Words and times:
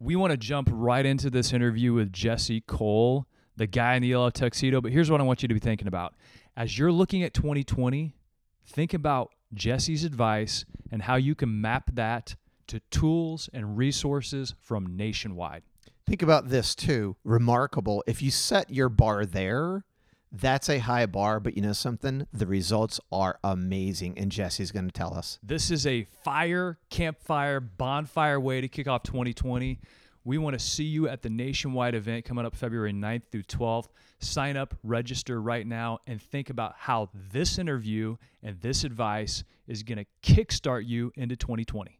we 0.00 0.16
want 0.16 0.30
to 0.30 0.36
jump 0.38 0.68
right 0.72 1.04
into 1.04 1.28
this 1.28 1.52
interview 1.52 1.92
with 1.92 2.12
Jesse 2.12 2.62
Cole, 2.62 3.26
the 3.56 3.66
guy 3.66 3.94
in 3.94 4.02
the 4.02 4.08
yellow 4.08 4.30
tuxedo. 4.30 4.80
But 4.80 4.92
here's 4.92 5.10
what 5.10 5.20
I 5.20 5.24
want 5.24 5.42
you 5.42 5.48
to 5.48 5.54
be 5.54 5.60
thinking 5.60 5.86
about. 5.86 6.14
As 6.56 6.78
you're 6.78 6.90
looking 6.90 7.22
at 7.22 7.34
2020, 7.34 8.14
think 8.66 8.94
about 8.94 9.30
Jesse's 9.52 10.04
advice 10.04 10.64
and 10.90 11.02
how 11.02 11.16
you 11.16 11.34
can 11.34 11.60
map 11.60 11.90
that 11.92 12.34
to 12.68 12.80
tools 12.90 13.50
and 13.52 13.76
resources 13.76 14.54
from 14.58 14.96
nationwide. 14.96 15.62
Think 16.06 16.22
about 16.22 16.48
this 16.48 16.74
too. 16.74 17.16
Remarkable. 17.22 18.02
If 18.06 18.22
you 18.22 18.30
set 18.30 18.70
your 18.70 18.88
bar 18.88 19.26
there, 19.26 19.84
that's 20.32 20.68
a 20.68 20.78
high 20.78 21.06
bar, 21.06 21.40
but 21.40 21.56
you 21.56 21.62
know 21.62 21.72
something? 21.72 22.26
The 22.32 22.46
results 22.46 23.00
are 23.10 23.38
amazing, 23.42 24.18
and 24.18 24.30
Jesse's 24.30 24.70
going 24.70 24.86
to 24.86 24.92
tell 24.92 25.14
us. 25.14 25.38
This 25.42 25.70
is 25.70 25.86
a 25.86 26.04
fire, 26.24 26.78
campfire, 26.88 27.60
bonfire 27.60 28.38
way 28.38 28.60
to 28.60 28.68
kick 28.68 28.86
off 28.86 29.02
2020. 29.02 29.80
We 30.22 30.38
want 30.38 30.58
to 30.58 30.64
see 30.64 30.84
you 30.84 31.08
at 31.08 31.22
the 31.22 31.30
nationwide 31.30 31.94
event 31.94 32.24
coming 32.26 32.44
up 32.44 32.54
February 32.54 32.92
9th 32.92 33.22
through 33.32 33.44
12th. 33.44 33.88
Sign 34.20 34.56
up, 34.56 34.74
register 34.82 35.40
right 35.40 35.66
now, 35.66 35.98
and 36.06 36.20
think 36.20 36.50
about 36.50 36.74
how 36.76 37.08
this 37.32 37.58
interview 37.58 38.16
and 38.42 38.60
this 38.60 38.84
advice 38.84 39.44
is 39.66 39.82
going 39.82 39.98
to 39.98 40.06
kickstart 40.22 40.86
you 40.86 41.10
into 41.16 41.36
2020. 41.36 41.98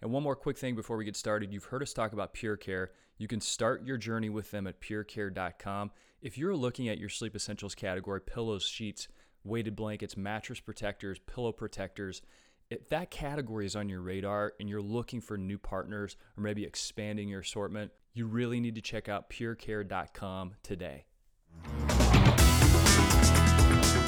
And 0.00 0.10
one 0.12 0.22
more 0.22 0.36
quick 0.36 0.56
thing 0.56 0.74
before 0.74 0.96
we 0.96 1.04
get 1.04 1.16
started. 1.16 1.52
You've 1.52 1.64
heard 1.64 1.82
us 1.82 1.92
talk 1.92 2.12
about 2.12 2.32
Pure 2.32 2.58
Care. 2.58 2.92
You 3.18 3.28
can 3.28 3.40
start 3.40 3.84
your 3.84 3.98
journey 3.98 4.30
with 4.30 4.50
them 4.50 4.66
at 4.66 4.80
purecare.com. 4.80 5.90
If 6.22 6.36
you're 6.36 6.54
looking 6.54 6.86
at 6.88 6.98
your 6.98 7.08
sleep 7.08 7.34
essentials 7.34 7.74
category, 7.74 8.20
pillows, 8.20 8.64
sheets, 8.64 9.08
weighted 9.42 9.74
blankets, 9.74 10.18
mattress 10.18 10.60
protectors, 10.60 11.18
pillow 11.18 11.50
protectors, 11.50 12.20
if 12.68 12.90
that 12.90 13.10
category 13.10 13.64
is 13.64 13.74
on 13.74 13.88
your 13.88 14.02
radar 14.02 14.52
and 14.60 14.68
you're 14.68 14.82
looking 14.82 15.22
for 15.22 15.38
new 15.38 15.56
partners 15.56 16.18
or 16.36 16.42
maybe 16.42 16.64
expanding 16.64 17.28
your 17.28 17.40
assortment, 17.40 17.90
you 18.12 18.26
really 18.26 18.60
need 18.60 18.74
to 18.74 18.82
check 18.82 19.08
out 19.08 19.30
purecare.com 19.30 20.56
today. 20.62 21.06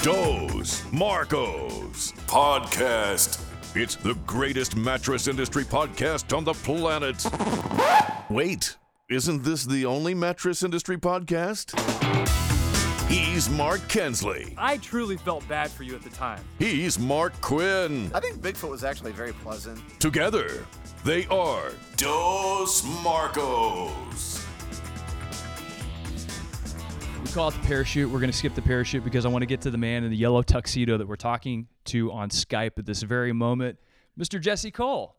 Dos 0.03 0.83
Marcos 0.91 2.11
Podcast. 2.27 3.41
It's 3.75 3.95
the 3.95 4.13
greatest 4.27 4.75
mattress 4.75 5.27
industry 5.27 5.63
podcast 5.63 6.37
on 6.37 6.43
the 6.43 6.53
planet. 6.53 7.25
Wait, 8.29 8.77
isn't 9.13 9.43
this 9.43 9.63
the 9.63 9.85
only 9.85 10.15
mattress 10.15 10.63
industry 10.63 10.97
podcast? 10.97 11.77
He's 13.07 13.47
Mark 13.47 13.87
Kinsley. 13.87 14.55
I 14.57 14.77
truly 14.77 15.17
felt 15.17 15.47
bad 15.47 15.69
for 15.69 15.83
you 15.83 15.93
at 15.93 16.01
the 16.01 16.09
time. 16.09 16.43
He's 16.57 16.97
Mark 16.97 17.39
Quinn. 17.39 18.09
I 18.13 18.19
think 18.19 18.37
Bigfoot 18.41 18.71
was 18.71 18.83
actually 18.83 19.11
very 19.11 19.33
pleasant. 19.33 19.79
Together, 19.99 20.65
they 21.05 21.27
are 21.27 21.69
Dos 21.95 22.83
Marcos. 23.03 24.43
We 27.23 27.29
call 27.31 27.49
it 27.49 27.53
the 27.53 27.67
parachute. 27.67 28.09
We're 28.09 28.19
going 28.19 28.31
to 28.31 28.37
skip 28.37 28.55
the 28.55 28.63
parachute 28.63 29.03
because 29.03 29.27
I 29.27 29.29
want 29.29 29.43
to 29.43 29.47
get 29.47 29.61
to 29.61 29.69
the 29.69 29.77
man 29.77 30.03
in 30.03 30.09
the 30.09 30.17
yellow 30.17 30.41
tuxedo 30.41 30.97
that 30.97 31.07
we're 31.07 31.15
talking 31.17 31.67
to 31.85 32.11
on 32.11 32.29
Skype 32.29 32.79
at 32.79 32.87
this 32.87 33.03
very 33.03 33.31
moment, 33.31 33.77
Mr. 34.19 34.41
Jesse 34.41 34.71
Cole. 34.71 35.15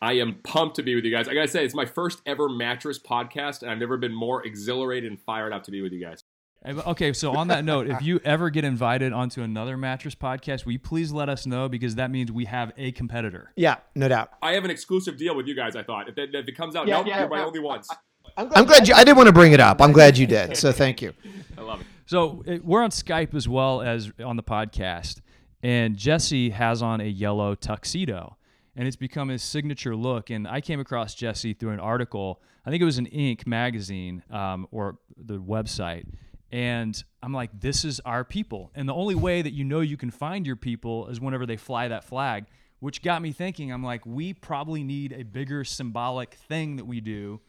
I 0.00 0.14
am 0.14 0.34
pumped 0.42 0.76
to 0.76 0.82
be 0.82 0.94
with 0.94 1.04
you 1.04 1.10
guys. 1.10 1.28
I 1.28 1.34
gotta 1.34 1.48
say, 1.48 1.64
it's 1.64 1.74
my 1.74 1.84
first 1.86 2.20
ever 2.26 2.48
mattress 2.48 2.98
podcast, 2.98 3.62
and 3.62 3.70
I've 3.70 3.78
never 3.78 3.96
been 3.96 4.14
more 4.14 4.44
exhilarated 4.46 5.10
and 5.10 5.20
fired 5.20 5.52
up 5.52 5.62
to 5.64 5.70
be 5.70 5.80
with 5.82 5.92
you 5.92 6.00
guys. 6.00 6.24
Okay, 6.64 7.12
so 7.12 7.34
on 7.36 7.48
that 7.48 7.64
note, 7.64 7.88
if 7.88 8.02
you 8.02 8.20
ever 8.24 8.48
get 8.48 8.64
invited 8.64 9.12
onto 9.12 9.42
another 9.42 9.76
mattress 9.76 10.14
podcast, 10.14 10.64
will 10.64 10.72
you 10.72 10.78
please 10.78 11.10
let 11.10 11.28
us 11.28 11.44
know 11.44 11.68
because 11.68 11.96
that 11.96 12.10
means 12.12 12.30
we 12.30 12.44
have 12.44 12.72
a 12.76 12.92
competitor. 12.92 13.52
Yeah, 13.56 13.76
no 13.96 14.08
doubt. 14.08 14.30
I 14.42 14.52
have 14.52 14.64
an 14.64 14.70
exclusive 14.70 15.16
deal 15.16 15.34
with 15.34 15.48
you 15.48 15.56
guys. 15.56 15.74
I 15.74 15.82
thought 15.82 16.08
if 16.08 16.16
it, 16.18 16.32
if 16.34 16.46
it 16.46 16.56
comes 16.56 16.76
out, 16.76 16.86
Yeah, 16.86 16.98
nope, 16.98 17.08
yeah, 17.08 17.20
you're 17.20 17.28
my 17.28 17.38
yeah. 17.38 17.46
only 17.46 17.58
ones. 17.58 17.88
I'm 18.36 18.64
glad 18.64 18.86
you. 18.86 18.94
I 18.94 19.02
didn't 19.02 19.16
want 19.16 19.26
to 19.26 19.32
bring 19.32 19.52
it 19.52 19.58
up. 19.60 19.82
I'm 19.82 19.90
glad 19.90 20.16
you 20.16 20.26
did. 20.26 20.56
So 20.56 20.70
thank 20.70 21.02
you. 21.02 21.12
I 21.58 21.62
love 21.62 21.80
it. 21.80 21.86
So 22.06 22.42
it, 22.46 22.64
we're 22.64 22.82
on 22.82 22.90
Skype 22.90 23.34
as 23.34 23.48
well 23.48 23.82
as 23.82 24.12
on 24.24 24.36
the 24.36 24.42
podcast, 24.44 25.20
and 25.64 25.96
Jesse 25.96 26.50
has 26.50 26.80
on 26.80 27.00
a 27.00 27.04
yellow 27.06 27.54
tuxedo, 27.56 28.36
and 28.76 28.86
it's 28.86 28.96
become 28.96 29.28
his 29.28 29.42
signature 29.42 29.94
look. 29.94 30.30
And 30.30 30.46
I 30.48 30.60
came 30.60 30.80
across 30.80 31.14
Jesse 31.14 31.52
through 31.54 31.70
an 31.72 31.80
article. 31.80 32.40
I 32.64 32.70
think 32.70 32.80
it 32.80 32.86
was 32.86 32.98
an 32.98 33.06
Inc. 33.06 33.46
magazine 33.46 34.22
um, 34.30 34.66
or 34.70 34.98
the 35.16 35.38
website. 35.38 36.04
And 36.50 37.02
I'm 37.22 37.32
like, 37.32 37.50
this 37.60 37.84
is 37.84 38.00
our 38.00 38.24
people. 38.24 38.70
And 38.74 38.88
the 38.88 38.94
only 38.94 39.14
way 39.14 39.42
that 39.42 39.52
you 39.52 39.64
know 39.64 39.80
you 39.80 39.96
can 39.96 40.10
find 40.10 40.46
your 40.46 40.56
people 40.56 41.08
is 41.08 41.20
whenever 41.20 41.46
they 41.46 41.56
fly 41.56 41.88
that 41.88 42.04
flag, 42.04 42.44
which 42.80 43.02
got 43.02 43.22
me 43.22 43.32
thinking. 43.32 43.72
I'm 43.72 43.82
like, 43.82 44.04
we 44.04 44.34
probably 44.34 44.82
need 44.84 45.12
a 45.12 45.22
bigger 45.22 45.64
symbolic 45.64 46.34
thing 46.34 46.76
that 46.76 46.84
we 46.84 47.00
do 47.00 47.40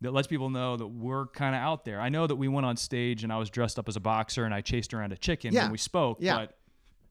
that 0.00 0.12
lets 0.12 0.26
people 0.26 0.48
know 0.50 0.76
that 0.76 0.86
we're 0.86 1.26
kind 1.28 1.54
of 1.54 1.60
out 1.60 1.84
there. 1.84 2.00
I 2.00 2.08
know 2.08 2.26
that 2.26 2.36
we 2.36 2.48
went 2.48 2.66
on 2.66 2.76
stage 2.76 3.24
and 3.24 3.32
I 3.32 3.38
was 3.38 3.50
dressed 3.50 3.78
up 3.78 3.88
as 3.88 3.96
a 3.96 4.00
boxer 4.00 4.44
and 4.44 4.54
I 4.54 4.60
chased 4.60 4.92
around 4.94 5.12
a 5.12 5.16
chicken 5.16 5.52
Yeah. 5.52 5.64
when 5.64 5.72
we 5.72 5.78
spoke, 5.78 6.18
Yeah. 6.20 6.36
but 6.36 6.58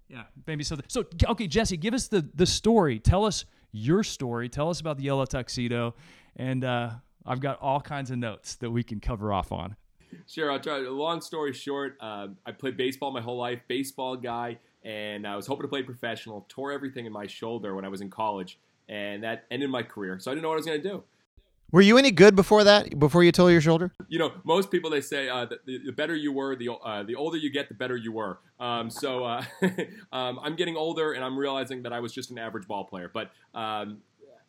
yeah, 0.08 0.24
maybe 0.46 0.64
so. 0.64 0.78
So 0.88 1.04
okay, 1.30 1.48
Jesse, 1.48 1.78
give 1.78 1.96
us 1.96 2.08
the 2.08 2.28
the 2.36 2.46
story. 2.46 3.00
Tell 3.00 3.26
us 3.26 3.44
your 3.76 4.04
story. 4.04 4.50
Tell 4.50 4.70
us 4.70 4.80
about 4.80 4.98
the 4.98 5.04
yellow 5.04 5.26
tuxedo, 5.26 5.96
and 6.36 6.64
uh, 6.64 6.92
I've 7.26 7.40
got 7.40 7.60
all 7.62 7.82
kinds 7.82 8.12
of 8.12 8.18
notes 8.18 8.56
that 8.56 8.72
we 8.72 8.84
can 8.84 9.00
cover 9.00 9.34
off 9.34 9.52
on. 9.52 9.76
Sure, 10.28 10.52
I'll 10.52 10.60
try. 10.60 10.78
Long 10.78 11.22
story 11.22 11.54
short, 11.54 11.98
uh, 12.00 12.28
I 12.46 12.52
played 12.52 12.78
baseball 12.78 13.12
my 13.12 13.22
whole 13.22 13.38
life, 13.38 13.60
baseball 13.68 14.16
guy, 14.16 14.60
and 14.84 15.28
I 15.28 15.36
was 15.36 15.46
hoping 15.46 15.64
to 15.64 15.68
play 15.68 15.84
professional. 15.84 16.46
Tore 16.48 16.72
everything 16.72 17.06
in 17.06 17.12
my 17.12 17.28
shoulder 17.28 17.76
when 17.76 17.84
I 17.84 17.90
was 17.90 18.02
in 18.02 18.10
college, 18.10 18.58
and 18.88 19.24
that 19.24 19.46
ended 19.52 19.70
my 19.70 19.84
career. 19.84 20.20
So 20.20 20.32
I 20.32 20.34
didn't 20.34 20.44
know 20.44 20.50
what 20.50 20.56
I 20.56 20.58
was 20.58 20.66
going 20.66 20.82
to 20.82 20.88
do. 20.88 21.04
Were 21.72 21.82
you 21.82 21.98
any 21.98 22.12
good 22.12 22.36
before 22.36 22.64
that? 22.64 22.98
Before 23.00 23.24
you 23.24 23.32
tore 23.32 23.52
your 23.52 23.62
shoulder? 23.62 23.92
you 24.08 24.20
know, 24.20 24.32
most 24.44 24.72
people 24.72 24.90
they 24.90 25.02
say 25.02 25.28
uh, 25.28 25.46
the, 25.46 25.80
the 25.86 25.92
better 25.92 26.16
you 26.16 26.32
were, 26.32 26.56
the 26.56 26.70
uh, 26.72 27.04
the 27.04 27.16
older 27.16 27.38
you 27.38 27.50
get, 27.50 27.68
the 27.68 27.76
better 27.76 27.98
you 27.98 28.12
were. 28.12 28.40
Um, 28.60 28.90
so 28.90 29.24
uh, 29.26 29.44
um, 30.14 30.40
I'm 30.42 30.56
getting 30.56 30.78
older, 30.78 31.14
and 31.14 31.24
I'm 31.24 31.38
realizing 31.38 31.84
that 31.84 31.94
I 31.94 32.00
was 32.00 32.14
just 32.14 32.32
an 32.32 32.38
average 32.38 32.68
ball 32.68 32.86
player. 32.86 33.10
But 33.14 33.32
um, 33.54 33.98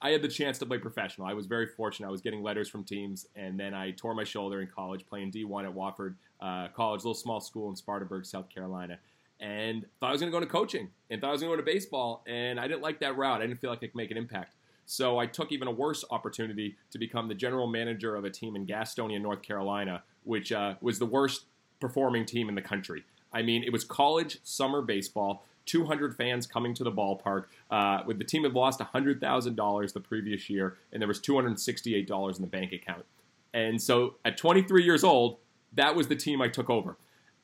I 0.00 0.10
had 0.10 0.22
the 0.22 0.28
chance 0.28 0.58
to 0.58 0.66
play 0.66 0.78
professional. 0.78 1.26
I 1.26 1.32
was 1.32 1.46
very 1.46 1.66
fortunate. 1.66 2.06
I 2.06 2.10
was 2.10 2.20
getting 2.20 2.42
letters 2.42 2.68
from 2.68 2.84
teams, 2.84 3.26
and 3.34 3.58
then 3.58 3.74
I 3.74 3.92
tore 3.92 4.14
my 4.14 4.24
shoulder 4.24 4.60
in 4.60 4.68
college 4.68 5.06
playing 5.06 5.32
D1 5.32 5.64
at 5.64 5.74
Wofford 5.74 6.14
uh, 6.40 6.68
College, 6.68 7.00
little 7.00 7.14
small 7.14 7.40
school 7.40 7.70
in 7.70 7.76
Spartanburg, 7.76 8.26
South 8.26 8.48
Carolina. 8.48 8.98
And 9.40 9.84
thought 10.00 10.08
I 10.08 10.12
was 10.12 10.20
going 10.20 10.30
to 10.30 10.32
go 10.32 10.38
into 10.38 10.50
coaching, 10.50 10.88
and 11.10 11.20
thought 11.20 11.28
I 11.28 11.32
was 11.32 11.40
going 11.40 11.50
to 11.50 11.56
go 11.56 11.60
into 11.60 11.72
baseball, 11.72 12.22
and 12.26 12.60
I 12.60 12.68
didn't 12.68 12.82
like 12.82 13.00
that 13.00 13.16
route. 13.16 13.40
I 13.40 13.46
didn't 13.46 13.60
feel 13.60 13.70
like 13.70 13.80
I 13.80 13.86
could 13.86 13.94
make 13.94 14.10
an 14.10 14.16
impact. 14.16 14.55
So 14.86 15.18
I 15.18 15.26
took 15.26 15.50
even 15.52 15.68
a 15.68 15.72
worse 15.72 16.04
opportunity 16.10 16.76
to 16.92 16.98
become 16.98 17.28
the 17.28 17.34
general 17.34 17.66
manager 17.66 18.14
of 18.14 18.24
a 18.24 18.30
team 18.30 18.54
in 18.54 18.66
Gastonia, 18.66 19.20
North 19.20 19.42
Carolina, 19.42 20.02
which 20.24 20.52
uh, 20.52 20.74
was 20.80 20.98
the 20.98 21.06
worst 21.06 21.46
performing 21.80 22.24
team 22.24 22.48
in 22.48 22.54
the 22.54 22.62
country. 22.62 23.04
I 23.32 23.42
mean, 23.42 23.64
it 23.64 23.72
was 23.72 23.84
college 23.84 24.38
summer 24.44 24.80
baseball, 24.80 25.44
200 25.66 26.16
fans 26.16 26.46
coming 26.46 26.72
to 26.74 26.84
the 26.84 26.92
ballpark. 26.92 27.46
Uh, 27.70 28.02
with 28.06 28.18
the 28.18 28.24
team 28.24 28.44
had 28.44 28.54
lost 28.54 28.78
$100,000 28.78 29.92
the 29.92 30.00
previous 30.00 30.48
year, 30.48 30.76
and 30.92 31.02
there 31.02 31.08
was 31.08 31.20
$268 31.20 32.36
in 32.36 32.40
the 32.40 32.46
bank 32.46 32.72
account. 32.72 33.04
And 33.52 33.82
so 33.82 34.14
at 34.24 34.36
23 34.36 34.84
years 34.84 35.02
old, 35.02 35.38
that 35.74 35.96
was 35.96 36.08
the 36.08 36.16
team 36.16 36.40
I 36.40 36.48
took 36.48 36.70
over. 36.70 36.96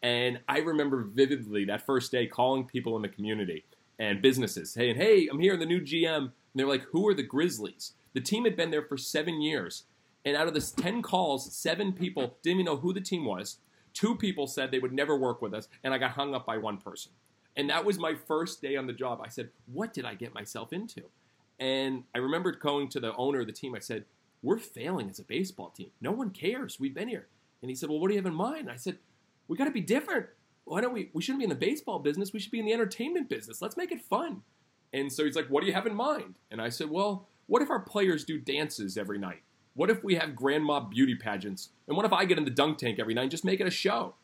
And 0.02 0.40
I 0.48 0.58
remember 0.58 1.02
vividly 1.02 1.64
that 1.66 1.84
first 1.84 2.12
day 2.12 2.26
calling 2.26 2.64
people 2.64 2.96
in 2.96 3.02
the 3.02 3.08
community 3.08 3.64
and 3.98 4.20
businesses 4.20 4.72
saying, 4.72 4.96
Hey, 4.96 5.28
I'm 5.30 5.38
here, 5.38 5.54
in 5.54 5.60
the 5.60 5.66
new 5.66 5.80
GM. 5.80 6.32
And 6.52 6.60
they're 6.60 6.66
like, 6.66 6.86
Who 6.92 7.06
are 7.08 7.14
the 7.14 7.22
Grizzlies? 7.22 7.92
The 8.14 8.20
team 8.20 8.44
had 8.44 8.56
been 8.56 8.70
there 8.70 8.82
for 8.82 8.96
seven 8.96 9.40
years. 9.40 9.84
And 10.24 10.36
out 10.36 10.46
of 10.46 10.54
this 10.54 10.70
10 10.70 11.02
calls, 11.02 11.54
seven 11.56 11.92
people 11.92 12.36
didn't 12.42 12.60
even 12.60 12.66
know 12.66 12.76
who 12.76 12.92
the 12.92 13.00
team 13.00 13.24
was. 13.24 13.58
Two 13.92 14.14
people 14.14 14.46
said 14.46 14.70
they 14.70 14.78
would 14.78 14.92
never 14.92 15.16
work 15.16 15.42
with 15.42 15.52
us. 15.52 15.68
And 15.82 15.92
I 15.92 15.98
got 15.98 16.12
hung 16.12 16.34
up 16.34 16.46
by 16.46 16.58
one 16.58 16.78
person. 16.78 17.12
And 17.56 17.68
that 17.70 17.84
was 17.84 17.98
my 17.98 18.14
first 18.14 18.62
day 18.62 18.76
on 18.76 18.86
the 18.86 18.92
job. 18.92 19.20
I 19.22 19.28
said, 19.28 19.50
What 19.66 19.92
did 19.92 20.04
I 20.04 20.14
get 20.14 20.34
myself 20.34 20.72
into? 20.72 21.02
And 21.58 22.04
I 22.14 22.18
remembered 22.18 22.60
going 22.60 22.88
to 22.90 23.00
the 23.00 23.14
owner 23.16 23.40
of 23.40 23.46
the 23.46 23.52
team. 23.52 23.74
I 23.74 23.80
said, 23.80 24.04
We're 24.42 24.58
failing 24.58 25.10
as 25.10 25.18
a 25.18 25.24
baseball 25.24 25.70
team. 25.70 25.90
No 26.00 26.12
one 26.12 26.30
cares. 26.30 26.80
We've 26.80 26.94
been 26.94 27.08
here. 27.08 27.26
And 27.60 27.70
he 27.70 27.74
said, 27.74 27.88
Well, 27.88 28.00
what 28.00 28.08
do 28.08 28.14
you 28.14 28.20
have 28.20 28.26
in 28.26 28.34
mind? 28.34 28.70
I 28.70 28.76
said, 28.76 28.98
We 29.48 29.56
got 29.56 29.64
to 29.64 29.70
be 29.70 29.80
different. 29.80 30.26
Why 30.64 30.80
don't 30.80 30.94
we? 30.94 31.10
We 31.12 31.22
shouldn't 31.22 31.40
be 31.40 31.44
in 31.44 31.50
the 31.50 31.56
baseball 31.56 31.98
business. 31.98 32.32
We 32.32 32.38
should 32.38 32.52
be 32.52 32.60
in 32.60 32.66
the 32.66 32.72
entertainment 32.72 33.28
business. 33.28 33.60
Let's 33.60 33.76
make 33.76 33.92
it 33.92 34.00
fun. 34.00 34.42
And 34.92 35.12
so 35.12 35.24
he's 35.24 35.36
like, 35.36 35.48
What 35.48 35.60
do 35.60 35.66
you 35.66 35.72
have 35.72 35.86
in 35.86 35.94
mind? 35.94 36.34
And 36.50 36.60
I 36.60 36.68
said, 36.68 36.90
Well, 36.90 37.26
what 37.46 37.62
if 37.62 37.70
our 37.70 37.80
players 37.80 38.24
do 38.24 38.38
dances 38.38 38.96
every 38.96 39.18
night? 39.18 39.42
What 39.74 39.90
if 39.90 40.04
we 40.04 40.16
have 40.16 40.36
grandma 40.36 40.80
beauty 40.80 41.14
pageants? 41.14 41.70
And 41.88 41.96
what 41.96 42.04
if 42.04 42.12
I 42.12 42.24
get 42.24 42.38
in 42.38 42.44
the 42.44 42.50
dunk 42.50 42.78
tank 42.78 42.98
every 42.98 43.14
night 43.14 43.22
and 43.22 43.30
just 43.30 43.44
make 43.44 43.60
it 43.60 43.66
a 43.66 43.70
show? 43.70 44.14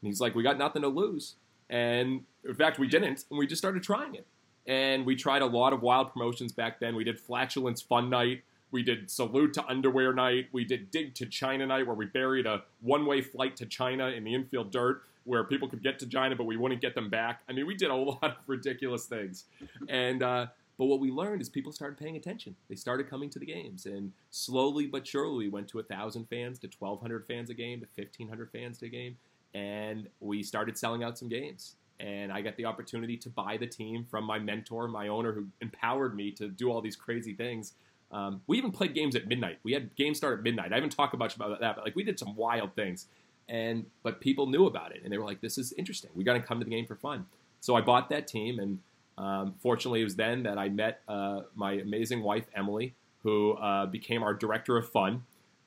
And 0.00 0.08
he's 0.08 0.20
like, 0.20 0.34
We 0.34 0.42
got 0.42 0.58
nothing 0.58 0.82
to 0.82 0.88
lose. 0.88 1.36
And 1.70 2.22
in 2.44 2.54
fact, 2.54 2.78
we 2.78 2.88
didn't. 2.88 3.24
And 3.30 3.38
we 3.38 3.46
just 3.46 3.60
started 3.60 3.82
trying 3.82 4.14
it. 4.14 4.26
And 4.66 5.04
we 5.04 5.16
tried 5.16 5.42
a 5.42 5.46
lot 5.46 5.72
of 5.72 5.82
wild 5.82 6.12
promotions 6.12 6.52
back 6.52 6.80
then. 6.80 6.96
We 6.96 7.04
did 7.04 7.18
Flatulence 7.18 7.82
Fun 7.82 8.08
Night. 8.08 8.42
We 8.70 8.82
did 8.82 9.10
Salute 9.10 9.54
to 9.54 9.66
Underwear 9.66 10.12
Night. 10.12 10.48
We 10.52 10.64
did 10.64 10.90
Dig 10.90 11.14
to 11.16 11.26
China 11.26 11.66
Night, 11.66 11.86
where 11.86 11.94
we 11.94 12.06
buried 12.06 12.46
a 12.46 12.62
one 12.80 13.06
way 13.06 13.20
flight 13.20 13.56
to 13.56 13.66
China 13.66 14.08
in 14.08 14.24
the 14.24 14.34
infield 14.34 14.72
dirt 14.72 15.02
where 15.24 15.44
people 15.44 15.68
could 15.68 15.82
get 15.82 15.98
to 16.00 16.06
China, 16.06 16.36
but 16.36 16.44
we 16.44 16.56
wouldn't 16.56 16.80
get 16.80 16.94
them 16.94 17.10
back. 17.10 17.40
I 17.48 17.52
mean, 17.52 17.66
we 17.66 17.74
did 17.74 17.90
a 17.90 17.94
lot 18.12 18.22
of 18.22 18.36
ridiculous 18.46 19.06
things. 19.06 19.44
And 19.88 20.22
uh, 20.22 20.46
But 20.78 20.86
what 20.86 21.00
we 21.00 21.10
learned 21.10 21.40
is 21.40 21.48
people 21.48 21.72
started 21.72 21.98
paying 21.98 22.16
attention. 22.16 22.56
They 22.68 22.74
started 22.74 23.08
coming 23.08 23.30
to 23.30 23.38
the 23.38 23.46
games, 23.46 23.86
and 23.86 24.12
slowly 24.30 24.86
but 24.86 25.06
surely 25.06 25.36
we 25.36 25.48
went 25.48 25.68
to 25.68 25.82
thousand 25.82 26.28
fans, 26.28 26.58
to 26.60 26.68
1,200 26.78 27.26
fans 27.26 27.50
a 27.50 27.54
game, 27.54 27.80
to 27.80 27.86
1,500 27.96 28.50
fans 28.50 28.82
a 28.82 28.88
game, 28.88 29.16
and 29.54 30.08
we 30.20 30.42
started 30.42 30.76
selling 30.76 31.04
out 31.04 31.16
some 31.18 31.28
games. 31.28 31.76
And 32.00 32.32
I 32.32 32.40
got 32.40 32.56
the 32.56 32.64
opportunity 32.64 33.16
to 33.18 33.28
buy 33.30 33.56
the 33.56 33.68
team 33.68 34.04
from 34.10 34.24
my 34.24 34.38
mentor, 34.40 34.88
my 34.88 35.06
owner, 35.08 35.32
who 35.32 35.46
empowered 35.60 36.16
me 36.16 36.32
to 36.32 36.48
do 36.48 36.70
all 36.72 36.80
these 36.80 36.96
crazy 36.96 37.34
things. 37.34 37.74
Um, 38.10 38.42
we 38.48 38.58
even 38.58 38.72
played 38.72 38.94
games 38.94 39.14
at 39.14 39.28
midnight. 39.28 39.58
We 39.62 39.72
had 39.72 39.94
games 39.94 40.18
start 40.18 40.38
at 40.38 40.42
midnight. 40.42 40.72
I 40.72 40.74
haven't 40.74 40.90
talked 40.90 41.16
much 41.16 41.36
about 41.36 41.60
that, 41.60 41.76
but 41.76 41.84
like 41.84 41.94
we 41.94 42.02
did 42.02 42.18
some 42.18 42.34
wild 42.34 42.74
things. 42.74 43.06
And 43.48 43.86
but 44.02 44.20
people 44.20 44.46
knew 44.46 44.66
about 44.66 44.94
it, 44.94 45.02
and 45.04 45.12
they 45.12 45.18
were 45.18 45.24
like, 45.24 45.40
"This 45.40 45.58
is 45.58 45.72
interesting. 45.74 46.10
We 46.14 46.24
got 46.24 46.34
to 46.34 46.40
come 46.40 46.58
to 46.58 46.64
the 46.64 46.70
game 46.70 46.86
for 46.86 46.96
fun." 46.96 47.26
So 47.60 47.74
I 47.74 47.80
bought 47.80 48.08
that 48.10 48.26
team, 48.26 48.58
and 48.58 48.78
um, 49.18 49.54
fortunately, 49.60 50.00
it 50.00 50.04
was 50.04 50.16
then 50.16 50.42
that 50.44 50.58
I 50.58 50.68
met 50.68 51.00
uh, 51.08 51.42
my 51.54 51.72
amazing 51.72 52.22
wife, 52.22 52.46
Emily, 52.54 52.94
who 53.22 53.52
uh, 53.52 53.86
became 53.86 54.22
our 54.22 54.34
director 54.34 54.76
of 54.76 54.88
fun 54.88 55.22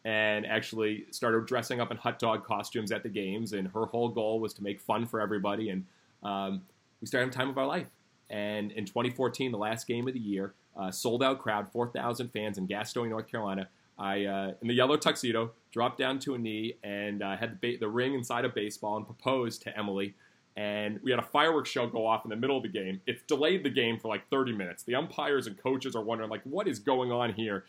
and 0.06 0.46
actually 0.46 1.06
started 1.12 1.46
dressing 1.46 1.82
up 1.82 1.92
in 1.92 1.98
hot 1.98 2.18
dog 2.20 2.46
costumes 2.46 2.92
at 2.92 3.04
the 3.04 3.10
games. 3.10 3.54
And 3.54 3.68
her 3.70 3.86
whole 3.86 4.10
goal 4.10 4.40
was 4.40 4.54
to 4.54 4.64
make 4.64 4.80
fun 4.80 5.06
for 5.06 5.20
everybody. 5.20 5.70
And 5.70 5.86
um, 6.24 6.62
we 7.02 7.08
started 7.08 7.26
having 7.26 7.38
time 7.38 7.50
of 7.50 7.58
our 7.58 7.66
life. 7.66 7.88
And 8.30 8.72
in 8.72 8.86
2014, 8.86 9.52
the 9.52 9.58
last 9.58 9.88
game 9.88 10.08
of 10.08 10.14
the 10.14 10.20
year, 10.20 10.54
uh, 10.78 10.92
sold 10.92 11.24
out 11.24 11.40
crowd, 11.40 11.70
4,000 11.72 12.30
fans 12.30 12.58
in 12.58 12.68
Gastonia, 12.68 13.10
North 13.10 13.30
Carolina. 13.30 13.68
I, 14.00 14.26
uh, 14.26 14.52
in 14.62 14.68
the 14.68 14.74
yellow 14.74 14.98
tuxedo, 14.98 15.52
dropped 15.72 15.98
down 15.98 16.20
to 16.20 16.36
a 16.36 16.38
knee 16.38 16.76
and 16.84 17.24
uh, 17.24 17.36
had 17.36 17.60
the, 17.60 17.74
ba- 17.74 17.80
the 17.80 17.88
ring 17.88 18.14
inside 18.14 18.46
a 18.46 18.50
baseball 18.50 18.98
and 18.98 19.06
proposed 19.06 19.64
to 19.64 19.78
Emily 19.78 20.16
and 20.58 21.00
we 21.04 21.12
had 21.12 21.20
a 21.20 21.24
fireworks 21.24 21.70
show 21.70 21.86
go 21.86 22.06
off 22.06 22.26
in 22.26 22.30
the 22.30 22.36
middle 22.36 22.58
of 22.58 22.64
the 22.64 22.70
game. 22.70 23.00
It's 23.06 23.22
delayed 23.22 23.64
the 23.64 23.70
game 23.70 24.00
for 24.00 24.08
like 24.08 24.28
30 24.30 24.54
minutes. 24.54 24.82
The 24.82 24.96
umpires 24.96 25.46
and 25.46 25.56
coaches 25.56 25.96
are 25.96 26.02
wondering 26.02 26.32
like 26.32 26.42
what 26.44 26.68
is 26.68 26.80
going 26.80 27.12
on 27.12 27.32
here. 27.34 27.66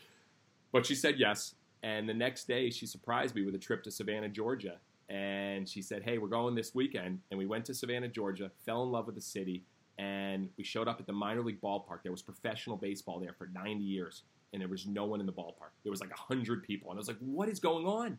But 0.72 0.86
she 0.86 0.94
said 0.94 1.16
yes, 1.18 1.54
and 1.82 2.08
the 2.08 2.14
next 2.14 2.48
day 2.48 2.70
she 2.70 2.86
surprised 2.86 3.34
me 3.34 3.44
with 3.44 3.54
a 3.54 3.58
trip 3.58 3.82
to 3.84 3.90
Savannah, 3.90 4.30
Georgia. 4.30 4.78
And 5.10 5.68
she 5.68 5.82
said, 5.82 6.02
"Hey, 6.02 6.18
we're 6.18 6.28
going 6.28 6.54
this 6.54 6.74
weekend." 6.74 7.20
And 7.30 7.38
we 7.38 7.46
went 7.46 7.66
to 7.66 7.74
Savannah, 7.74 8.08
Georgia, 8.08 8.50
fell 8.64 8.82
in 8.82 8.90
love 8.90 9.06
with 9.06 9.14
the 9.14 9.22
city, 9.22 9.64
and 9.98 10.48
we 10.56 10.64
showed 10.64 10.88
up 10.88 10.98
at 10.98 11.06
the 11.06 11.12
minor 11.12 11.42
league 11.42 11.60
ballpark. 11.60 12.02
There 12.02 12.12
was 12.12 12.22
professional 12.22 12.76
baseball 12.76 13.18
there 13.20 13.32
for 13.32 13.48
90 13.48 13.82
years, 13.84 14.22
and 14.52 14.60
there 14.60 14.68
was 14.68 14.86
no 14.86 15.04
one 15.04 15.20
in 15.20 15.26
the 15.26 15.32
ballpark. 15.32 15.72
There 15.82 15.90
was 15.90 16.00
like 16.00 16.10
100 16.10 16.62
people, 16.62 16.90
and 16.90 16.98
I 16.98 17.00
was 17.00 17.08
like, 17.08 17.18
"What 17.18 17.48
is 17.48 17.60
going 17.60 17.86
on?" 17.86 18.18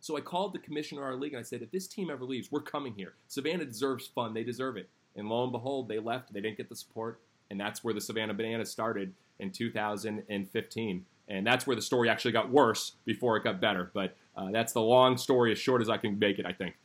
So 0.00 0.16
I 0.16 0.20
called 0.20 0.52
the 0.52 0.58
commissioner 0.58 1.02
of 1.02 1.08
our 1.08 1.16
league 1.16 1.32
and 1.32 1.40
I 1.40 1.42
said, 1.42 1.62
if 1.62 1.70
this 1.70 1.86
team 1.86 2.10
ever 2.10 2.24
leaves, 2.24 2.52
we're 2.52 2.60
coming 2.60 2.94
here. 2.94 3.14
Savannah 3.26 3.64
deserves 3.64 4.06
fun. 4.06 4.32
They 4.32 4.44
deserve 4.44 4.76
it. 4.76 4.88
And 5.16 5.28
lo 5.28 5.42
and 5.42 5.52
behold, 5.52 5.88
they 5.88 5.98
left. 5.98 6.32
They 6.32 6.40
didn't 6.40 6.56
get 6.56 6.68
the 6.68 6.76
support. 6.76 7.20
And 7.50 7.58
that's 7.58 7.82
where 7.82 7.94
the 7.94 8.00
Savannah 8.00 8.34
Bananas 8.34 8.70
started 8.70 9.12
in 9.40 9.50
2015. 9.50 11.04
And 11.28 11.46
that's 11.46 11.66
where 11.66 11.76
the 11.76 11.82
story 11.82 12.08
actually 12.08 12.32
got 12.32 12.50
worse 12.50 12.92
before 13.04 13.36
it 13.36 13.44
got 13.44 13.60
better. 13.60 13.90
But 13.92 14.16
uh, 14.36 14.50
that's 14.52 14.72
the 14.72 14.80
long 14.80 15.16
story, 15.16 15.50
as 15.52 15.58
short 15.58 15.82
as 15.82 15.88
I 15.88 15.96
can 15.96 16.18
make 16.18 16.38
it, 16.38 16.46
I 16.46 16.52
think. 16.52 16.76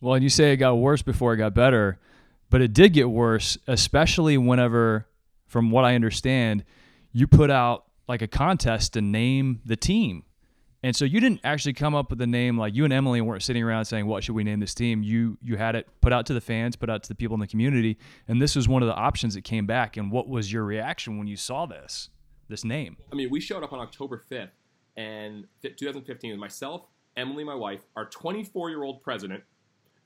Well, 0.00 0.14
and 0.14 0.22
you 0.22 0.30
say 0.30 0.52
it 0.52 0.56
got 0.56 0.74
worse 0.74 1.02
before 1.02 1.34
it 1.34 1.38
got 1.38 1.54
better, 1.54 1.98
but 2.50 2.60
it 2.60 2.72
did 2.72 2.92
get 2.92 3.08
worse, 3.08 3.58
especially 3.66 4.38
whenever, 4.38 5.06
from 5.46 5.70
what 5.70 5.84
I 5.84 5.94
understand, 5.94 6.64
you 7.12 7.26
put 7.26 7.50
out 7.50 7.85
like 8.08 8.22
a 8.22 8.28
contest 8.28 8.94
to 8.94 9.00
name 9.00 9.60
the 9.64 9.76
team 9.76 10.24
and 10.86 10.94
so 10.94 11.04
you 11.04 11.18
didn't 11.18 11.40
actually 11.42 11.72
come 11.72 11.96
up 11.96 12.10
with 12.10 12.20
the 12.20 12.28
name 12.28 12.56
like 12.56 12.72
you 12.74 12.84
and 12.84 12.92
Emily 12.92 13.20
weren't 13.20 13.42
sitting 13.42 13.62
around 13.62 13.86
saying 13.86 14.06
what 14.06 14.22
should 14.22 14.36
we 14.36 14.44
name 14.44 14.60
this 14.60 14.72
team. 14.72 15.02
You 15.02 15.36
you 15.42 15.56
had 15.56 15.74
it 15.74 15.88
put 16.00 16.12
out 16.12 16.26
to 16.26 16.34
the 16.34 16.40
fans, 16.40 16.76
put 16.76 16.88
out 16.88 17.02
to 17.02 17.08
the 17.08 17.16
people 17.16 17.34
in 17.34 17.40
the 17.40 17.48
community, 17.48 17.98
and 18.28 18.40
this 18.40 18.54
was 18.54 18.68
one 18.68 18.82
of 18.82 18.86
the 18.86 18.94
options 18.94 19.34
that 19.34 19.42
came 19.42 19.66
back. 19.66 19.96
And 19.96 20.12
what 20.12 20.28
was 20.28 20.52
your 20.52 20.62
reaction 20.62 21.18
when 21.18 21.26
you 21.26 21.36
saw 21.36 21.66
this 21.66 22.10
this 22.48 22.62
name? 22.62 22.98
I 23.10 23.16
mean, 23.16 23.30
we 23.30 23.40
showed 23.40 23.64
up 23.64 23.72
on 23.72 23.80
October 23.80 24.22
5th 24.30 24.50
and 24.96 25.46
2015 25.62 26.30
with 26.30 26.38
myself, 26.38 26.82
Emily, 27.16 27.42
my 27.42 27.56
wife, 27.56 27.80
our 27.96 28.04
24 28.06 28.70
year 28.70 28.84
old 28.84 29.02
president, 29.02 29.42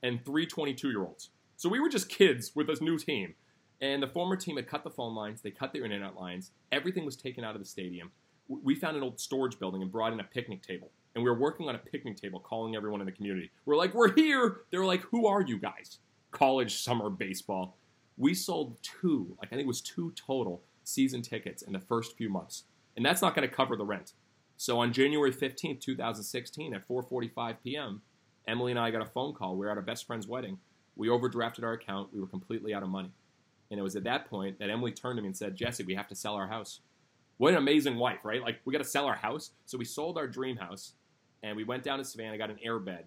and 0.01 0.25
three 0.25 0.47
22 0.47 0.89
year 0.89 1.03
olds. 1.03 1.29
So 1.57 1.69
we 1.69 1.79
were 1.79 1.89
just 1.89 2.09
kids 2.09 2.53
with 2.55 2.65
this 2.65 2.81
new 2.81 2.97
team. 2.97 3.35
And 3.81 4.01
the 4.01 4.07
former 4.07 4.35
team 4.35 4.57
had 4.57 4.67
cut 4.67 4.83
the 4.83 4.91
phone 4.91 5.15
lines, 5.15 5.41
they 5.41 5.51
cut 5.51 5.73
their 5.73 5.83
internet 5.83 6.15
lines, 6.15 6.51
everything 6.71 7.03
was 7.03 7.15
taken 7.15 7.43
out 7.43 7.55
of 7.55 7.61
the 7.61 7.67
stadium 7.67 8.11
we 8.63 8.75
found 8.75 8.97
an 8.97 9.03
old 9.03 9.19
storage 9.19 9.57
building 9.59 9.81
and 9.81 9.91
brought 9.91 10.13
in 10.13 10.19
a 10.19 10.23
picnic 10.23 10.61
table. 10.61 10.91
And 11.15 11.23
we 11.23 11.29
were 11.29 11.37
working 11.37 11.69
on 11.69 11.75
a 11.75 11.79
picnic 11.79 12.17
table, 12.17 12.39
calling 12.39 12.75
everyone 12.75 13.01
in 13.01 13.05
the 13.05 13.11
community. 13.11 13.51
We're 13.65 13.77
like, 13.77 13.93
we're 13.93 14.13
here. 14.13 14.61
They 14.71 14.77
were 14.77 14.85
like, 14.85 15.01
who 15.01 15.25
are 15.25 15.41
you 15.41 15.57
guys? 15.57 15.99
College 16.31 16.81
summer 16.81 17.09
baseball. 17.09 17.77
We 18.17 18.33
sold 18.33 18.77
two, 18.81 19.35
like 19.39 19.49
I 19.51 19.55
think 19.55 19.63
it 19.63 19.67
was 19.67 19.81
two 19.81 20.13
total 20.15 20.63
season 20.83 21.21
tickets 21.21 21.61
in 21.61 21.73
the 21.73 21.79
first 21.79 22.17
few 22.17 22.29
months. 22.29 22.63
And 22.95 23.05
that's 23.05 23.21
not 23.21 23.35
going 23.35 23.47
to 23.47 23.53
cover 23.53 23.75
the 23.75 23.85
rent. 23.85 24.13
So 24.57 24.79
on 24.79 24.93
January 24.93 25.33
15th, 25.33 25.81
2016, 25.81 26.73
at 26.73 26.87
4:45 26.87 27.55
p.m., 27.63 28.01
Emily 28.47 28.71
and 28.71 28.79
I 28.79 28.91
got 28.91 29.01
a 29.01 29.05
phone 29.05 29.33
call. 29.33 29.55
We 29.55 29.65
were 29.65 29.71
at 29.71 29.77
a 29.77 29.81
best 29.81 30.05
friend's 30.05 30.27
wedding. 30.27 30.59
We 30.95 31.07
overdrafted 31.07 31.63
our 31.63 31.73
account. 31.73 32.13
We 32.13 32.19
were 32.19 32.27
completely 32.27 32.73
out 32.73 32.83
of 32.83 32.89
money. 32.89 33.11
And 33.71 33.79
it 33.79 33.83
was 33.83 33.95
at 33.95 34.03
that 34.03 34.29
point 34.29 34.59
that 34.59 34.69
Emily 34.69 34.91
turned 34.91 35.17
to 35.17 35.21
me 35.23 35.29
and 35.29 35.37
said, 35.37 35.55
Jesse, 35.55 35.83
we 35.83 35.95
have 35.95 36.07
to 36.09 36.15
sell 36.15 36.35
our 36.35 36.47
house 36.47 36.81
what 37.41 37.53
an 37.53 37.57
amazing 37.57 37.97
wife, 37.97 38.19
right? 38.23 38.39
Like 38.39 38.59
we 38.65 38.71
got 38.71 38.83
to 38.83 38.87
sell 38.87 39.07
our 39.07 39.15
house, 39.15 39.49
so 39.65 39.75
we 39.75 39.83
sold 39.83 40.15
our 40.15 40.27
dream 40.27 40.57
house, 40.57 40.93
and 41.41 41.57
we 41.57 41.63
went 41.63 41.81
down 41.81 41.97
to 41.97 42.05
Savannah, 42.05 42.37
got 42.37 42.51
an 42.51 42.59
air 42.63 42.77
bed, 42.77 43.05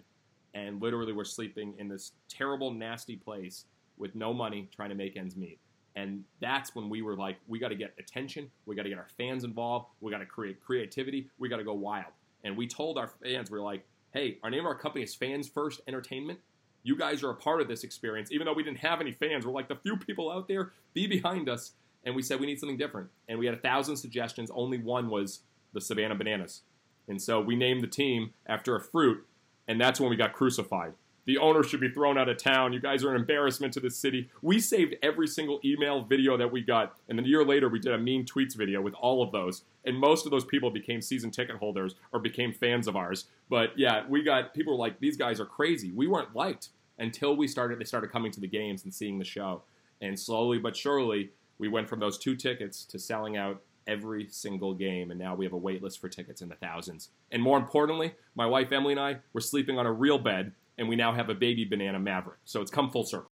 and 0.53 0.81
literally 0.81 1.13
we're 1.13 1.23
sleeping 1.23 1.73
in 1.77 1.87
this 1.87 2.11
terrible, 2.27 2.69
nasty 2.69 3.15
place 3.15 3.63
with 3.97 4.13
no 4.13 4.33
money, 4.33 4.67
trying 4.75 4.89
to 4.89 4.95
make 4.95 5.15
ends 5.15 5.37
meet. 5.37 5.57
And 5.95 6.25
that's 6.41 6.75
when 6.75 6.89
we 6.89 7.01
were 7.01 7.15
like, 7.15 7.37
we 7.47 7.59
got 7.59 7.69
to 7.69 7.75
get 7.75 7.93
attention, 7.97 8.51
we 8.65 8.75
got 8.75 8.83
to 8.83 8.89
get 8.89 8.97
our 8.97 9.07
fans 9.17 9.45
involved, 9.45 9.85
we 10.01 10.11
got 10.11 10.17
to 10.17 10.25
create 10.25 10.59
creativity, 10.59 11.29
we 11.39 11.47
got 11.47 11.57
to 11.57 11.63
go 11.63 11.73
wild. 11.73 12.11
And 12.43 12.57
we 12.57 12.67
told 12.67 12.97
our 12.97 13.07
fans, 13.07 13.49
we 13.49 13.57
are 13.57 13.61
like, 13.61 13.85
hey, 14.13 14.37
our 14.43 14.49
name 14.49 14.59
of 14.59 14.65
our 14.65 14.75
company 14.75 15.05
is 15.05 15.15
Fans 15.15 15.47
First 15.47 15.79
Entertainment. 15.87 16.39
You 16.85 16.95
guys 16.95 17.21
are 17.23 17.31
a 17.31 17.35
part 17.35 17.59
of 17.59 17.67
this 17.67 17.83
experience, 17.83 18.31
even 18.31 18.45
though 18.45 18.53
we 18.53 18.63
didn't 18.63 18.77
have 18.77 19.01
any 19.01 19.11
fans. 19.11 19.45
We're 19.45 19.51
like 19.51 19.67
the 19.67 19.75
few 19.75 19.97
people 19.97 20.31
out 20.31 20.47
there, 20.47 20.71
be 20.93 21.07
behind 21.07 21.49
us 21.49 21.73
and 22.05 22.15
we 22.15 22.21
said 22.21 22.39
we 22.39 22.45
need 22.45 22.59
something 22.59 22.77
different. 22.77 23.09
And 23.27 23.39
we 23.39 23.45
had 23.45 23.55
a 23.55 23.59
thousand 23.59 23.97
suggestions. 23.97 24.51
Only 24.53 24.77
one 24.77 25.09
was 25.09 25.41
the 25.73 25.81
Savannah 25.81 26.15
Bananas. 26.15 26.61
And 27.07 27.21
so 27.21 27.41
we 27.41 27.55
named 27.55 27.81
the 27.81 27.87
team 27.87 28.33
after 28.45 28.75
a 28.75 28.81
fruit, 28.81 29.25
and 29.67 29.81
that's 29.81 29.99
when 29.99 30.09
we 30.09 30.15
got 30.15 30.33
crucified. 30.33 30.93
The 31.25 31.37
owner 31.37 31.63
should 31.63 31.79
be 31.79 31.89
thrown 31.89 32.17
out 32.17 32.29
of 32.29 32.37
town. 32.37 32.73
You 32.73 32.79
guys 32.79 33.03
are 33.03 33.09
an 33.09 33.19
embarrassment 33.19 33.73
to 33.73 33.79
the 33.79 33.89
city. 33.89 34.29
We 34.41 34.59
saved 34.59 34.95
every 35.01 35.27
single 35.27 35.59
email 35.65 36.03
video 36.03 36.37
that 36.37 36.51
we 36.51 36.61
got. 36.61 36.97
And 37.09 37.17
then 37.17 37.25
a 37.25 37.27
year 37.27 37.43
later, 37.43 37.67
we 37.67 37.79
did 37.79 37.93
a 37.93 37.97
mean 37.97 38.25
tweets 38.25 38.55
video 38.55 38.81
with 38.81 38.93
all 38.95 39.23
of 39.23 39.31
those. 39.31 39.63
And 39.85 39.97
most 39.97 40.25
of 40.25 40.31
those 40.31 40.45
people 40.45 40.69
became 40.69 41.01
season 41.01 41.31
ticket 41.31 41.55
holders 41.57 41.95
or 42.13 42.19
became 42.19 42.53
fans 42.53 42.87
of 42.87 42.95
ours. 42.95 43.25
But 43.49 43.77
yeah, 43.77 44.03
we 44.07 44.23
got 44.23 44.53
people 44.53 44.73
were 44.73 44.79
like, 44.79 44.99
these 44.99 45.17
guys 45.17 45.39
are 45.39 45.45
crazy. 45.45 45.91
We 45.91 46.07
weren't 46.07 46.35
liked 46.35 46.69
until 46.99 47.35
we 47.35 47.47
started, 47.47 47.79
they 47.79 47.85
started 47.85 48.11
coming 48.11 48.31
to 48.31 48.39
the 48.39 48.47
games 48.47 48.83
and 48.83 48.93
seeing 48.93 49.19
the 49.19 49.25
show. 49.25 49.63
And 50.01 50.19
slowly 50.19 50.59
but 50.59 50.75
surely, 50.75 51.31
we 51.57 51.67
went 51.67 51.89
from 51.89 51.99
those 51.99 52.17
two 52.17 52.35
tickets 52.35 52.85
to 52.85 52.99
selling 52.99 53.37
out 53.37 53.61
every 53.87 54.27
single 54.29 54.73
game, 54.73 55.11
and 55.11 55.19
now 55.19 55.35
we 55.35 55.45
have 55.45 55.53
a 55.53 55.57
wait 55.57 55.83
list 55.83 56.01
for 56.01 56.09
tickets 56.09 56.41
in 56.41 56.49
the 56.49 56.55
thousands. 56.55 57.09
And 57.31 57.41
more 57.41 57.57
importantly, 57.57 58.15
my 58.35 58.45
wife 58.45 58.71
Emily 58.71 58.93
and 58.93 58.99
I 58.99 59.17
were 59.33 59.41
sleeping 59.41 59.77
on 59.77 59.85
a 59.85 59.91
real 59.91 60.17
bed, 60.17 60.53
and 60.77 60.89
we 60.89 60.95
now 60.95 61.13
have 61.13 61.29
a 61.29 61.35
baby 61.35 61.65
banana 61.65 61.99
Maverick. 61.99 62.39
So 62.45 62.61
it's 62.61 62.71
come 62.71 62.89
full 62.89 63.05
circle. 63.05 63.31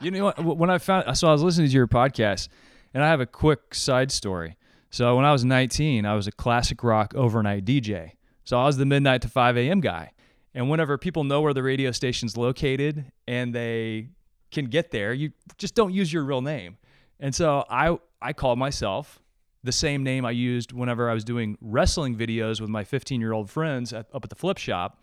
You 0.00 0.10
know 0.10 0.24
what? 0.24 0.56
When 0.56 0.70
I 0.70 0.78
found, 0.78 1.16
so 1.16 1.28
I 1.28 1.32
was 1.32 1.42
listening 1.42 1.68
to 1.68 1.72
your 1.72 1.86
podcast, 1.86 2.48
and 2.92 3.02
I 3.02 3.08
have 3.08 3.20
a 3.20 3.26
quick 3.26 3.74
side 3.74 4.10
story. 4.10 4.56
So 4.90 5.16
when 5.16 5.24
I 5.24 5.32
was 5.32 5.44
19, 5.44 6.06
I 6.06 6.14
was 6.14 6.26
a 6.26 6.32
classic 6.32 6.82
rock 6.82 7.14
overnight 7.14 7.64
DJ. 7.64 8.12
So 8.44 8.58
I 8.58 8.64
was 8.64 8.76
the 8.76 8.86
midnight 8.86 9.22
to 9.22 9.28
5 9.28 9.56
a.m. 9.56 9.80
guy. 9.80 10.12
And 10.54 10.70
whenever 10.70 10.96
people 10.96 11.24
know 11.24 11.42
where 11.42 11.52
the 11.52 11.62
radio 11.62 11.92
station's 11.92 12.36
located 12.36 13.12
and 13.26 13.54
they 13.54 14.08
can 14.50 14.64
get 14.64 14.90
there, 14.90 15.12
you 15.12 15.32
just 15.58 15.74
don't 15.74 15.92
use 15.92 16.12
your 16.12 16.24
real 16.24 16.40
name. 16.40 16.78
And 17.20 17.34
so 17.34 17.64
I 17.68 17.98
I 18.20 18.32
called 18.32 18.58
myself 18.58 19.20
the 19.62 19.72
same 19.72 20.02
name 20.02 20.24
I 20.24 20.30
used 20.30 20.72
whenever 20.72 21.10
I 21.10 21.14
was 21.14 21.24
doing 21.24 21.58
wrestling 21.60 22.16
videos 22.16 22.60
with 22.60 22.70
my 22.70 22.84
15 22.84 23.20
year 23.20 23.32
old 23.32 23.50
friends 23.50 23.92
at, 23.92 24.06
up 24.14 24.24
at 24.24 24.30
the 24.30 24.36
flip 24.36 24.58
shop. 24.58 25.02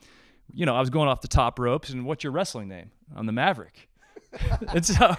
You 0.54 0.66
know, 0.66 0.76
I 0.76 0.80
was 0.80 0.90
going 0.90 1.10
off 1.10 1.22
the 1.22 1.28
top 1.28 1.60
ropes, 1.60 1.90
and 1.90 2.06
what's 2.06 2.24
your 2.24 2.32
wrestling 2.32 2.68
name? 2.68 2.92
I'm 3.16 3.26
the 3.26 3.32
Maverick. 3.32 3.90
and 4.74 4.86
so, 4.86 5.16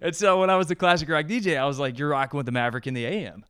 and 0.00 0.14
so 0.14 0.40
when 0.40 0.50
I 0.50 0.56
was 0.56 0.66
the 0.66 0.74
classic 0.74 1.08
rock 1.08 1.26
DJ, 1.26 1.58
I 1.58 1.66
was 1.66 1.78
like, 1.78 1.98
"You're 1.98 2.08
rocking 2.08 2.36
with 2.36 2.46
the 2.46 2.52
Maverick 2.52 2.86
in 2.86 2.94
the 2.94 3.04
AM." 3.04 3.44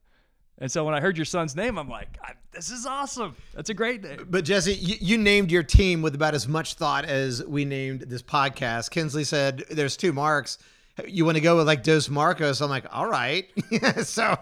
And 0.58 0.72
so 0.72 0.84
when 0.84 0.94
I 0.94 1.00
heard 1.00 1.18
your 1.18 1.26
son's 1.26 1.54
name, 1.54 1.78
I'm 1.78 1.88
like, 1.88 2.18
"This 2.52 2.70
is 2.70 2.86
awesome. 2.86 3.36
That's 3.54 3.70
a 3.70 3.74
great 3.74 4.02
name." 4.02 4.26
But 4.28 4.44
Jesse, 4.44 4.74
you, 4.74 4.96
you 5.00 5.18
named 5.18 5.50
your 5.52 5.62
team 5.62 6.02
with 6.02 6.14
about 6.14 6.34
as 6.34 6.48
much 6.48 6.74
thought 6.74 7.04
as 7.04 7.44
we 7.44 7.64
named 7.64 8.02
this 8.02 8.22
podcast. 8.22 8.90
Kinsley 8.90 9.24
said, 9.24 9.64
"There's 9.70 9.96
two 9.96 10.12
marks." 10.12 10.58
you 11.06 11.24
want 11.24 11.36
to 11.36 11.40
go 11.40 11.56
with 11.56 11.66
like 11.66 11.82
Dos 11.82 12.08
Marcos? 12.08 12.60
I'm 12.60 12.70
like, 12.70 12.86
all 12.90 13.06
right. 13.06 13.48
so, 14.02 14.38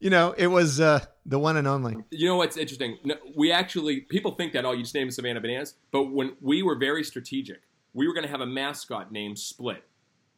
you 0.00 0.10
know, 0.10 0.34
it 0.36 0.46
was 0.46 0.80
uh, 0.80 1.04
the 1.28 1.38
one 1.38 1.56
and 1.58 1.68
only. 1.68 1.94
You 2.10 2.26
know 2.26 2.36
what's 2.36 2.56
interesting? 2.56 2.98
We 3.36 3.52
actually, 3.52 4.00
people 4.00 4.32
think 4.32 4.52
that, 4.54 4.64
oh, 4.64 4.72
you 4.72 4.82
just 4.82 4.94
named 4.94 5.12
Savannah 5.12 5.40
Bananas. 5.40 5.74
But 5.92 6.04
when 6.04 6.36
we 6.40 6.62
were 6.62 6.74
very 6.74 7.04
strategic, 7.04 7.60
we 7.92 8.08
were 8.08 8.14
going 8.14 8.24
to 8.24 8.30
have 8.30 8.40
a 8.40 8.46
mascot 8.46 9.12
named 9.12 9.38
Split. 9.38 9.84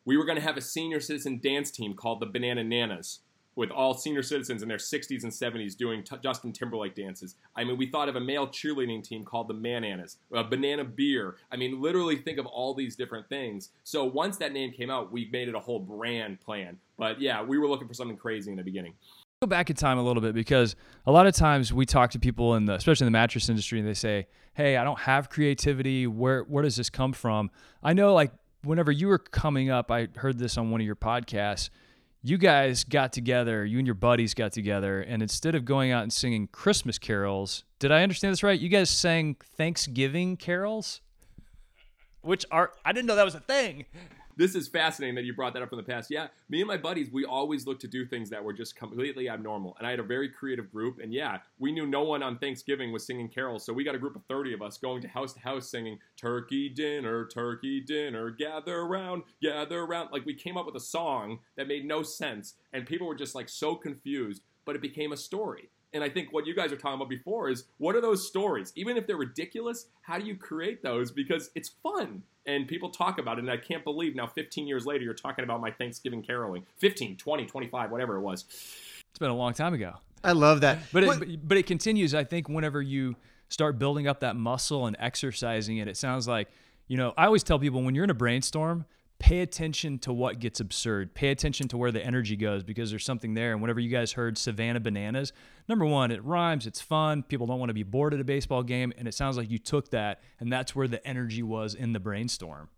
We 0.05 0.17
were 0.17 0.25
going 0.25 0.37
to 0.37 0.43
have 0.43 0.57
a 0.57 0.61
senior 0.61 0.99
citizen 0.99 1.39
dance 1.43 1.71
team 1.71 1.95
called 1.95 2.21
the 2.21 2.27
Banana 2.27 2.65
Nanas. 2.65 3.21
with 3.57 3.71
all 3.71 3.95
senior 3.95 4.23
citizens 4.23 4.63
in 4.63 4.69
their 4.69 4.79
60s 4.79 5.23
and 5.23 5.33
70s 5.33 5.77
doing 5.77 6.03
t- 6.03 6.17
Justin 6.23 6.53
Timberlake 6.53 6.95
dances. 6.95 7.35
I 7.57 7.65
mean, 7.65 7.77
we 7.77 7.87
thought 7.91 8.09
of 8.09 8.17
a 8.17 8.21
male 8.21 8.47
cheerleading 8.47 9.03
team 9.03 9.25
called 9.25 9.49
the 9.49 9.55
Mananas, 9.55 10.19
a 10.33 10.45
banana 10.45 10.85
beer. 10.85 11.37
I 11.51 11.57
mean, 11.57 11.81
literally 11.81 12.17
think 12.17 12.39
of 12.39 12.47
all 12.47 12.75
these 12.75 12.97
different 12.97 13.29
things. 13.29 13.71
So 13.85 14.05
once 14.05 14.37
that 14.39 14.53
name 14.53 14.73
came 14.73 14.89
out, 14.89 15.13
we 15.13 15.29
made 15.33 15.49
it 15.49 15.55
a 15.55 15.61
whole 15.61 15.81
brand 15.81 16.41
plan. 16.41 16.79
But 16.97 17.21
yeah, 17.21 17.43
we 17.43 17.59
were 17.59 17.69
looking 17.69 17.89
for 17.89 17.95
something 17.95 18.17
crazy 18.17 18.51
in 18.51 18.57
the 18.57 18.63
beginning. 18.63 18.95
Go 19.43 19.47
back 19.47 19.71
in 19.71 19.77
time 19.77 19.97
a 19.97 20.03
little 20.03 20.21
bit 20.21 20.35
because 20.35 20.77
a 21.07 21.13
lot 21.13 21.27
of 21.27 21.35
times 21.35 21.73
we 21.73 21.87
talk 21.87 22.11
to 22.11 22.19
people 22.19 22.57
in 22.57 22.67
the, 22.67 22.75
especially 22.75 23.07
in 23.07 23.13
the 23.13 23.19
mattress 23.19 23.49
industry, 23.49 23.79
and 23.79 23.89
they 23.89 23.95
say, 23.95 24.27
"Hey, 24.53 24.77
I 24.77 24.85
don't 24.85 24.99
have 25.01 25.31
creativity. 25.31 26.07
Where 26.07 26.43
where 26.43 26.63
does 26.63 26.77
this 26.77 26.91
come 26.91 27.15
from?" 27.15 27.51
I 27.83 27.95
know, 27.95 28.13
like 28.13 28.33
whenever 28.65 28.93
you 28.93 29.09
were 29.09 29.19
coming 29.19 29.71
up, 29.71 29.91
I 29.91 30.09
heard 30.15 30.39
this 30.39 30.59
on 30.59 30.71
one 30.71 30.83
of 30.83 30.87
your 30.87 30.95
podcasts 30.95 31.71
you 32.23 32.37
guys 32.37 32.85
got 32.85 33.13
together, 33.13 33.65
you 33.65 33.79
and 33.79 33.87
your 33.87 33.95
buddies 33.95 34.35
got 34.35 34.53
together, 34.53 35.01
and 35.01 35.23
instead 35.23 35.55
of 35.55 35.65
going 35.65 35.91
out 35.91 36.03
and 36.03 36.13
singing 36.13 36.47
Christmas 36.49 36.99
carols, 36.99 37.65
did 37.79 37.91
I 37.91 38.03
understand 38.03 38.33
this 38.33 38.43
right? 38.43 38.61
You 38.61 38.69
guys 38.69 38.91
sang 38.91 39.37
Thanksgiving 39.57 40.37
carols? 40.37 41.01
Which 42.21 42.45
are, 42.51 42.73
I 42.85 42.93
didn't 42.93 43.07
know 43.07 43.17
that 43.17 43.25
was 43.25 43.35
a 43.35 43.41
thing 43.41 43.87
this 44.41 44.55
is 44.55 44.69
fascinating 44.69 45.15
that 45.17 45.25
you 45.25 45.35
brought 45.35 45.53
that 45.53 45.63
up 45.63 45.71
in 45.71 45.77
the 45.77 45.85
past. 45.85 46.11
Yeah, 46.11 46.29
me 46.49 46.61
and 46.61 46.67
my 46.67 46.79
buddies, 46.79 47.11
we 47.13 47.27
always 47.27 47.67
look 47.67 47.79
to 47.81 47.87
do 47.87 48.07
things 48.07 48.31
that 48.31 48.43
were 48.43 48.55
just 48.55 48.75
completely 48.75 49.29
abnormal. 49.29 49.77
And 49.77 49.87
I 49.87 49.91
had 49.91 50.01
a 50.01 50.05
very 50.05 50.31
creative 50.31 50.73
group. 50.73 50.99
And 50.99 51.13
yeah, 51.13 51.39
we 51.59 51.73
knew 51.73 51.87
no 51.87 52.05
one 52.05 52.23
on 52.23 52.39
Thanksgiving 52.39 52.91
was 52.91 53.05
singing 53.07 53.29
carols. 53.29 53.67
So 53.67 53.75
we 53.75 53.85
got 53.85 53.95
a 53.95 53.99
group 53.99 54.17
of 54.17 54.25
30 54.25 54.55
of 54.55 54.63
us 54.63 54.79
going 54.79 55.03
to 55.03 55.09
house 55.09 55.35
to 55.35 55.41
house 55.41 55.71
singing 55.71 55.99
turkey 56.17 56.71
dinner, 56.71 57.27
turkey 57.27 57.83
dinner, 57.83 58.31
gather 58.31 58.87
round, 58.87 59.25
gather 59.43 59.85
round. 59.85 60.09
Like 60.11 60.25
we 60.25 60.35
came 60.35 60.57
up 60.57 60.65
with 60.65 60.77
a 60.77 60.81
song 60.81 61.41
that 61.59 61.69
made 61.69 61.85
no 61.85 62.03
sense. 62.03 62.55
And 62.73 62.87
people 62.87 63.07
were 63.07 63.15
just 63.15 63.35
like 63.35 63.51
so 63.51 63.75
confused, 63.75 64.43
but 64.65 64.75
it 64.75 64.81
became 64.81 65.13
a 65.13 65.19
story. 65.19 65.69
And 65.93 66.05
I 66.05 66.09
think 66.09 66.33
what 66.33 66.47
you 66.47 66.55
guys 66.55 66.73
are 66.73 66.77
talking 66.77 66.95
about 66.95 67.09
before 67.09 67.51
is 67.51 67.65
what 67.79 67.97
are 67.97 68.01
those 68.01 68.27
stories? 68.27 68.73
Even 68.77 68.97
if 68.97 69.07
they're 69.07 69.17
ridiculous, 69.17 69.87
how 70.03 70.19
do 70.19 70.27
you 70.27 70.37
create 70.37 70.83
those? 70.83 71.11
Because 71.11 71.51
it's 71.55 71.71
fun 71.83 72.23
and 72.47 72.69
people 72.69 72.91
talk 72.91 73.19
about 73.19 73.39
it. 73.39 73.43
And 73.43 73.51
I 73.51 73.57
can't 73.57 73.85
believe 73.85 74.15
now, 74.15 74.27
15 74.27 74.67
years 74.67 74.87
later, 74.87 75.05
you're 75.05 75.15
talking 75.15 75.45
about 75.45 75.61
my 75.61 75.71
Thanksgiving 75.71 76.23
caroling. 76.23 76.65
15, 76.79 77.17
20, 77.17 77.47
25, 77.47 77.91
whatever 77.91 78.17
it 78.17 78.21
was. 78.21 78.45
It's 79.11 79.19
been 79.19 79.31
a 79.31 79.37
long 79.37 79.53
time 79.53 79.75
ago. 79.75 79.95
I 80.23 80.33
love 80.33 80.61
that. 80.61 80.79
But 80.93 81.05
it, 81.05 81.49
but 81.49 81.59
it 81.59 81.67
continues. 81.67 82.15
I 82.15 82.25
think 82.25 82.49
whenever 82.49 82.81
you 82.81 83.17
start 83.49 83.79
building 83.79 84.07
up 84.07 84.21
that 84.21 84.37
muscle 84.37 84.87
and 84.87 84.97
exercising 85.01 85.79
it, 85.79 85.89
it 85.89 85.97
sounds 85.97 86.29
like, 86.29 86.49
you 86.87 86.97
know, 86.97 87.15
I 87.17 87.27
always 87.27 87.43
tell 87.43 87.59
people 87.59 87.83
when 87.83 87.95
you're 87.95 88.05
in 88.05 88.11
a 88.11 88.15
brainstorm, 88.15 88.85
pay 89.21 89.41
attention 89.43 89.99
to 90.01 90.13
what 90.13 90.41
gets 90.41 90.59
absurd. 90.59 91.15
Pay 91.15 91.29
attention 91.29 91.69
to 91.69 91.77
where 91.77 91.93
the 91.93 92.05
energy 92.05 92.35
goes 92.35 92.65
because 92.65 92.91
there's 92.91 93.05
something 93.05 93.35
there. 93.35 93.53
And 93.53 93.61
whenever 93.61 93.79
you 93.79 93.91
guys 93.91 94.13
heard 94.13 94.37
Savannah 94.37 94.81
Bananas, 94.81 95.33
number 95.69 95.85
one, 95.85 96.11
it 96.11 96.25
rhymes, 96.25 96.67
it's 96.67 96.81
fun. 96.81 97.23
People 97.23 97.47
don't 97.47 97.61
want 97.61 97.69
to 97.69 97.75
be 97.75 97.85
bored 97.85 98.15
at 98.15 98.21
a 98.21 98.25
baseball 98.25 98.65
game. 98.65 98.93
And 98.99 99.07
it 99.07 99.15
sounds 99.15 99.37
like 99.37 99.51
you 99.51 99.59
took 99.59 99.91
that, 99.91 100.23
and 100.41 100.53
that's 100.53 100.75
where 100.75 100.89
the 100.89 101.07
energy 101.07 101.43
was 101.43 101.75
in 101.75 101.93
the 101.93 102.01
brainstorm. 102.01 102.71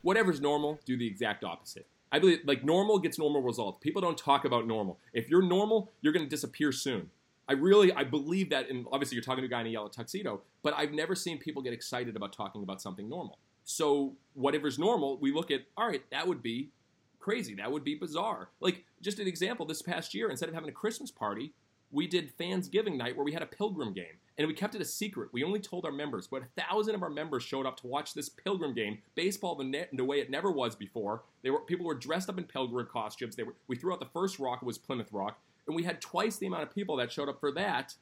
Whatever's 0.00 0.40
normal, 0.40 0.80
do 0.84 0.96
the 0.96 1.06
exact 1.06 1.44
opposite. 1.44 1.86
I 2.10 2.18
believe 2.18 2.40
like 2.44 2.64
normal 2.64 2.98
gets 2.98 3.18
normal 3.18 3.42
results. 3.42 3.78
People 3.80 4.00
don't 4.00 4.18
talk 4.18 4.44
about 4.44 4.66
normal. 4.66 4.98
If 5.12 5.28
you're 5.28 5.42
normal, 5.42 5.92
you're 6.00 6.12
going 6.12 6.24
to 6.24 6.30
disappear 6.30 6.72
soon. 6.72 7.10
I 7.48 7.52
really 7.52 7.92
I 7.92 8.04
believe 8.04 8.50
that 8.50 8.70
and 8.70 8.86
obviously 8.90 9.16
you're 9.16 9.24
talking 9.24 9.42
to 9.42 9.46
a 9.46 9.50
guy 9.50 9.60
in 9.60 9.66
a 9.66 9.70
yellow 9.70 9.88
tuxedo, 9.88 10.40
but 10.62 10.74
I've 10.74 10.92
never 10.92 11.14
seen 11.14 11.38
people 11.38 11.60
get 11.60 11.72
excited 11.72 12.16
about 12.16 12.32
talking 12.32 12.62
about 12.62 12.80
something 12.80 13.08
normal. 13.08 13.38
So 13.64 14.16
whatever's 14.34 14.78
normal, 14.78 15.18
we 15.18 15.32
look 15.32 15.50
at, 15.50 15.62
all 15.76 15.88
right, 15.88 16.02
that 16.10 16.28
would 16.28 16.42
be 16.42 16.70
crazy. 17.18 17.54
That 17.54 17.72
would 17.72 17.84
be 17.84 17.94
bizarre. 17.94 18.50
Like, 18.60 18.84
just 19.00 19.18
an 19.18 19.26
example, 19.26 19.64
this 19.64 19.82
past 19.82 20.14
year, 20.14 20.28
instead 20.30 20.48
of 20.48 20.54
having 20.54 20.68
a 20.68 20.72
Christmas 20.72 21.10
party, 21.10 21.54
we 21.90 22.06
did 22.06 22.32
Giving 22.70 22.98
night 22.98 23.16
where 23.16 23.24
we 23.24 23.32
had 23.32 23.42
a 23.42 23.46
pilgrim 23.46 23.92
game. 23.92 24.18
And 24.36 24.48
we 24.48 24.52
kept 24.52 24.74
it 24.74 24.80
a 24.80 24.84
secret. 24.84 25.30
We 25.32 25.44
only 25.44 25.60
told 25.60 25.86
our 25.86 25.92
members, 25.92 26.26
but 26.26 26.42
a 26.42 26.60
thousand 26.60 26.96
of 26.96 27.02
our 27.02 27.10
members 27.10 27.44
showed 27.44 27.66
up 27.66 27.76
to 27.80 27.86
watch 27.86 28.14
this 28.14 28.28
pilgrim 28.28 28.74
game, 28.74 28.98
baseball 29.14 29.54
the, 29.54 29.64
net, 29.64 29.90
the 29.92 30.04
way 30.04 30.18
it 30.18 30.28
never 30.28 30.50
was 30.50 30.74
before. 30.74 31.22
They 31.42 31.50
were 31.50 31.60
people 31.60 31.86
were 31.86 31.94
dressed 31.94 32.28
up 32.28 32.36
in 32.36 32.44
pilgrim 32.44 32.88
costumes. 32.92 33.36
They 33.36 33.44
were, 33.44 33.54
we 33.68 33.76
threw 33.76 33.92
out 33.92 34.00
the 34.00 34.06
first 34.06 34.40
rock, 34.40 34.58
it 34.60 34.66
was 34.66 34.76
Plymouth 34.76 35.12
Rock, 35.12 35.38
and 35.68 35.76
we 35.76 35.84
had 35.84 36.00
twice 36.00 36.36
the 36.36 36.48
amount 36.48 36.64
of 36.64 36.74
people 36.74 36.96
that 36.96 37.12
showed 37.12 37.28
up 37.28 37.38
for 37.38 37.52
that. 37.52 37.94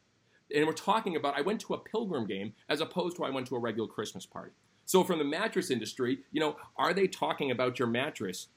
And 0.54 0.66
we're 0.66 0.72
talking 0.72 1.16
about 1.16 1.36
I 1.36 1.42
went 1.42 1.60
to 1.62 1.74
a 1.74 1.78
pilgrim 1.78 2.26
game 2.26 2.54
as 2.70 2.80
opposed 2.80 3.18
to 3.18 3.24
I 3.24 3.30
went 3.30 3.46
to 3.48 3.56
a 3.56 3.60
regular 3.60 3.88
Christmas 3.88 4.24
party. 4.24 4.52
So 4.92 5.02
from 5.02 5.18
the 5.18 5.24
mattress 5.24 5.70
industry, 5.70 6.18
you 6.32 6.40
know, 6.40 6.54
are 6.76 6.92
they 6.92 7.06
talking 7.06 7.50
about 7.50 7.78
your 7.78 7.88
mattress 7.88 8.48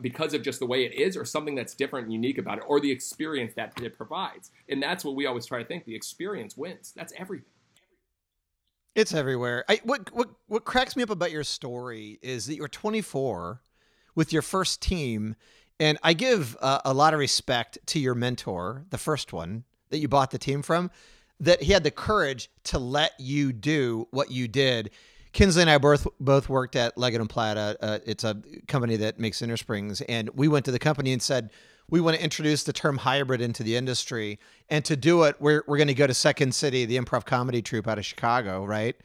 because 0.00 0.32
of 0.32 0.42
just 0.42 0.58
the 0.58 0.64
way 0.64 0.86
it 0.86 0.94
is 0.94 1.18
or 1.18 1.26
something 1.26 1.54
that's 1.54 1.74
different 1.74 2.04
and 2.04 2.14
unique 2.14 2.38
about 2.38 2.56
it 2.56 2.64
or 2.66 2.80
the 2.80 2.90
experience 2.90 3.52
that 3.56 3.78
it 3.82 3.94
provides? 3.94 4.52
And 4.70 4.82
that's 4.82 5.04
what 5.04 5.16
we 5.16 5.26
always 5.26 5.44
try 5.44 5.58
to 5.62 5.68
think. 5.68 5.84
The 5.84 5.94
experience 5.94 6.56
wins. 6.56 6.94
That's 6.96 7.12
everything. 7.14 7.52
It's 8.94 9.12
everywhere. 9.12 9.66
I, 9.68 9.82
what 9.84 10.10
what 10.14 10.30
what 10.46 10.64
cracks 10.64 10.96
me 10.96 11.02
up 11.02 11.10
about 11.10 11.30
your 11.30 11.44
story 11.44 12.18
is 12.22 12.46
that 12.46 12.54
you're 12.54 12.66
24 12.66 13.60
with 14.14 14.32
your 14.32 14.40
first 14.40 14.80
team, 14.80 15.36
and 15.78 15.98
I 16.02 16.14
give 16.14 16.56
uh, 16.62 16.80
a 16.86 16.94
lot 16.94 17.12
of 17.12 17.20
respect 17.20 17.76
to 17.88 18.00
your 18.00 18.14
mentor, 18.14 18.86
the 18.88 18.96
first 18.96 19.34
one 19.34 19.64
that 19.90 19.98
you 19.98 20.08
bought 20.08 20.30
the 20.30 20.38
team 20.38 20.62
from, 20.62 20.90
that 21.38 21.62
he 21.62 21.74
had 21.74 21.84
the 21.84 21.90
courage 21.90 22.48
to 22.64 22.78
let 22.78 23.12
you 23.18 23.52
do 23.52 24.08
what 24.10 24.30
you 24.30 24.48
did. 24.48 24.90
Kinsley 25.32 25.62
and 25.62 25.70
I 25.70 25.78
both 25.78 26.06
both 26.18 26.48
worked 26.48 26.76
at 26.76 26.98
Leggett 26.98 27.20
and 27.20 27.30
Platt. 27.30 27.56
Uh, 27.56 27.98
it's 28.04 28.24
a 28.24 28.36
company 28.66 28.96
that 28.96 29.18
makes 29.20 29.40
innersprings, 29.40 30.02
and 30.08 30.28
we 30.30 30.48
went 30.48 30.64
to 30.64 30.72
the 30.72 30.78
company 30.78 31.12
and 31.12 31.22
said 31.22 31.50
we 31.88 32.00
want 32.00 32.16
to 32.16 32.22
introduce 32.22 32.64
the 32.64 32.72
term 32.72 32.96
hybrid 32.98 33.40
into 33.40 33.62
the 33.62 33.76
industry. 33.76 34.38
And 34.68 34.84
to 34.84 34.96
do 34.96 35.24
it, 35.24 35.36
we're 35.40 35.62
we're 35.66 35.76
going 35.76 35.88
to 35.88 35.94
go 35.94 36.06
to 36.06 36.14
Second 36.14 36.54
City, 36.54 36.84
the 36.84 36.96
improv 36.96 37.24
comedy 37.24 37.62
troupe 37.62 37.86
out 37.86 37.98
of 37.98 38.04
Chicago, 38.04 38.64
right? 38.64 38.96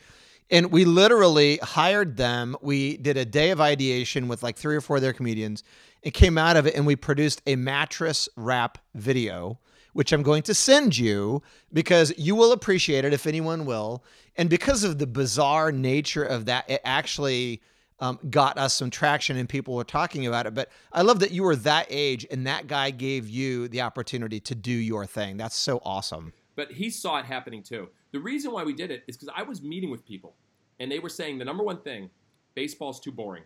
And 0.51 0.71
we 0.71 0.85
literally 0.85 1.57
hired 1.57 2.17
them. 2.17 2.55
We 2.61 2.97
did 2.97 3.17
a 3.17 3.25
day 3.25 3.49
of 3.49 3.59
ideation 3.59 4.27
with 4.27 4.43
like 4.43 4.57
three 4.57 4.75
or 4.75 4.81
four 4.81 4.97
of 4.97 5.01
their 5.01 5.13
comedians. 5.13 5.63
It 6.03 6.11
came 6.11 6.37
out 6.37 6.55
of 6.55 6.67
it, 6.67 6.75
and 6.75 6.85
we 6.85 6.95
produced 6.95 7.41
a 7.47 7.55
mattress 7.55 8.29
rap 8.35 8.77
video 8.93 9.59
which 9.95 10.11
I'm 10.11 10.23
going 10.23 10.43
to 10.43 10.53
send 10.53 10.97
you 10.97 11.41
because 11.71 12.11
you 12.17 12.35
will 12.35 12.51
appreciate 12.51 13.05
it 13.05 13.13
if 13.13 13.25
anyone 13.25 13.65
will. 13.65 14.03
And 14.35 14.49
because 14.49 14.83
of 14.83 14.97
the 14.97 15.07
bizarre 15.07 15.71
nature 15.71 16.25
of 16.25 16.47
that, 16.47 16.69
it 16.69 16.81
actually 16.83 17.61
um, 18.01 18.19
got 18.29 18.57
us 18.57 18.73
some 18.73 18.89
traction 18.89 19.37
and 19.37 19.47
people 19.47 19.73
were 19.73 19.85
talking 19.85 20.27
about 20.27 20.47
it. 20.47 20.53
But 20.53 20.69
I 20.91 21.01
love 21.01 21.21
that 21.21 21.31
you 21.31 21.43
were 21.43 21.55
that 21.55 21.87
age 21.89 22.27
and 22.29 22.45
that 22.45 22.67
guy 22.67 22.91
gave 22.91 23.29
you 23.29 23.69
the 23.69 23.79
opportunity 23.79 24.41
to 24.41 24.53
do 24.53 24.73
your 24.73 25.05
thing. 25.05 25.37
That's 25.37 25.55
so 25.55 25.79
awesome. 25.85 26.33
But 26.57 26.73
he 26.73 26.89
saw 26.89 27.17
it 27.19 27.25
happening 27.25 27.63
too. 27.63 27.87
The 28.11 28.19
reason 28.19 28.51
why 28.51 28.65
we 28.65 28.73
did 28.73 28.91
it 28.91 29.05
is 29.07 29.15
because 29.15 29.33
I 29.33 29.43
was 29.43 29.61
meeting 29.61 29.91
with 29.91 30.05
people 30.05 30.35
and 30.77 30.91
they 30.91 30.99
were 30.99 31.07
saying 31.07 31.37
the 31.37 31.45
number 31.45 31.63
one 31.63 31.79
thing 31.79 32.09
baseball's 32.53 32.99
too 32.99 33.13
boring. 33.13 33.43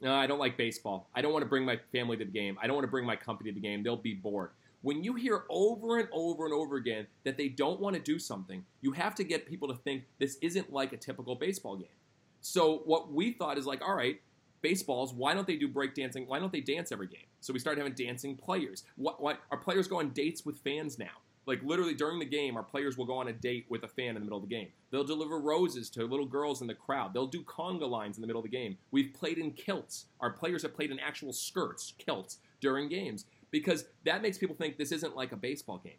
No, 0.00 0.12
I 0.16 0.26
don't 0.26 0.40
like 0.40 0.56
baseball. 0.56 1.08
I 1.14 1.22
don't 1.22 1.32
want 1.32 1.44
to 1.44 1.48
bring 1.48 1.64
my 1.64 1.78
family 1.92 2.16
to 2.16 2.24
the 2.24 2.30
game. 2.32 2.58
I 2.60 2.66
don't 2.66 2.74
want 2.74 2.86
to 2.86 2.90
bring 2.90 3.06
my 3.06 3.14
company 3.14 3.50
to 3.50 3.54
the 3.54 3.60
game. 3.60 3.84
They'll 3.84 3.94
be 3.94 4.14
bored 4.14 4.50
when 4.82 5.02
you 5.02 5.14
hear 5.14 5.44
over 5.48 5.98
and 5.98 6.08
over 6.12 6.44
and 6.44 6.52
over 6.52 6.76
again 6.76 7.06
that 7.24 7.36
they 7.36 7.48
don't 7.48 7.80
want 7.80 7.96
to 7.96 8.02
do 8.02 8.18
something, 8.18 8.64
you 8.80 8.92
have 8.92 9.14
to 9.14 9.24
get 9.24 9.46
people 9.46 9.68
to 9.68 9.74
think 9.74 10.04
this 10.18 10.36
isn't 10.42 10.72
like 10.72 10.92
a 10.92 10.96
typical 10.96 11.34
baseball 11.36 11.76
game. 11.76 11.88
So 12.40 12.82
what 12.84 13.12
we 13.12 13.32
thought 13.32 13.56
is 13.58 13.66
like, 13.66 13.80
all 13.80 13.94
right, 13.94 14.20
baseballs, 14.60 15.14
why 15.14 15.34
don't 15.34 15.46
they 15.46 15.56
do 15.56 15.68
breakdancing? 15.68 16.26
Why 16.26 16.40
don't 16.40 16.52
they 16.52 16.60
dance 16.60 16.90
every 16.90 17.06
game? 17.06 17.26
So 17.40 17.52
we 17.52 17.60
started 17.60 17.80
having 17.80 17.94
dancing 17.94 18.36
players. 18.36 18.84
What, 18.96 19.22
what 19.22 19.40
our 19.50 19.58
players 19.58 19.86
go 19.86 20.00
on 20.00 20.10
dates 20.10 20.44
with 20.44 20.58
fans 20.58 20.98
now. 20.98 21.22
Like 21.44 21.62
literally 21.64 21.94
during 21.94 22.20
the 22.20 22.24
game, 22.24 22.56
our 22.56 22.62
players 22.62 22.96
will 22.96 23.04
go 23.04 23.14
on 23.14 23.26
a 23.26 23.32
date 23.32 23.66
with 23.68 23.82
a 23.82 23.88
fan 23.88 24.10
in 24.10 24.14
the 24.14 24.20
middle 24.20 24.38
of 24.38 24.48
the 24.48 24.54
game. 24.54 24.68
They'll 24.90 25.02
deliver 25.02 25.40
roses 25.40 25.90
to 25.90 26.04
little 26.04 26.26
girls 26.26 26.60
in 26.60 26.68
the 26.68 26.74
crowd. 26.74 27.12
They'll 27.14 27.26
do 27.26 27.42
conga 27.42 27.88
lines 27.88 28.16
in 28.16 28.20
the 28.20 28.28
middle 28.28 28.40
of 28.40 28.48
the 28.48 28.56
game. 28.56 28.78
We've 28.92 29.12
played 29.12 29.38
in 29.38 29.50
kilts. 29.52 30.06
Our 30.20 30.30
players 30.30 30.62
have 30.62 30.74
played 30.74 30.92
in 30.92 31.00
actual 31.00 31.32
skirts, 31.32 31.94
kilts, 31.98 32.38
during 32.62 32.88
games 32.88 33.26
because 33.52 33.84
that 34.04 34.22
makes 34.22 34.38
people 34.38 34.56
think 34.56 34.76
this 34.76 34.90
isn't 34.90 35.14
like 35.14 35.30
a 35.30 35.36
baseball 35.36 35.78
game. 35.78 35.98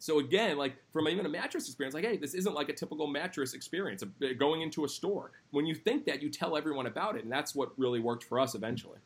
So 0.00 0.18
again, 0.18 0.58
like 0.58 0.76
from 0.92 1.08
even 1.08 1.24
a 1.24 1.28
mattress 1.28 1.66
experience, 1.66 1.94
like, 1.94 2.04
hey, 2.04 2.18
this 2.18 2.34
isn't 2.34 2.54
like 2.54 2.68
a 2.68 2.72
typical 2.72 3.06
mattress 3.06 3.54
experience 3.54 4.02
uh, 4.02 4.26
going 4.38 4.60
into 4.60 4.84
a 4.84 4.88
store. 4.88 5.32
When 5.50 5.64
you 5.64 5.74
think 5.74 6.04
that, 6.04 6.22
you 6.22 6.28
tell 6.28 6.56
everyone 6.56 6.86
about 6.86 7.16
it, 7.16 7.24
and 7.24 7.32
that's 7.32 7.54
what 7.54 7.70
really 7.78 7.98
worked 7.98 8.24
for 8.24 8.38
us 8.38 8.54
eventually. 8.54 8.98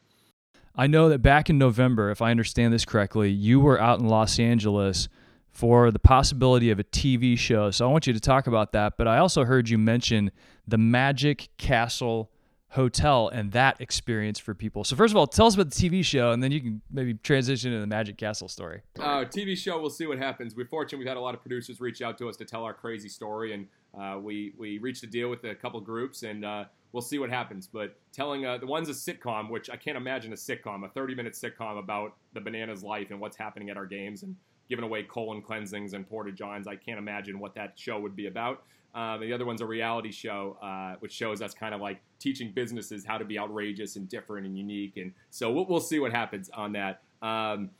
I 0.74 0.86
know 0.86 1.08
that 1.10 1.20
back 1.20 1.48
in 1.48 1.58
November, 1.58 2.10
if 2.10 2.20
I 2.20 2.30
understand 2.30 2.72
this 2.72 2.84
correctly, 2.84 3.30
you 3.30 3.60
were 3.60 3.80
out 3.80 4.00
in 4.00 4.08
Los 4.08 4.38
Angeles 4.38 5.08
for 5.50 5.90
the 5.90 5.98
possibility 5.98 6.70
of 6.70 6.78
a 6.78 6.84
TV 6.84 7.38
show. 7.38 7.70
So 7.70 7.86
I 7.86 7.92
want 7.92 8.06
you 8.06 8.14
to 8.14 8.20
talk 8.20 8.46
about 8.46 8.72
that. 8.72 8.94
But 8.96 9.06
I 9.06 9.18
also 9.18 9.44
heard 9.44 9.68
you 9.68 9.76
mention 9.76 10.30
the 10.66 10.78
Magic 10.78 11.50
Castle 11.58 12.31
hotel 12.72 13.28
and 13.28 13.52
that 13.52 13.80
experience 13.80 14.38
for 14.38 14.54
people. 14.54 14.82
So 14.82 14.96
first 14.96 15.12
of 15.12 15.16
all, 15.16 15.26
tell 15.26 15.46
us 15.46 15.54
about 15.54 15.70
the 15.70 15.90
TV 15.90 16.04
show, 16.04 16.32
and 16.32 16.42
then 16.42 16.52
you 16.52 16.60
can 16.60 16.82
maybe 16.90 17.14
transition 17.14 17.70
to 17.72 17.80
the 17.80 17.86
Magic 17.86 18.16
Castle 18.16 18.48
story. 18.48 18.80
Uh, 18.98 19.24
TV 19.24 19.56
show, 19.56 19.78
we'll 19.78 19.90
see 19.90 20.06
what 20.06 20.18
happens. 20.18 20.56
We're 20.56 20.66
fortunate 20.66 20.98
we've 20.98 21.08
had 21.08 21.18
a 21.18 21.20
lot 21.20 21.34
of 21.34 21.42
producers 21.42 21.80
reach 21.80 22.00
out 22.00 22.16
to 22.18 22.28
us 22.28 22.36
to 22.38 22.44
tell 22.44 22.64
our 22.64 22.72
crazy 22.72 23.08
story, 23.08 23.52
and 23.52 23.66
uh, 23.98 24.18
we 24.18 24.54
we 24.56 24.78
reached 24.78 25.02
a 25.04 25.06
deal 25.06 25.28
with 25.28 25.44
a 25.44 25.54
couple 25.54 25.80
groups, 25.80 26.22
and 26.22 26.44
uh, 26.44 26.64
we'll 26.92 27.02
see 27.02 27.18
what 27.18 27.28
happens. 27.28 27.66
But 27.66 27.94
telling 28.10 28.46
uh, 28.46 28.56
the 28.56 28.66
one's 28.66 28.88
a 28.88 28.92
sitcom, 28.92 29.50
which 29.50 29.68
I 29.68 29.76
can't 29.76 29.98
imagine 29.98 30.32
a 30.32 30.36
sitcom, 30.36 30.84
a 30.84 30.88
30 30.88 31.14
minute 31.14 31.34
sitcom 31.34 31.78
about 31.78 32.14
the 32.32 32.40
Bananas 32.40 32.82
life 32.82 33.10
and 33.10 33.20
what's 33.20 33.36
happening 33.36 33.68
at 33.68 33.76
our 33.76 33.86
games 33.86 34.22
and 34.22 34.34
giving 34.70 34.84
away 34.84 35.02
colon 35.02 35.42
cleansings 35.42 35.92
and 35.92 36.08
porta 36.08 36.32
johns. 36.32 36.66
I 36.66 36.76
can't 36.76 36.98
imagine 36.98 37.38
what 37.38 37.54
that 37.56 37.74
show 37.76 38.00
would 38.00 38.16
be 38.16 38.28
about. 38.28 38.62
Um, 38.94 39.20
the 39.20 39.32
other 39.32 39.46
one's 39.46 39.62
a 39.62 39.66
reality 39.66 40.12
show, 40.12 40.58
uh, 40.62 40.96
which 41.00 41.12
shows 41.12 41.40
us 41.40 41.54
kind 41.54 41.74
of 41.74 41.80
like 41.80 42.02
teaching 42.18 42.52
businesses 42.52 43.04
how 43.04 43.16
to 43.16 43.24
be 43.24 43.38
outrageous 43.38 43.96
and 43.96 44.08
different 44.08 44.46
and 44.46 44.56
unique. 44.56 44.96
And 44.96 45.12
so 45.30 45.50
we'll, 45.50 45.66
we'll 45.66 45.80
see 45.80 45.98
what 45.98 46.12
happens 46.12 46.50
on 46.50 46.72
that. 46.72 47.00
Um, 47.22 47.70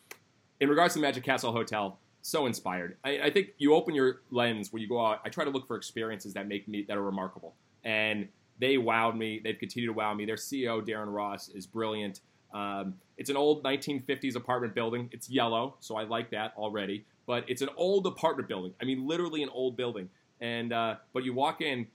in 0.61 0.69
regards 0.69 0.95
to 0.95 1.01
Magic 1.01 1.25
Castle 1.25 1.53
Hotel, 1.53 1.99
so 2.23 2.47
inspired. 2.47 2.97
I, 3.05 3.19
I, 3.25 3.31
think 3.31 3.49
you 3.59 3.75
open 3.75 3.95
your 3.95 4.21
lens 4.31 4.73
when 4.73 4.81
you 4.81 4.89
go 4.89 5.05
out. 5.05 5.21
I 5.25 5.29
try 5.29 5.45
to 5.45 5.51
look 5.51 5.67
for 5.67 5.77
experiences 5.77 6.33
that 6.35 6.47
make 6.47 6.69
me 6.69 6.85
that 6.87 6.97
are 6.97 7.03
remarkable, 7.03 7.55
and 7.85 8.29
they 8.61 8.77
wowed 8.77 9.17
me. 9.17 9.41
They've 9.43 9.59
continued 9.59 9.89
to 9.89 9.93
wow 9.93 10.15
me. 10.15 10.25
Their 10.25 10.37
CEO 10.37 10.87
Darren 10.87 11.13
Ross 11.13 11.49
is 11.49 11.67
brilliant. 11.67 12.21
Um, 12.55 12.95
it's 13.19 13.29
an 13.29 13.37
old 13.37 13.65
1950s 13.65 14.37
apartment 14.37 14.75
building. 14.75 15.09
It's 15.13 15.29
yellow, 15.29 15.75
so 15.81 15.97
I 15.97 16.05
like 16.05 16.31
that 16.31 16.55
already. 16.57 17.05
But 17.27 17.45
it's 17.49 17.63
an 17.63 17.71
old 17.77 18.07
apartment 18.07 18.49
building. 18.49 18.73
I 18.81 18.85
mean, 18.85 19.07
literally 19.07 19.43
an 19.43 19.49
old 19.49 19.77
building. 19.77 20.09
And 20.43 20.73
uh, 20.73 20.97
but 21.15 21.25
you 21.25 21.33
walk 21.33 21.63
in, 21.63 21.87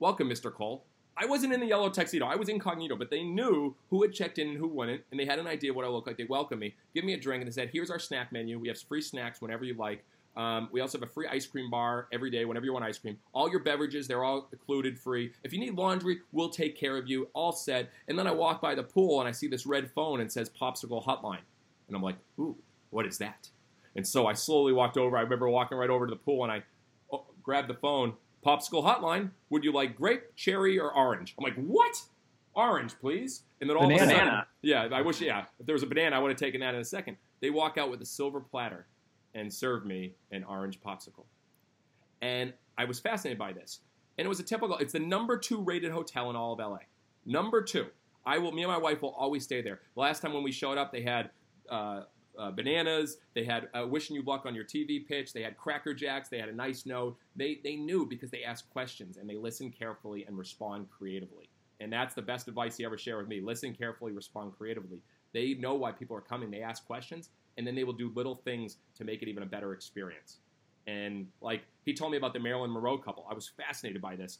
welcome, 0.00 0.28
Mr. 0.28 0.52
Cole. 0.52 0.84
I 1.16 1.26
wasn't 1.26 1.52
in 1.52 1.60
the 1.60 1.66
yellow 1.66 1.90
tuxedo. 1.90 2.26
I 2.26 2.34
was 2.34 2.48
incognito, 2.48 2.96
but 2.96 3.10
they 3.10 3.22
knew 3.22 3.76
who 3.90 4.02
had 4.02 4.12
checked 4.12 4.38
in 4.38 4.48
and 4.48 4.56
who 4.56 4.66
wouldn't, 4.66 5.02
and 5.12 5.20
they 5.20 5.26
had 5.26 5.38
an 5.38 5.46
idea 5.46 5.72
what 5.72 5.84
I 5.84 5.88
looked 5.88 6.08
like. 6.08 6.16
They 6.16 6.24
welcomed 6.24 6.60
me, 6.60 6.74
give 6.92 7.04
me 7.04 7.12
a 7.12 7.16
drink, 7.16 7.42
and 7.42 7.46
they 7.46 7.54
said, 7.54 7.70
"Here's 7.72 7.90
our 7.90 8.00
snack 8.00 8.32
menu. 8.32 8.58
We 8.58 8.68
have 8.68 8.80
free 8.80 9.02
snacks 9.02 9.40
whenever 9.40 9.64
you 9.64 9.74
like. 9.74 10.02
Um, 10.36 10.68
we 10.72 10.80
also 10.80 10.98
have 10.98 11.08
a 11.08 11.12
free 11.12 11.28
ice 11.28 11.46
cream 11.46 11.70
bar 11.70 12.08
every 12.10 12.30
day 12.30 12.44
whenever 12.44 12.66
you 12.66 12.72
want 12.72 12.84
ice 12.84 12.98
cream. 12.98 13.18
All 13.32 13.48
your 13.48 13.60
beverages, 13.60 14.08
they're 14.08 14.24
all 14.24 14.48
included 14.50 14.98
free. 14.98 15.30
If 15.44 15.52
you 15.52 15.60
need 15.60 15.74
laundry, 15.74 16.20
we'll 16.32 16.48
take 16.48 16.76
care 16.76 16.96
of 16.96 17.08
you. 17.08 17.28
All 17.34 17.52
set. 17.52 17.90
And 18.08 18.18
then 18.18 18.26
I 18.26 18.32
walk 18.32 18.60
by 18.60 18.74
the 18.74 18.82
pool 18.82 19.20
and 19.20 19.28
I 19.28 19.32
see 19.32 19.46
this 19.46 19.64
red 19.64 19.92
phone 19.92 20.20
and 20.20 20.32
says 20.32 20.50
Popsicle 20.50 21.04
Hotline, 21.04 21.44
and 21.86 21.96
I'm 21.96 22.02
like, 22.02 22.16
"Ooh, 22.40 22.56
what 22.90 23.06
is 23.06 23.18
that?" 23.18 23.50
And 23.94 24.06
so 24.06 24.26
I 24.26 24.32
slowly 24.32 24.72
walked 24.72 24.96
over. 24.96 25.16
I 25.16 25.20
remember 25.20 25.48
walking 25.48 25.78
right 25.78 25.90
over 25.90 26.06
to 26.06 26.10
the 26.10 26.16
pool 26.16 26.42
and 26.42 26.52
I 26.52 26.64
grabbed 27.44 27.68
the 27.68 27.74
phone. 27.74 28.14
Popsicle 28.44 28.84
hotline. 28.84 29.30
Would 29.50 29.64
you 29.64 29.72
like 29.72 29.96
grape, 29.96 30.34
cherry, 30.34 30.78
or 30.78 30.92
orange? 30.94 31.34
I'm 31.38 31.44
like, 31.44 31.54
what? 31.56 32.02
Orange, 32.54 32.98
please. 33.00 33.42
And 33.60 33.70
then 33.70 33.76
all 33.76 33.84
banana. 33.84 34.02
of 34.02 34.08
a 34.08 34.12
sudden, 34.12 34.42
yeah, 34.62 34.88
I 34.92 35.00
wish, 35.00 35.20
yeah, 35.20 35.44
if 35.58 35.66
there 35.66 35.74
was 35.74 35.82
a 35.82 35.86
banana, 35.86 36.16
I 36.16 36.18
would 36.18 36.30
have 36.30 36.38
taken 36.38 36.60
that 36.60 36.74
in 36.74 36.80
a 36.80 36.84
second. 36.84 37.16
They 37.40 37.50
walk 37.50 37.78
out 37.78 37.90
with 37.90 38.02
a 38.02 38.06
silver 38.06 38.40
platter 38.40 38.86
and 39.34 39.52
serve 39.52 39.84
me 39.84 40.14
an 40.30 40.44
orange 40.44 40.80
popsicle. 40.80 41.24
And 42.22 42.52
I 42.78 42.84
was 42.84 43.00
fascinated 43.00 43.38
by 43.38 43.52
this. 43.52 43.80
And 44.18 44.24
it 44.24 44.28
was 44.28 44.40
a 44.40 44.44
typical, 44.44 44.78
it's 44.78 44.92
the 44.92 45.00
number 45.00 45.36
two 45.36 45.60
rated 45.60 45.90
hotel 45.90 46.30
in 46.30 46.36
all 46.36 46.52
of 46.52 46.58
LA. 46.58 46.78
Number 47.26 47.62
two. 47.62 47.86
I 48.26 48.38
will, 48.38 48.52
me 48.52 48.62
and 48.62 48.72
my 48.72 48.78
wife 48.78 49.02
will 49.02 49.14
always 49.14 49.44
stay 49.44 49.60
there. 49.60 49.80
The 49.94 50.00
last 50.00 50.22
time 50.22 50.32
when 50.32 50.42
we 50.42 50.52
showed 50.52 50.78
up, 50.78 50.92
they 50.92 51.02
had 51.02 51.30
uh, 51.68 52.02
uh, 52.38 52.50
bananas. 52.50 53.18
They 53.34 53.44
had 53.44 53.68
uh, 53.74 53.86
wishing 53.86 54.16
you 54.16 54.22
luck 54.22 54.46
on 54.46 54.54
your 54.54 54.64
TV 54.64 55.06
pitch. 55.06 55.32
They 55.32 55.42
had 55.42 55.56
Cracker 55.56 55.94
Jacks. 55.94 56.28
They 56.28 56.38
had 56.38 56.48
a 56.48 56.54
nice 56.54 56.86
note. 56.86 57.16
They 57.36 57.60
they 57.62 57.76
knew 57.76 58.06
because 58.06 58.30
they 58.30 58.44
asked 58.44 58.70
questions 58.70 59.16
and 59.16 59.28
they 59.28 59.36
listen 59.36 59.70
carefully 59.70 60.24
and 60.26 60.36
respond 60.36 60.88
creatively. 60.90 61.48
And 61.80 61.92
that's 61.92 62.14
the 62.14 62.22
best 62.22 62.48
advice 62.48 62.76
he 62.76 62.84
ever 62.84 62.96
shared 62.96 63.18
with 63.18 63.28
me. 63.28 63.40
Listen 63.40 63.74
carefully, 63.74 64.12
respond 64.12 64.52
creatively. 64.56 65.00
They 65.32 65.54
know 65.54 65.74
why 65.74 65.92
people 65.92 66.16
are 66.16 66.20
coming. 66.22 66.50
They 66.50 66.62
ask 66.62 66.86
questions, 66.86 67.30
and 67.58 67.66
then 67.66 67.74
they 67.74 67.84
will 67.84 67.92
do 67.92 68.12
little 68.14 68.36
things 68.36 68.78
to 68.94 69.04
make 69.04 69.22
it 69.22 69.28
even 69.28 69.42
a 69.42 69.46
better 69.46 69.72
experience. 69.72 70.38
And 70.86 71.26
like 71.40 71.62
he 71.84 71.94
told 71.94 72.12
me 72.12 72.18
about 72.18 72.32
the 72.32 72.38
Marilyn 72.38 72.72
Monroe 72.72 72.98
couple, 72.98 73.26
I 73.30 73.34
was 73.34 73.48
fascinated 73.48 74.00
by 74.00 74.16
this. 74.16 74.38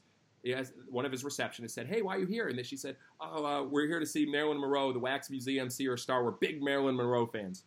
One 0.91 1.07
of 1.07 1.13
his 1.13 1.25
receptionists 1.25 1.71
said, 1.71 1.87
"Hey, 1.87 2.03
why 2.03 2.17
are 2.17 2.19
you 2.21 2.27
here?" 2.27 2.49
And 2.49 2.59
then 2.59 2.65
she 2.67 2.77
said, 2.77 2.97
"Oh, 3.19 3.45
uh, 3.45 3.63
we're 3.65 3.87
here 3.87 3.99
to 3.99 4.07
see 4.07 4.27
Marilyn 4.27 4.61
Monroe. 4.61 4.93
The 4.93 4.99
Wax 4.99 5.31
Museum, 5.31 5.71
see 5.71 5.87
her 5.87 5.97
star. 5.97 6.23
We're 6.23 6.33
big 6.33 6.63
Marilyn 6.63 6.97
Monroe 6.97 7.27
fans." 7.27 7.65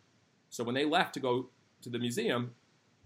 So 0.50 0.64
when 0.64 0.74
they 0.74 0.84
left 0.84 1.14
to 1.14 1.20
go 1.20 1.48
to 1.82 1.88
the 1.88 1.98
museum, 1.98 2.52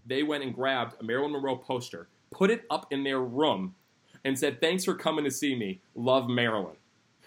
they 0.05 0.23
went 0.23 0.43
and 0.43 0.53
grabbed 0.53 0.99
a 0.99 1.03
Marilyn 1.03 1.31
Monroe 1.31 1.55
poster, 1.55 2.07
put 2.31 2.49
it 2.49 2.65
up 2.69 2.87
in 2.91 3.03
their 3.03 3.21
room, 3.21 3.75
and 4.23 4.37
said, 4.37 4.59
Thanks 4.59 4.85
for 4.85 4.95
coming 4.95 5.25
to 5.25 5.31
see 5.31 5.55
me. 5.55 5.81
Love 5.95 6.29
Marilyn. 6.29 6.75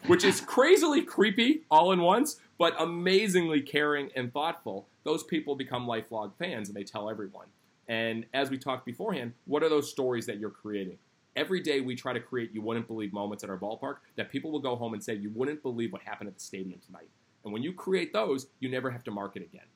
Which 0.06 0.24
is 0.24 0.40
crazily 0.40 1.02
creepy 1.02 1.62
all 1.70 1.90
in 1.92 2.00
once, 2.00 2.38
but 2.58 2.80
amazingly 2.80 3.60
caring 3.60 4.10
and 4.14 4.32
thoughtful. 4.32 4.86
Those 5.04 5.22
people 5.24 5.56
become 5.56 5.86
lifelong 5.86 6.32
fans 6.38 6.68
and 6.68 6.76
they 6.76 6.84
tell 6.84 7.10
everyone. 7.10 7.46
And 7.88 8.26
as 8.34 8.50
we 8.50 8.58
talked 8.58 8.84
beforehand, 8.84 9.32
what 9.46 9.62
are 9.62 9.68
those 9.68 9.90
stories 9.90 10.26
that 10.26 10.38
you're 10.38 10.50
creating? 10.50 10.98
Every 11.34 11.60
day 11.60 11.80
we 11.80 11.94
try 11.94 12.12
to 12.12 12.20
create 12.20 12.52
you 12.52 12.62
wouldn't 12.62 12.88
believe 12.88 13.12
moments 13.12 13.44
at 13.44 13.50
our 13.50 13.58
ballpark 13.58 13.96
that 14.16 14.30
people 14.30 14.50
will 14.50 14.60
go 14.60 14.74
home 14.76 14.94
and 14.94 15.02
say, 15.02 15.14
You 15.14 15.30
wouldn't 15.34 15.62
believe 15.62 15.92
what 15.92 16.02
happened 16.02 16.28
at 16.28 16.34
the 16.34 16.40
stadium 16.40 16.80
tonight. 16.84 17.08
And 17.44 17.52
when 17.52 17.62
you 17.62 17.72
create 17.72 18.12
those, 18.12 18.48
you 18.58 18.68
never 18.68 18.90
have 18.90 19.04
to 19.04 19.10
market 19.10 19.42
again. 19.42 19.66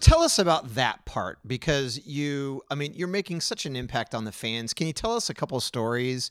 Tell 0.00 0.22
us 0.22 0.38
about 0.38 0.74
that 0.74 1.04
part 1.04 1.38
because 1.46 2.04
you, 2.06 2.62
I 2.70 2.74
mean, 2.74 2.92
you're 2.94 3.08
making 3.08 3.40
such 3.40 3.64
an 3.64 3.76
impact 3.76 4.14
on 4.14 4.24
the 4.24 4.32
fans. 4.32 4.74
Can 4.74 4.86
you 4.86 4.92
tell 4.92 5.14
us 5.14 5.30
a 5.30 5.34
couple 5.34 5.58
stories 5.60 6.30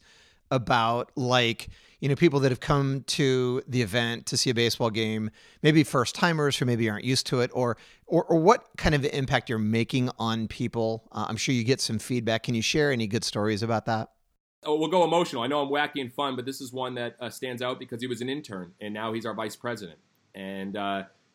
about 0.51 1.11
like, 1.15 1.69
you 1.99 2.09
know, 2.09 2.15
people 2.15 2.39
that 2.41 2.51
have 2.51 2.59
come 2.59 3.03
to 3.07 3.63
the 3.67 3.81
event 3.81 4.25
to 4.27 4.37
see 4.37 4.49
a 4.49 4.53
baseball 4.53 4.89
game, 4.89 5.31
maybe 5.63 5.83
first 5.83 6.13
timers 6.13 6.57
who 6.57 6.65
maybe 6.65 6.89
aren't 6.89 7.05
used 7.05 7.25
to 7.27 7.39
it, 7.39 7.49
or, 7.53 7.77
or, 8.05 8.25
or 8.25 8.39
what 8.39 8.67
kind 8.77 8.93
of 8.93 9.05
impact 9.05 9.49
you're 9.49 9.57
making 9.57 10.09
on 10.19 10.47
people? 10.47 11.07
Uh, 11.11 11.25
I'm 11.27 11.37
sure 11.37 11.55
you 11.55 11.63
get 11.63 11.81
some 11.81 11.97
feedback. 11.97 12.43
Can 12.43 12.55
you 12.55 12.61
share 12.61 12.91
any 12.91 13.07
good 13.07 13.23
stories 13.23 13.63
about 13.63 13.85
that? 13.85 14.11
Oh, 14.65 14.75
we'll 14.75 14.89
go 14.89 15.03
emotional. 15.03 15.41
I 15.41 15.47
know 15.47 15.61
I'm 15.61 15.69
wacky 15.69 16.01
and 16.01 16.13
fun, 16.13 16.35
but 16.35 16.45
this 16.45 16.61
is 16.61 16.71
one 16.71 16.95
that 16.95 17.15
uh, 17.19 17.29
stands 17.29 17.61
out 17.61 17.79
because 17.79 18.01
he 18.01 18.07
was 18.07 18.21
an 18.21 18.29
intern 18.29 18.73
and 18.79 18.93
now 18.93 19.13
he's 19.13 19.25
our 19.25 19.33
vice 19.33 19.55
president 19.55 19.99
and 20.35 20.73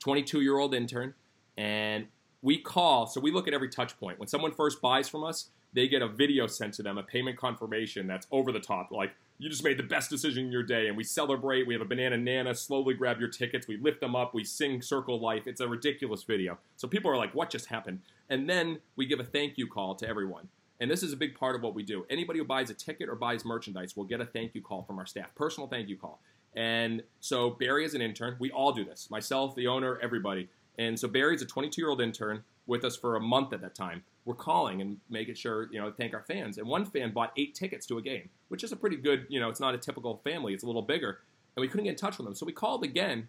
22 0.00 0.38
uh, 0.38 0.40
year 0.40 0.58
old 0.58 0.74
intern. 0.74 1.14
And 1.56 2.06
we 2.42 2.58
call, 2.58 3.06
so 3.06 3.20
we 3.20 3.30
look 3.30 3.48
at 3.48 3.54
every 3.54 3.68
touch 3.68 3.98
point. 3.98 4.18
When 4.18 4.28
someone 4.28 4.52
first 4.52 4.80
buys 4.80 5.08
from 5.08 5.24
us, 5.24 5.50
they 5.72 5.88
get 5.88 6.02
a 6.02 6.08
video 6.08 6.46
sent 6.46 6.74
to 6.74 6.82
them, 6.82 6.98
a 6.98 7.02
payment 7.02 7.36
confirmation 7.36 8.06
that's 8.06 8.26
over 8.30 8.52
the 8.52 8.60
top. 8.60 8.90
Like, 8.90 9.12
you 9.38 9.48
just 9.48 9.62
made 9.62 9.78
the 9.78 9.84
best 9.84 10.10
decision 10.10 10.46
in 10.46 10.52
your 10.52 10.62
day. 10.62 10.88
And 10.88 10.96
we 10.96 11.04
celebrate. 11.04 11.66
We 11.66 11.74
have 11.74 11.80
a 11.80 11.86
banana 11.86 12.16
nana, 12.16 12.54
slowly 12.54 12.94
grab 12.94 13.20
your 13.20 13.28
tickets. 13.28 13.68
We 13.68 13.76
lift 13.76 14.00
them 14.00 14.16
up. 14.16 14.34
We 14.34 14.44
sing 14.44 14.82
Circle 14.82 15.20
Life. 15.20 15.46
It's 15.46 15.60
a 15.60 15.68
ridiculous 15.68 16.24
video. 16.24 16.58
So 16.76 16.88
people 16.88 17.10
are 17.10 17.16
like, 17.16 17.34
what 17.34 17.50
just 17.50 17.66
happened? 17.66 18.00
And 18.28 18.48
then 18.48 18.80
we 18.96 19.06
give 19.06 19.20
a 19.20 19.24
thank 19.24 19.56
you 19.56 19.66
call 19.66 19.94
to 19.96 20.08
everyone. 20.08 20.48
And 20.80 20.90
this 20.90 21.02
is 21.02 21.12
a 21.12 21.16
big 21.16 21.34
part 21.34 21.56
of 21.56 21.62
what 21.62 21.74
we 21.74 21.82
do. 21.82 22.06
Anybody 22.08 22.38
who 22.38 22.44
buys 22.44 22.70
a 22.70 22.74
ticket 22.74 23.08
or 23.08 23.14
buys 23.14 23.44
merchandise 23.44 23.96
will 23.96 24.04
get 24.04 24.20
a 24.20 24.26
thank 24.26 24.54
you 24.54 24.62
call 24.62 24.82
from 24.82 24.98
our 24.98 25.06
staff, 25.06 25.34
personal 25.34 25.68
thank 25.68 25.88
you 25.88 25.96
call. 25.96 26.20
And 26.54 27.02
so 27.20 27.50
Barry 27.50 27.84
is 27.84 27.94
an 27.94 28.00
intern. 28.00 28.36
We 28.38 28.50
all 28.50 28.72
do 28.72 28.84
this. 28.84 29.10
Myself, 29.10 29.54
the 29.54 29.66
owner, 29.66 29.98
everybody. 30.02 30.48
And 30.78 30.98
so 30.98 31.08
Barry's 31.08 31.42
a 31.42 31.46
22 31.46 31.80
year 31.80 31.90
old 31.90 32.00
intern 32.00 32.44
with 32.66 32.84
us 32.84 32.96
for 32.96 33.16
a 33.16 33.20
month 33.20 33.52
at 33.52 33.60
that 33.62 33.74
time. 33.74 34.02
We're 34.24 34.34
calling 34.34 34.80
and 34.80 34.98
making 35.10 35.34
sure, 35.34 35.68
you 35.72 35.80
know, 35.80 35.90
thank 35.90 36.14
our 36.14 36.22
fans. 36.22 36.58
And 36.58 36.68
one 36.68 36.84
fan 36.84 37.12
bought 37.12 37.32
eight 37.36 37.54
tickets 37.54 37.86
to 37.86 37.98
a 37.98 38.02
game, 38.02 38.28
which 38.48 38.62
is 38.62 38.72
a 38.72 38.76
pretty 38.76 38.96
good, 38.96 39.26
you 39.28 39.40
know, 39.40 39.48
it's 39.48 39.60
not 39.60 39.74
a 39.74 39.78
typical 39.78 40.20
family, 40.22 40.54
it's 40.54 40.62
a 40.62 40.66
little 40.66 40.82
bigger. 40.82 41.20
And 41.56 41.62
we 41.62 41.68
couldn't 41.68 41.84
get 41.84 41.90
in 41.90 41.96
touch 41.96 42.18
with 42.18 42.26
them. 42.26 42.34
So 42.34 42.46
we 42.46 42.52
called 42.52 42.84
again. 42.84 43.28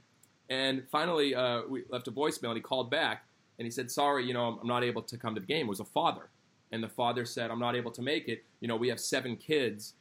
And 0.49 0.83
finally, 0.91 1.33
uh, 1.33 1.61
we 1.67 1.83
left 1.89 2.07
a 2.07 2.11
voicemail 2.11 2.49
and 2.49 2.57
he 2.57 2.61
called 2.61 2.91
back 2.91 3.23
and 3.57 3.65
he 3.65 3.71
said, 3.71 3.89
Sorry, 3.89 4.25
you 4.25 4.33
know, 4.33 4.59
I'm 4.61 4.67
not 4.67 4.83
able 4.83 5.01
to 5.03 5.17
come 5.17 5.35
to 5.35 5.41
the 5.41 5.47
game. 5.47 5.67
It 5.67 5.69
was 5.69 5.79
a 5.79 5.85
father. 5.85 6.29
And 6.71 6.83
the 6.83 6.89
father 6.89 7.25
said, 7.25 7.49
I'm 7.49 7.59
not 7.59 7.75
able 7.75 7.91
to 7.91 8.01
make 8.01 8.27
it. 8.27 8.43
You 8.59 8.67
know, 8.67 8.75
we 8.75 8.89
have 8.89 8.99
seven 8.99 9.35
kids. 9.35 9.93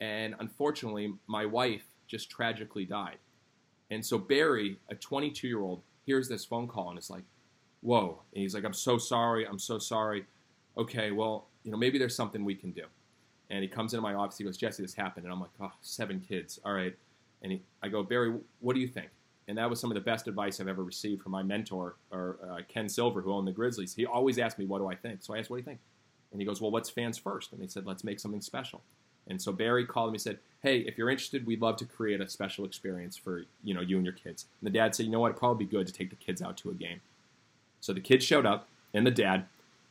And 0.00 0.34
unfortunately, 0.38 1.14
my 1.26 1.46
wife 1.46 1.84
just 2.06 2.30
tragically 2.30 2.84
died. 2.84 3.18
And 3.90 4.04
so 4.04 4.18
Barry, 4.18 4.78
a 4.90 4.94
22 4.94 5.46
year 5.46 5.60
old, 5.60 5.82
hears 6.06 6.28
this 6.28 6.44
phone 6.44 6.68
call 6.68 6.88
and 6.88 6.98
it's 6.98 7.10
like, 7.10 7.24
whoa. 7.82 8.22
And 8.32 8.42
he's 8.42 8.54
like, 8.54 8.64
I'm 8.64 8.72
so 8.72 8.96
sorry. 8.96 9.46
I'm 9.46 9.58
so 9.58 9.78
sorry. 9.78 10.24
Okay, 10.78 11.10
well, 11.10 11.48
you 11.64 11.70
know, 11.70 11.76
maybe 11.76 11.98
there's 11.98 12.14
something 12.14 12.44
we 12.44 12.54
can 12.54 12.70
do. 12.70 12.84
And 13.50 13.62
he 13.62 13.68
comes 13.68 13.92
into 13.92 14.02
my 14.02 14.14
office. 14.14 14.38
He 14.38 14.44
goes, 14.44 14.56
Jesse, 14.56 14.82
this 14.82 14.94
happened. 14.94 15.24
And 15.24 15.32
I'm 15.32 15.40
like, 15.40 15.50
oh, 15.60 15.72
seven 15.80 16.20
kids. 16.20 16.58
All 16.64 16.72
right. 16.72 16.96
And 17.42 17.52
he, 17.52 17.62
I 17.82 17.88
go, 17.88 18.02
Barry, 18.02 18.34
what 18.60 18.74
do 18.74 18.80
you 18.80 18.88
think? 18.88 19.08
And 19.48 19.56
that 19.58 19.70
was 19.70 19.78
some 19.78 19.90
of 19.90 19.94
the 19.94 20.00
best 20.00 20.26
advice 20.26 20.60
I've 20.60 20.66
ever 20.66 20.82
received 20.82 21.22
from 21.22 21.30
my 21.32 21.42
mentor, 21.42 21.96
or 22.10 22.38
uh, 22.50 22.62
Ken 22.66 22.88
Silver, 22.88 23.20
who 23.20 23.32
owned 23.32 23.46
the 23.46 23.52
Grizzlies. 23.52 23.94
He 23.94 24.04
always 24.04 24.38
asked 24.38 24.58
me, 24.58 24.64
what 24.64 24.78
do 24.78 24.88
I 24.88 24.96
think? 24.96 25.22
So 25.22 25.34
I 25.34 25.38
asked, 25.38 25.50
what 25.50 25.56
do 25.56 25.60
you 25.60 25.64
think? 25.64 25.78
And 26.32 26.40
he 26.40 26.46
goes, 26.46 26.60
well, 26.60 26.72
what's 26.72 26.90
fans 26.90 27.16
first? 27.16 27.52
And 27.52 27.62
he 27.62 27.68
said, 27.68 27.86
let's 27.86 28.02
make 28.02 28.18
something 28.18 28.40
special. 28.40 28.82
And 29.28 29.40
so 29.40 29.52
Barry 29.52 29.84
called 29.84 30.10
me 30.12 30.16
and 30.16 30.22
said, 30.22 30.38
"Hey, 30.62 30.78
if 30.80 30.96
you're 30.96 31.10
interested, 31.10 31.46
we'd 31.46 31.60
love 31.60 31.76
to 31.76 31.84
create 31.84 32.20
a 32.20 32.28
special 32.28 32.64
experience 32.64 33.16
for 33.16 33.44
you 33.64 33.74
know 33.74 33.80
you 33.80 33.96
and 33.96 34.04
your 34.04 34.14
kids." 34.14 34.46
And 34.60 34.66
the 34.66 34.78
dad 34.78 34.94
said, 34.94 35.06
"You 35.06 35.12
know 35.12 35.20
what? 35.20 35.28
It'd 35.28 35.38
probably 35.38 35.64
be 35.64 35.70
good 35.70 35.86
to 35.86 35.92
take 35.92 36.10
the 36.10 36.16
kids 36.16 36.40
out 36.40 36.56
to 36.58 36.70
a 36.70 36.74
game." 36.74 37.00
So 37.80 37.92
the 37.92 38.00
kids 38.00 38.24
showed 38.24 38.46
up, 38.46 38.68
and 38.94 39.06
the 39.06 39.10
dad. 39.10 39.46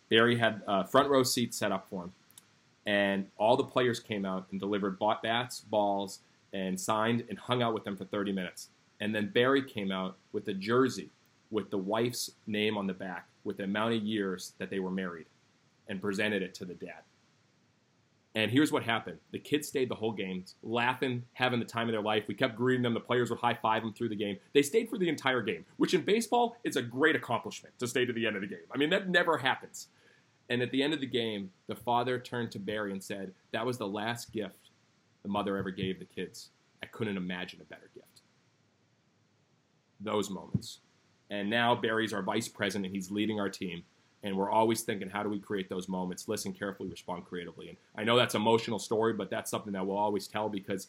Barry 0.08 0.38
had 0.38 0.62
uh, 0.68 0.84
front 0.84 1.10
row 1.10 1.24
seats 1.24 1.58
set 1.58 1.72
up 1.72 1.90
for 1.90 2.04
him, 2.04 2.14
and 2.86 3.28
all 3.38 3.58
the 3.58 3.64
players 3.64 4.00
came 4.00 4.24
out 4.24 4.46
and 4.52 4.60
delivered 4.60 5.00
bats, 5.24 5.62
balls, 5.62 6.20
and 6.54 6.80
signed 6.80 7.24
and 7.28 7.40
hung 7.40 7.64
out 7.64 7.74
with 7.74 7.84
them 7.84 7.98
for 7.98 8.06
30 8.06 8.32
minutes. 8.32 8.70
And 9.00 9.16
then 9.16 9.30
Barry 9.30 9.64
came 9.64 9.92
out 9.92 10.16
with 10.32 10.48
a 10.48 10.54
jersey 10.54 11.10
with 11.50 11.72
the 11.72 11.78
wife's 11.80 12.30
name 12.46 12.78
on 12.78 12.86
the 12.86 12.94
back, 12.94 13.28
with 13.44 13.58
the 13.58 13.64
amount 13.64 13.96
of 13.96 14.04
years 14.04 14.54
that 14.60 14.70
they 14.70 14.80
were 14.80 14.92
married, 14.92 15.26
and 15.88 16.00
presented 16.00 16.44
it 16.44 16.54
to 16.54 16.66
the 16.66 16.76
dad 16.76 17.02
And 18.36 18.52
here's 18.52 18.72
what 18.72 18.84
happened: 18.84 19.18
the 19.32 19.40
kids 19.40 19.68
stayed 19.68 19.90
the 19.90 19.96
whole 19.96 20.12
game, 20.12 20.44
laughing, 20.62 21.24
having 21.34 21.60
the 21.60 21.66
time 21.66 21.88
of 21.88 21.94
their 21.94 22.02
life. 22.02 22.26
We 22.28 22.36
kept 22.36 22.58
greeting 22.58 22.84
them. 22.84 22.94
The 22.94 23.00
players 23.00 23.30
would 23.30 23.40
high 23.40 23.54
five 23.54 23.82
them 23.82 23.94
through 23.94 24.10
the 24.10 24.16
game. 24.16 24.38
They 24.54 24.62
stayed 24.62 24.90
for 24.90 24.98
the 24.98 25.08
entire 25.08 25.42
game, 25.42 25.66
which 25.78 25.94
in 25.94 26.02
baseball 26.02 26.58
is 26.66 26.76
a 26.76 26.82
great 26.82 27.16
accomplishment 27.16 27.80
to 27.80 27.88
stay 27.88 28.06
to 28.06 28.12
the 28.12 28.28
end 28.28 28.36
of 28.36 28.42
the 28.42 28.48
game. 28.48 28.66
I 28.74 28.78
mean, 28.78 28.90
that 28.90 29.10
never 29.10 29.38
happens. 29.38 29.88
And 30.50 30.62
at 30.62 30.70
the 30.72 30.84
end 30.84 30.94
of 30.94 31.00
the 31.00 31.08
game, 31.08 31.50
the 31.68 31.76
father 31.76 32.20
turned 32.20 32.52
to 32.52 32.60
Barry 32.60 32.92
and 32.92 33.02
said, 33.02 33.34
"That 33.52 33.66
was 33.66 33.78
the 33.78 33.88
last 33.88 34.32
gift 34.34 34.70
the 35.24 35.30
mother 35.30 35.58
ever 35.58 35.72
gave 35.72 35.98
the 35.98 36.06
kids. 36.06 36.50
I 36.84 36.88
couldn't 36.88 37.18
imagine 37.18 37.62
a 37.62 37.64
better 37.64 37.90
gift." 37.96 38.22
Those 40.02 40.30
moments. 40.30 40.82
And 41.30 41.50
now 41.50 41.74
Barry's 41.74 42.14
our 42.14 42.22
vice 42.22 42.50
president. 42.50 42.94
He's 42.94 43.10
leading 43.10 43.40
our 43.40 43.50
team 43.50 43.86
and 44.26 44.36
we're 44.36 44.50
always 44.50 44.82
thinking 44.82 45.10
how 45.10 45.24
do 45.24 45.30
we 45.30 45.40
create 45.40 45.70
those 45.70 45.88
moments 45.88 46.28
listen 46.28 46.52
carefully 46.52 46.90
respond 46.90 47.24
creatively 47.24 47.70
and 47.70 47.78
i 47.96 48.04
know 48.04 48.18
that's 48.18 48.36
emotional 48.36 48.80
story 48.80 49.14
but 49.14 49.30
that's 49.30 49.50
something 49.50 49.72
that 49.72 49.86
we'll 49.86 49.98
always 49.98 50.28
tell 50.28 50.50
because 50.50 50.88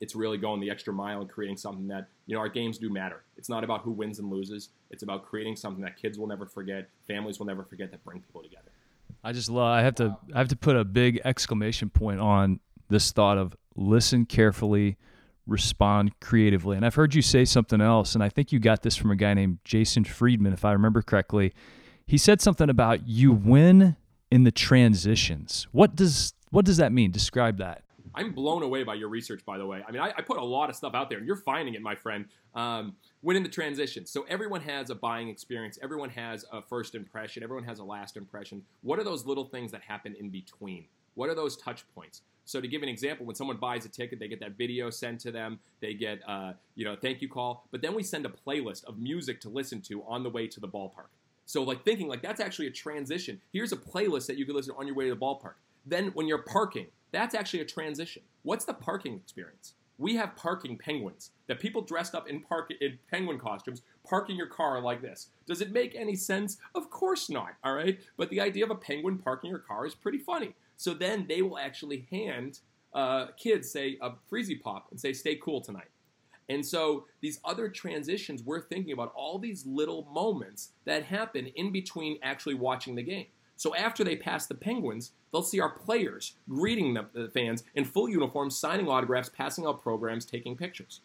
it's 0.00 0.14
really 0.14 0.38
going 0.38 0.60
the 0.60 0.70
extra 0.70 0.92
mile 0.92 1.20
and 1.20 1.28
creating 1.28 1.56
something 1.56 1.88
that 1.88 2.08
you 2.26 2.34
know 2.34 2.40
our 2.40 2.48
games 2.48 2.78
do 2.78 2.88
matter 2.88 3.22
it's 3.36 3.48
not 3.48 3.64
about 3.64 3.82
who 3.82 3.90
wins 3.90 4.18
and 4.20 4.30
loses 4.30 4.68
it's 4.90 5.02
about 5.02 5.24
creating 5.24 5.56
something 5.56 5.82
that 5.82 5.96
kids 5.96 6.18
will 6.18 6.28
never 6.28 6.46
forget 6.46 6.88
families 7.08 7.38
will 7.38 7.46
never 7.46 7.64
forget 7.64 7.90
that 7.90 8.04
bring 8.04 8.20
people 8.20 8.42
together 8.42 8.70
I 9.22 9.32
just 9.32 9.50
love. 9.50 9.66
I 9.66 9.82
have 9.82 9.94
to. 9.96 10.16
I 10.34 10.38
have 10.38 10.48
to 10.48 10.56
put 10.56 10.76
a 10.76 10.84
big 10.84 11.20
exclamation 11.24 11.90
point 11.90 12.20
on 12.20 12.60
this 12.88 13.12
thought 13.12 13.38
of 13.38 13.54
listen 13.76 14.24
carefully, 14.24 14.96
respond 15.46 16.18
creatively. 16.20 16.76
And 16.76 16.86
I've 16.86 16.94
heard 16.94 17.14
you 17.14 17.22
say 17.22 17.44
something 17.44 17.80
else, 17.80 18.14
and 18.14 18.24
I 18.24 18.28
think 18.28 18.52
you 18.52 18.58
got 18.58 18.82
this 18.82 18.96
from 18.96 19.10
a 19.10 19.16
guy 19.16 19.34
named 19.34 19.58
Jason 19.64 20.04
Friedman, 20.04 20.52
if 20.52 20.64
I 20.64 20.72
remember 20.72 21.02
correctly 21.02 21.52
he 22.10 22.18
said 22.18 22.40
something 22.40 22.68
about 22.68 23.06
you 23.06 23.30
win 23.30 23.94
in 24.32 24.42
the 24.42 24.50
transitions. 24.50 25.68
What 25.70 25.94
does 25.94 26.34
what 26.50 26.64
does 26.64 26.78
that 26.78 26.90
mean? 26.90 27.12
Describe 27.12 27.58
that. 27.58 27.84
I'm 28.16 28.32
blown 28.32 28.64
away 28.64 28.82
by 28.82 28.94
your 28.94 29.08
research, 29.08 29.46
by 29.46 29.58
the 29.58 29.64
way. 29.64 29.84
I 29.86 29.92
mean, 29.92 30.02
I, 30.02 30.12
I 30.18 30.22
put 30.22 30.36
a 30.36 30.44
lot 30.44 30.68
of 30.68 30.74
stuff 30.74 30.92
out 30.92 31.08
there, 31.08 31.18
and 31.18 31.26
you're 31.28 31.36
finding 31.36 31.74
it, 31.74 31.82
my 31.82 31.94
friend. 31.94 32.24
Um, 32.56 32.96
win 33.22 33.36
in 33.36 33.44
the 33.44 33.48
transitions. 33.48 34.10
So 34.10 34.26
everyone 34.28 34.60
has 34.62 34.90
a 34.90 34.96
buying 34.96 35.28
experience. 35.28 35.78
Everyone 35.80 36.10
has 36.10 36.44
a 36.50 36.60
first 36.60 36.96
impression. 36.96 37.44
Everyone 37.44 37.62
has 37.62 37.78
a 37.78 37.84
last 37.84 38.16
impression. 38.16 38.64
What 38.82 38.98
are 38.98 39.04
those 39.04 39.24
little 39.24 39.44
things 39.44 39.70
that 39.70 39.82
happen 39.82 40.16
in 40.18 40.30
between? 40.30 40.86
What 41.14 41.30
are 41.30 41.36
those 41.36 41.56
touch 41.56 41.84
points? 41.94 42.22
So 42.44 42.60
to 42.60 42.66
give 42.66 42.82
an 42.82 42.88
example, 42.88 43.24
when 43.24 43.36
someone 43.36 43.58
buys 43.58 43.84
a 43.84 43.88
ticket, 43.88 44.18
they 44.18 44.26
get 44.26 44.40
that 44.40 44.58
video 44.58 44.90
sent 44.90 45.20
to 45.20 45.30
them. 45.30 45.60
They 45.78 45.94
get, 45.94 46.18
uh, 46.26 46.54
you 46.74 46.84
know, 46.84 46.94
a 46.94 46.96
thank 46.96 47.22
you 47.22 47.28
call. 47.28 47.68
But 47.70 47.82
then 47.82 47.94
we 47.94 48.02
send 48.02 48.26
a 48.26 48.30
playlist 48.30 48.82
of 48.86 48.98
music 48.98 49.40
to 49.42 49.48
listen 49.48 49.80
to 49.82 50.02
on 50.08 50.24
the 50.24 50.30
way 50.30 50.48
to 50.48 50.58
the 50.58 50.66
ballpark. 50.66 51.10
So 51.50 51.64
like 51.64 51.84
thinking 51.84 52.06
like 52.06 52.22
that's 52.22 52.40
actually 52.40 52.68
a 52.68 52.70
transition. 52.70 53.40
Here's 53.52 53.72
a 53.72 53.76
playlist 53.76 54.28
that 54.28 54.36
you 54.36 54.46
can 54.46 54.54
listen 54.54 54.72
on 54.78 54.86
your 54.86 54.94
way 54.94 55.08
to 55.08 55.14
the 55.14 55.20
ballpark. 55.20 55.54
Then 55.84 56.12
when 56.14 56.28
you're 56.28 56.44
parking, 56.44 56.86
that's 57.10 57.34
actually 57.34 57.58
a 57.58 57.64
transition. 57.64 58.22
What's 58.44 58.64
the 58.64 58.72
parking 58.72 59.16
experience? 59.16 59.74
We 59.98 60.14
have 60.14 60.36
parking 60.36 60.78
penguins 60.78 61.32
that 61.48 61.58
people 61.58 61.82
dressed 61.82 62.14
up 62.14 62.28
in 62.28 62.40
park 62.40 62.70
in 62.80 63.00
penguin 63.10 63.40
costumes 63.40 63.82
parking 64.08 64.36
your 64.36 64.46
car 64.46 64.80
like 64.80 65.02
this. 65.02 65.26
Does 65.46 65.60
it 65.60 65.72
make 65.72 65.96
any 65.96 66.14
sense? 66.14 66.56
Of 66.76 66.88
course 66.88 67.28
not. 67.28 67.54
All 67.64 67.74
right, 67.74 67.98
but 68.16 68.30
the 68.30 68.40
idea 68.40 68.64
of 68.64 68.70
a 68.70 68.76
penguin 68.76 69.18
parking 69.18 69.50
your 69.50 69.58
car 69.58 69.84
is 69.86 69.94
pretty 69.96 70.18
funny. 70.18 70.54
So 70.76 70.94
then 70.94 71.26
they 71.28 71.42
will 71.42 71.58
actually 71.58 72.06
hand 72.12 72.60
uh, 72.94 73.26
kids 73.36 73.68
say 73.68 73.98
a 74.00 74.12
freezy 74.30 74.60
pop 74.60 74.86
and 74.92 75.00
say 75.00 75.12
stay 75.12 75.34
cool 75.34 75.60
tonight. 75.60 75.88
And 76.50 76.66
so 76.66 77.06
these 77.20 77.38
other 77.44 77.68
transitions, 77.68 78.42
we're 78.42 78.60
thinking 78.60 78.92
about 78.92 79.12
all 79.14 79.38
these 79.38 79.64
little 79.64 80.08
moments 80.12 80.72
that 80.84 81.04
happen 81.04 81.46
in 81.54 81.70
between 81.70 82.18
actually 82.24 82.54
watching 82.54 82.96
the 82.96 83.04
game. 83.04 83.26
So 83.54 83.72
after 83.76 84.02
they 84.02 84.16
pass 84.16 84.46
the 84.46 84.56
Penguins, 84.56 85.12
they'll 85.30 85.42
see 85.42 85.60
our 85.60 85.70
players 85.70 86.34
greeting 86.48 86.94
the 86.94 87.30
fans 87.32 87.62
in 87.76 87.84
full 87.84 88.08
uniforms, 88.08 88.58
signing 88.58 88.88
autographs, 88.88 89.28
passing 89.28 89.64
out 89.64 89.80
programs, 89.80 90.24
taking 90.24 90.56
pictures. 90.56 91.02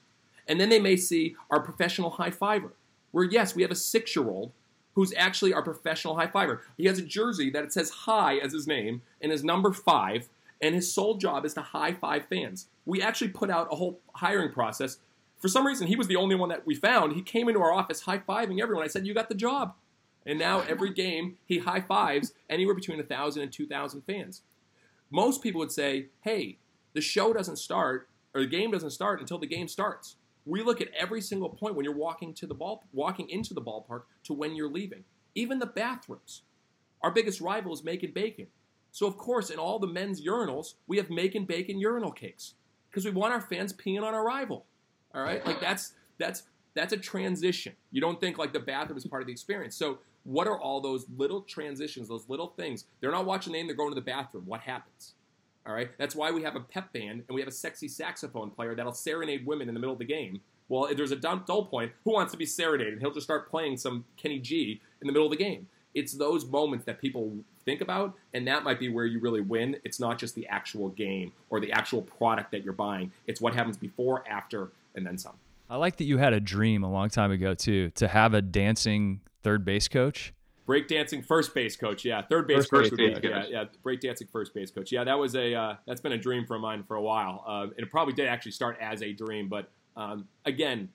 And 0.48 0.60
then 0.60 0.70
they 0.70 0.80
may 0.80 0.96
see 0.96 1.36
our 1.52 1.60
professional 1.60 2.12
high 2.12 2.32
fiver, 2.32 2.74
where 3.12 3.26
yes, 3.26 3.56
we 3.56 3.62
have 3.62 3.72
a 3.72 3.76
six 3.76 4.16
year 4.16 4.28
old 4.28 4.52
who's 4.96 5.14
actually 5.16 5.54
our 5.54 5.62
professional 5.62 6.16
high 6.16 6.28
fiver. 6.28 6.64
He 6.76 6.86
has 6.86 6.98
a 6.98 7.04
jersey 7.04 7.52
that 7.52 7.66
it 7.66 7.74
says 7.74 7.92
high 7.92 8.38
as 8.38 8.52
his 8.52 8.66
name 8.66 9.04
and 9.22 9.32
his 9.32 9.44
number 9.44 9.74
five, 9.74 10.28
and 10.60 10.74
his 10.74 10.92
sole 10.92 11.18
job 11.18 11.46
is 11.46 11.54
to 11.54 11.62
high 11.62 11.94
five 11.94 12.26
fans. 12.26 12.68
We 12.86 13.02
actually 13.02 13.30
put 13.30 13.52
out 13.52 13.68
a 13.72 13.76
whole 13.76 14.00
hiring 14.16 14.52
process 14.52 14.98
for 15.46 15.50
some 15.50 15.68
reason, 15.68 15.86
he 15.86 15.96
was 15.96 16.08
the 16.08 16.16
only 16.16 16.34
one 16.34 16.50
that 16.50 16.66
we 16.66 16.74
found. 16.74 17.14
He 17.14 17.22
came 17.22 17.48
into 17.48 17.62
our 17.62 17.72
office 17.72 18.02
high 18.02 18.18
fiving 18.18 18.60
everyone. 18.60 18.84
I 18.84 18.88
said, 18.88 19.06
You 19.06 19.14
got 19.14 19.30
the 19.30 19.36
job. 19.36 19.76
And 20.26 20.40
now 20.40 20.62
every 20.62 20.92
game, 21.06 21.38
he 21.46 21.60
high 21.60 21.82
fives 21.82 22.34
anywhere 22.50 22.74
between 22.74 22.98
1,000 22.98 23.44
and 23.44 23.54
2,000 23.54 24.02
fans. 24.08 24.42
Most 25.12 25.44
people 25.44 25.60
would 25.60 25.72
say, 25.72 26.08
Hey, 26.22 26.58
the 26.94 27.02
show 27.02 27.32
doesn't 27.32 27.58
start 27.58 28.10
or 28.34 28.42
the 28.42 28.48
game 28.48 28.72
doesn't 28.72 28.90
start 28.90 29.20
until 29.20 29.38
the 29.38 29.46
game 29.46 29.68
starts. 29.68 30.16
We 30.48 30.64
look 30.64 30.82
at 30.82 30.88
every 30.98 31.22
single 31.22 31.50
point 31.50 31.76
when 31.76 31.84
you're 31.84 31.94
walking 31.94 32.34
to 32.34 32.48
the 32.48 32.56
ball, 32.56 32.84
walking 32.92 33.30
into 33.30 33.54
the 33.54 33.62
ballpark 33.62 34.06
to 34.24 34.34
when 34.34 34.56
you're 34.56 34.68
leaving. 34.68 35.04
Even 35.36 35.60
the 35.60 35.68
bathrooms. 35.68 36.42
Our 37.04 37.12
biggest 37.12 37.40
rival 37.40 37.72
is 37.72 37.84
Macon 37.84 38.14
Bacon. 38.16 38.48
So 38.92 39.06
of 39.06 39.16
course, 39.16 39.52
in 39.52 39.60
all 39.60 39.78
the 39.78 39.86
men's 39.86 40.26
urinals, 40.26 40.74
we 40.88 40.98
have 40.98 41.12
Macon 41.12 41.46
Bacon 41.46 41.80
urinal 41.80 42.12
cakes 42.12 42.56
because 42.90 43.06
we 43.06 43.12
want 43.12 43.32
our 43.32 43.42
fans 43.42 43.74
peeing 43.74 44.02
on 44.02 44.16
our 44.16 44.26
rival. 44.26 44.66
All 45.16 45.22
right, 45.22 45.46
like 45.46 45.62
that's 45.62 45.94
that's 46.18 46.44
that's 46.74 46.94
a 46.94 46.98
transition. 46.98 47.74
You 47.92 48.02
don't 48.02 48.20
think 48.20 48.38
like 48.38 48.52
the 48.52 48.60
bathroom 48.60 48.98
is 48.98 49.08
part 49.08 49.22
of 49.22 49.28
the 49.28 49.32
experience. 49.32 49.76
So 49.76 50.00
what 50.26 50.48
are 50.48 50.60
all 50.60 50.82
those 50.82 51.06
little 51.18 51.42
transitions, 51.42 52.10
those 52.10 52.28
little 52.28 52.48
things? 52.58 52.86
They're 53.00 53.12
not 53.12 53.26
watching 53.26 53.54
the 53.54 53.60
game; 53.60 53.68
they're 53.68 53.76
going 53.76 53.92
to 53.92 53.96
the 53.96 54.02
bathroom. 54.02 54.44
What 54.46 54.62
happens? 54.62 55.14
All 55.66 55.74
right, 55.74 55.90
that's 55.98 56.16
why 56.16 56.32
we 56.32 56.44
have 56.44 56.56
a 56.56 56.60
pep 56.60 56.94
band 56.94 57.24
and 57.28 57.34
we 57.34 57.42
have 57.42 57.48
a 57.48 57.52
sexy 57.52 57.88
saxophone 57.88 58.52
player 58.52 58.76
that'll 58.76 58.92
serenade 58.92 59.48
women 59.48 59.68
in 59.68 59.74
the 59.74 59.80
middle 59.80 59.94
of 59.94 60.00
the 60.00 60.06
game. 60.06 60.42
Well, 60.68 60.86
if 60.86 60.98
there's 60.98 61.12
a 61.12 61.16
dull 61.16 61.66
point, 61.66 61.92
who 62.04 62.14
wants 62.14 62.32
to 62.34 62.38
be 62.38 62.46
serenaded? 62.46 63.00
He'll 63.00 63.14
just 63.14 63.26
start 63.26 63.50
playing 63.50 63.78
some 63.78 64.06
Kenny 64.18 64.40
G 64.40 64.82
in 65.02 65.08
the 65.08 65.14
middle 65.14 65.26
of 65.26 65.32
the 65.32 65.38
game. 65.38 65.68
It's 65.94 66.14
those 66.14 66.46
moments 66.46 66.86
that 66.86 67.00
people 67.00 67.32
think 67.64 67.82
about, 67.82 68.16
and 68.34 68.48
that 68.48 68.64
might 68.64 68.80
be 68.80 68.90
where 68.90 69.06
you 69.06 69.20
really 69.20 69.42
win. 69.42 69.78
It's 69.84 70.00
not 70.00 70.20
just 70.20 70.36
the 70.36 70.48
actual 70.48 70.90
game 70.90 71.32
or 71.50 71.60
the 71.60 71.72
actual 71.72 72.02
product 72.02 72.52
that 72.52 72.64
you're 72.64 72.74
buying. 72.74 73.12
It's 73.28 73.40
what 73.40 73.56
happens 73.56 73.78
before, 73.78 74.28
after, 74.28 74.72
and 74.96 75.06
then 75.06 75.18
some. 75.18 75.36
I 75.70 75.78
like 75.78 75.98
that 75.98 76.06
you 76.06 76.18
had 76.18 76.34
a 76.34 76.40
dream 76.40 76.84
a 76.84 76.92
long 76.92 77.10
time 77.10 77.32
ago 77.32 77.54
too 77.54 77.90
to 77.92 78.08
have 78.08 78.34
a 78.34 78.42
dancing 78.42 79.22
third 79.44 79.66
base 79.66 79.88
coach. 79.88 80.34
Breakdancing 80.68 81.24
first 81.24 81.54
base 81.54 81.76
coach, 81.76 82.04
yeah, 82.04 82.24
third 82.24 82.48
base 82.48 82.66
first 82.66 82.92
coach, 82.92 82.98
base 82.98 83.20
yeah, 83.22 83.30
coach. 83.30 83.46
yeah, 83.50 83.62
yeah, 83.62 83.66
breakdancing 83.84 84.30
first 84.32 84.54
base 84.54 84.72
coach, 84.72 84.92
yeah. 84.92 85.04
That 85.04 85.20
was 85.20 85.36
a 85.36 85.54
uh, 85.54 85.76
that's 85.86 86.02
been 86.02 86.14
a 86.14 86.18
dream 86.18 86.46
for 86.46 86.58
mine 86.58 86.84
for 86.88 86.96
a 86.96 87.02
while. 87.02 87.44
Uh, 87.48 87.64
and 87.64 87.80
it 87.80 87.92
probably 87.92 88.14
did 88.14 88.28
actually 88.28 88.54
start 88.54 88.78
as 88.82 89.04
a 89.04 89.14
dream, 89.14 89.48
but 89.48 89.70
um, 89.96 90.28
again, 90.46 90.90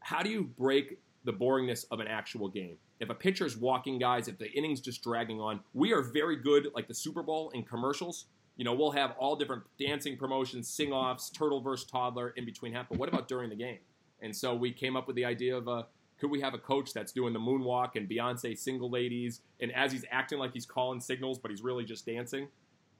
how 0.00 0.22
do 0.22 0.30
you 0.30 0.42
break 0.58 0.98
the 1.24 1.32
boringness 1.32 1.84
of 1.90 2.00
an 2.00 2.08
actual 2.08 2.48
game? 2.48 2.76
If 3.00 3.10
a 3.10 3.14
pitcher's 3.14 3.56
walking 3.56 3.98
guys, 3.98 4.26
if 4.26 4.38
the 4.38 4.50
inning's 4.50 4.80
just 4.80 5.02
dragging 5.04 5.40
on, 5.40 5.60
we 5.74 5.92
are 5.92 6.02
very 6.02 6.36
good, 6.36 6.68
like 6.74 6.88
the 6.88 6.94
Super 6.94 7.22
Bowl 7.22 7.50
in 7.50 7.62
commercials. 7.62 8.26
You 8.58 8.64
know, 8.64 8.74
we'll 8.74 8.90
have 8.90 9.14
all 9.18 9.36
different 9.36 9.62
dancing 9.80 10.16
promotions, 10.16 10.68
sing 10.68 10.92
offs, 10.92 11.30
turtle 11.30 11.60
versus 11.60 11.88
toddler 11.88 12.30
in 12.30 12.44
between 12.44 12.74
half. 12.74 12.88
But 12.88 12.98
what 12.98 13.08
about 13.08 13.28
during 13.28 13.48
the 13.48 13.56
game? 13.56 13.78
And 14.20 14.34
so 14.34 14.54
we 14.54 14.72
came 14.72 14.96
up 14.96 15.06
with 15.06 15.16
the 15.16 15.24
idea 15.24 15.56
of 15.56 15.68
uh, 15.68 15.84
could 16.18 16.30
we 16.30 16.40
have 16.40 16.54
a 16.54 16.58
coach 16.58 16.92
that's 16.92 17.12
doing 17.12 17.32
the 17.32 17.38
moonwalk 17.38 17.94
and 17.94 18.08
Beyonce 18.08 18.58
single 18.58 18.90
ladies, 18.90 19.40
and 19.60 19.72
as 19.72 19.92
he's 19.92 20.04
acting 20.10 20.38
like 20.38 20.52
he's 20.52 20.66
calling 20.66 21.00
signals, 21.00 21.38
but 21.38 21.50
he's 21.50 21.62
really 21.62 21.84
just 21.84 22.04
dancing. 22.04 22.48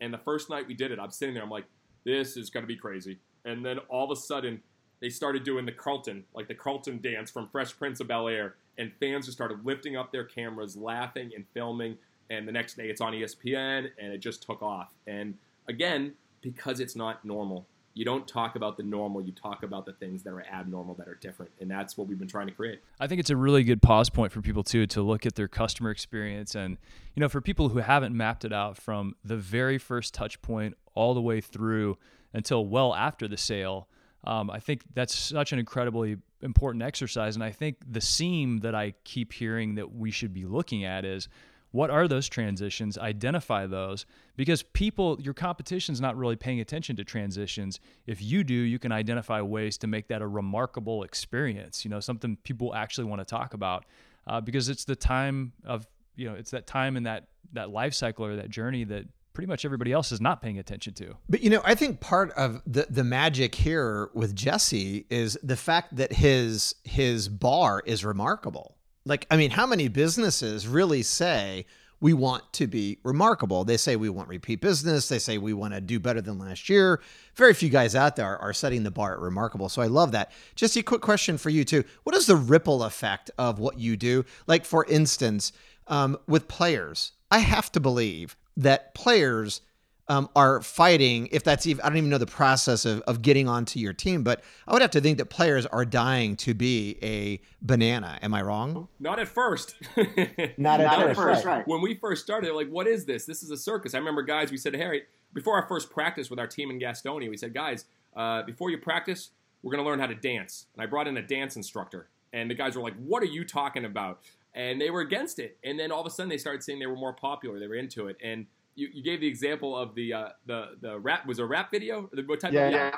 And 0.01 0.15
the 0.15 0.19
first 0.19 0.49
night 0.49 0.69
we 0.69 0.75
did 0.75 0.93
it, 0.93 1.01
I'm 1.01 1.11
sitting 1.11 1.35
there, 1.35 1.43
I'm 1.43 1.51
like, 1.51 1.67
this 2.05 2.37
is 2.37 2.51
gonna 2.51 2.67
be 2.67 2.77
crazy. 2.77 3.19
And 3.45 3.65
then 3.65 3.79
all 3.89 4.05
of 4.05 4.17
a 4.17 4.21
sudden, 4.21 4.63
they 5.01 5.11
started 5.11 5.43
doing 5.43 5.67
the 5.67 5.73
Carlton, 5.73 6.25
like 6.35 6.49
the 6.49 6.55
Carlton 6.55 7.01
dance 7.01 7.31
from 7.31 7.49
Fresh 7.49 7.77
Prince 7.79 7.99
of 8.01 8.09
Bel 8.09 8.29
Air, 8.29 8.55
and 8.79 8.93
fans 9.01 9.27
just 9.27 9.37
started 9.37 9.65
lifting 9.65 9.97
up 9.97 10.13
their 10.13 10.25
cameras, 10.25 10.77
laughing 10.77 11.33
and 11.35 11.45
filming. 11.53 11.99
And 12.31 12.47
the 12.47 12.53
next 12.53 12.77
day, 12.77 12.89
it's 12.89 13.01
on 13.01 13.13
ESPN, 13.13 13.91
and 13.99 14.13
it 14.13 14.19
just 14.19 14.43
took 14.43 14.63
off. 14.63 14.93
And 15.07 15.35
again, 15.69 16.15
because 16.41 16.81
it's 16.81 16.97
not 16.97 17.25
normal. 17.25 17.67
You 17.95 18.05
don't 18.05 18.29
talk 18.29 18.55
about 18.55 18.77
the 18.77 18.85
normal, 18.85 19.21
you 19.21 19.33
talk 19.33 19.65
about 19.65 19.85
the 19.85 19.93
things 19.93 20.23
that 20.23 20.33
are 20.33 20.45
abnormal, 20.47 20.95
that 20.95 21.09
are 21.09 21.17
different. 21.17 21.51
And 21.61 21.69
that's 21.69 21.97
what 21.97 22.07
we've 22.07 22.19
been 22.19 22.29
trying 22.29 22.47
to 22.47 22.53
create. 22.53 22.81
I 23.01 23.09
think 23.09 23.19
it's 23.19 23.31
a 23.31 23.37
really 23.37 23.65
good 23.65 23.83
pause 23.83 24.09
point 24.09 24.31
for 24.31 24.41
people 24.41 24.63
too 24.63 24.87
to 24.87 25.03
look 25.03 25.27
at 25.27 25.35
their 25.35 25.49
customer 25.49 25.91
experience 25.91 26.55
and 26.55 26.79
you 27.17 27.21
know 27.21 27.29
for 27.29 27.41
people 27.41 27.71
who 27.71 27.79
haven't 27.79 28.17
mapped 28.17 28.45
it 28.45 28.53
out 28.53 28.77
from 28.77 29.17
the 29.25 29.37
very 29.37 29.79
first 29.79 30.15
touch 30.15 30.41
point 30.43 30.77
all 30.95 31.13
the 31.13 31.21
way 31.21 31.41
through 31.41 31.99
until 32.33 32.67
well 32.67 32.95
after 32.95 33.27
the 33.27 33.37
sale. 33.37 33.89
Um, 34.25 34.51
I 34.51 34.61
think 34.61 34.83
that's 34.95 35.15
such 35.15 35.53
an 35.53 35.59
incredibly 35.59 36.19
important 36.41 36.83
exercise. 36.83 37.35
And 37.35 37.43
I 37.43 37.51
think 37.51 37.79
the 37.89 38.01
seam 38.01 38.59
that 38.59 38.75
I 38.75 38.95
keep 39.05 39.33
hearing 39.33 39.75
that 39.77 39.93
we 39.93 40.11
should 40.11 40.33
be 40.33 40.45
looking 40.45 40.85
at 40.85 41.05
is 41.05 41.29
what 41.71 41.91
are 41.91 42.09
those 42.09 42.29
transitions 42.29 42.97
identify 42.99 43.67
those 43.67 44.07
because 44.37 44.63
people 44.63 45.19
your 45.21 45.35
competition's 45.35 46.01
not 46.01 46.17
really 46.17 46.37
paying 46.37 46.61
attention 46.61 46.97
to 46.97 47.05
transitions 47.05 47.81
if 48.07 48.23
you 48.23 48.43
do 48.45 48.55
you 48.55 48.79
can 48.79 48.93
identify 48.93 49.41
ways 49.41 49.77
to 49.79 49.87
make 49.87 50.09
that 50.09 50.23
a 50.23 50.27
remarkable 50.27 51.03
experience 51.03 51.85
you 51.85 51.91
know 51.91 52.01
something 52.01 52.37
people 52.45 52.75
actually 52.75 53.05
want 53.05 53.21
to 53.21 53.25
talk 53.25 53.55
about 53.55 53.85
uh, 54.27 54.41
because 54.41 54.69
it's 54.69 54.85
the 54.85 54.97
time 54.97 55.53
of 55.65 55.87
you 56.17 56.29
know 56.29 56.35
it's 56.35 56.51
that 56.51 56.67
time 56.67 56.97
in 56.97 57.05
that 57.05 57.29
that 57.53 57.71
life 57.71 57.95
cycle 57.95 58.25
or 58.25 58.37
that 58.37 58.51
journey 58.51 58.85
that 58.85 59.05
pretty 59.39 59.47
much 59.47 59.65
everybody 59.65 59.93
else 59.93 60.11
is 60.11 60.21
not 60.21 60.43
paying 60.43 60.59
attention 60.59 60.93
to. 60.93 61.15
But 61.29 61.43
you 61.43 61.51
know, 61.51 61.61
I 61.65 61.77
think 61.77 62.01
part 62.01 62.33
of 62.33 62.61
the 62.67 62.87
the 62.91 63.05
magic 63.05 63.55
here 63.55 64.11
with 64.13 64.35
Jesse 64.35 65.07
is 65.11 65.39
the 65.45 65.57
fact 65.57 65.95
that 65.95 66.13
his 66.13 66.75
his 66.83 67.29
bar 67.29 67.81
is 67.87 68.05
remarkable. 68.05 68.78
Like, 69.09 69.27
I 69.31 69.37
mean, 69.37 69.51
how 69.51 69.67
many 69.67 69.89
businesses 69.89 70.69
really 70.69 71.03
say 71.03 71.67
we 72.01 72.13
want 72.13 72.53
to 72.53 72.67
be 72.67 72.99
remarkable? 73.03 73.65
They 73.65 73.79
say 73.79 73.97
we 73.97 74.11
want 74.11 74.29
repeat 74.29 74.61
business. 74.61 75.09
They 75.09 75.19
say 75.19 75.39
we 75.39 75.55
want 75.55 75.75
to 75.75 75.81
do 75.81 75.99
better 75.99 76.21
than 76.21 76.39
last 76.39 76.69
year. 76.69 77.01
Very 77.35 77.55
few 77.55 77.71
guys 77.71 77.95
out 77.95 78.17
there 78.17 78.37
are 78.39 78.53
setting 78.53 78.83
the 78.83 78.91
bar 78.91 79.15
at 79.15 79.19
remarkable. 79.19 79.69
So 79.69 79.81
I 79.83 79.87
love 79.87 80.13
that. 80.13 80.31
Jesse, 80.55 80.83
quick 80.83 81.01
question 81.01 81.39
for 81.39 81.51
you 81.51 81.65
too. 81.65 81.85
What 82.05 82.15
is 82.15 82.27
the 82.27 82.37
ripple 82.37 82.85
effect 82.85 83.31
of 83.39 83.59
what 83.59 83.79
you 83.79 83.97
do? 83.97 84.25
Like, 84.47 84.65
for 84.65 84.85
instance, 84.85 85.53
um, 85.87 86.19
with 86.27 86.47
players, 86.47 87.13
I 87.31 87.39
have 87.39 87.73
to 87.73 87.81
believe 87.81 88.37
that 88.57 88.95
players 88.95 89.63
um, 90.09 90.29
are 90.35 90.63
fighting, 90.63 91.29
if 91.33 91.45
that's 91.45 91.67
even, 91.67 91.83
I 91.83 91.89
don't 91.89 91.99
even 91.99 92.11
know 92.11 92.19
the 92.19 92.27
process 92.27 92.85
of, 92.85 93.01
of 93.03 93.23
getting 93.23 93.49
onto 93.49 93.79
your 93.79 93.93
team, 93.93 94.23
but 94.23 94.43
I 94.67 94.73
would 94.73 94.83
have 94.83 94.91
to 94.93 95.01
think 95.01 95.19
that 95.19 95.27
players 95.27 95.67
are 95.67 95.85
dying 95.85 96.37
to 96.37 96.55
be 96.55 96.99
a 97.03 97.41
banana. 97.61 98.19
Am 98.23 98.33
I 98.35 98.43
wrong? 98.43 98.89
Not 98.99 99.19
at 99.19 99.29
first. 99.29 99.77
Not 100.57 100.81
at 100.81 100.97
first, 100.97 101.21
first, 101.21 101.45
right. 101.45 101.59
right. 101.59 101.69
when 101.69 101.83
we 101.83 101.95
first 101.95 102.25
started, 102.25 102.53
like, 102.55 102.69
what 102.69 102.87
is 102.87 103.05
this? 103.05 103.27
This 103.27 103.43
is 103.43 103.51
a 103.51 103.57
circus. 103.57 103.95
I 103.95 103.99
remember 103.99 104.23
guys, 104.23 104.51
we 104.51 104.57
said, 104.57 104.75
Harry, 104.75 105.03
before 105.35 105.55
our 105.57 105.69
first 105.69 105.91
practice 105.91 106.31
with 106.31 106.39
our 106.39 106.47
team 106.47 106.71
in 106.71 106.81
Gastonia, 106.81 107.29
we 107.29 107.37
said, 107.37 107.53
guys, 107.53 107.85
uh, 108.17 108.43
before 108.43 108.71
you 108.71 108.79
practice, 108.79 109.31
we're 109.63 109.73
going 109.73 109.85
to 109.85 109.89
learn 109.89 110.01
how 110.01 110.07
to 110.07 110.15
dance. 110.15 110.67
And 110.75 110.83
I 110.83 110.87
brought 110.87 111.07
in 111.07 111.17
a 111.17 111.23
dance 111.23 111.57
instructor. 111.57 112.09
And 112.33 112.51
the 112.51 112.55
guys 112.55 112.77
were 112.77 112.83
like, 112.83 112.97
what 112.97 113.23
are 113.23 113.27
you 113.27 113.45
talking 113.45 113.85
about? 113.85 114.21
And 114.55 114.81
they 114.81 114.91
were 114.91 115.01
against 115.01 115.39
it. 115.39 115.59
And 115.65 115.79
then 115.79 115.93
all 115.93 116.01
of 116.01 116.07
a 116.07 116.11
sudden 116.11 116.29
they 116.29 116.39
started 116.39 116.63
saying 116.63 116.79
they 116.79 116.87
were 116.87 116.97
more 116.97 117.13
popular. 117.13 117.59
They 117.59 117.67
were 117.67 117.75
into 117.75 118.09
it. 118.09 118.17
And 118.23 118.47
you, 118.79 118.89
you 118.93 119.03
gave 119.03 119.21
the 119.21 119.27
example 119.27 119.77
of 119.77 119.95
the 119.95 120.13
uh, 120.13 120.29
the 120.47 120.77
the 120.81 120.99
rap 120.99 121.27
was 121.27 121.39
a 121.39 121.45
rap 121.47 121.71
video. 121.71 122.09
The- 122.13 122.23
What 122.23 122.41
type 122.41 122.53
Yeah, 122.53 122.67
of 122.69 122.73
yeah. 122.73 122.97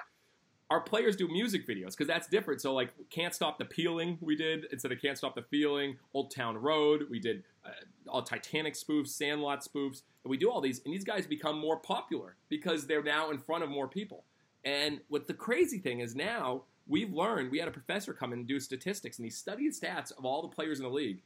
Our 0.70 0.80
players 0.80 1.16
do 1.16 1.26
music 1.26 1.66
videos 1.66 1.90
because 1.96 2.06
that's 2.06 2.28
different. 2.28 2.60
So 2.60 2.72
like, 2.74 2.90
can't 3.10 3.34
stop 3.34 3.58
the 3.58 3.64
peeling 3.64 4.18
we 4.20 4.36
did 4.36 4.66
instead 4.70 4.92
of 4.92 5.02
can't 5.02 5.18
stop 5.18 5.34
the 5.34 5.42
feeling. 5.42 5.96
Old 6.14 6.30
Town 6.30 6.56
Road 6.56 7.06
we 7.10 7.18
did 7.18 7.42
uh, 7.66 7.70
all 8.06 8.22
Titanic 8.22 8.74
spoofs, 8.74 9.08
Sandlot 9.08 9.64
spoofs, 9.64 10.02
and 10.22 10.30
we 10.30 10.36
do 10.36 10.48
all 10.50 10.60
these. 10.60 10.80
And 10.84 10.94
these 10.94 11.02
guys 11.04 11.26
become 11.26 11.58
more 11.58 11.78
popular 11.78 12.36
because 12.48 12.86
they're 12.86 13.02
now 13.02 13.30
in 13.30 13.38
front 13.38 13.64
of 13.64 13.70
more 13.70 13.88
people. 13.88 14.24
And 14.64 15.00
what 15.08 15.26
the 15.26 15.34
crazy 15.34 15.78
thing 15.78 16.00
is 16.00 16.14
now 16.14 16.62
we've 16.86 17.12
learned. 17.12 17.50
We 17.50 17.58
had 17.58 17.66
a 17.68 17.72
professor 17.72 18.12
come 18.12 18.32
in 18.32 18.40
and 18.40 18.48
do 18.48 18.60
statistics, 18.60 19.18
and 19.18 19.24
he 19.26 19.30
studied 19.30 19.72
stats 19.72 20.12
of 20.16 20.24
all 20.24 20.42
the 20.42 20.54
players 20.54 20.78
in 20.78 20.84
the 20.84 20.90
league. 20.90 21.22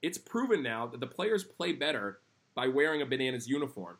It's 0.00 0.18
proven 0.18 0.62
now 0.62 0.86
that 0.86 1.00
the 1.00 1.06
players 1.06 1.44
play 1.44 1.72
better 1.72 2.20
by 2.58 2.66
wearing 2.66 3.00
a 3.00 3.06
bananas 3.06 3.46
uniform 3.46 3.96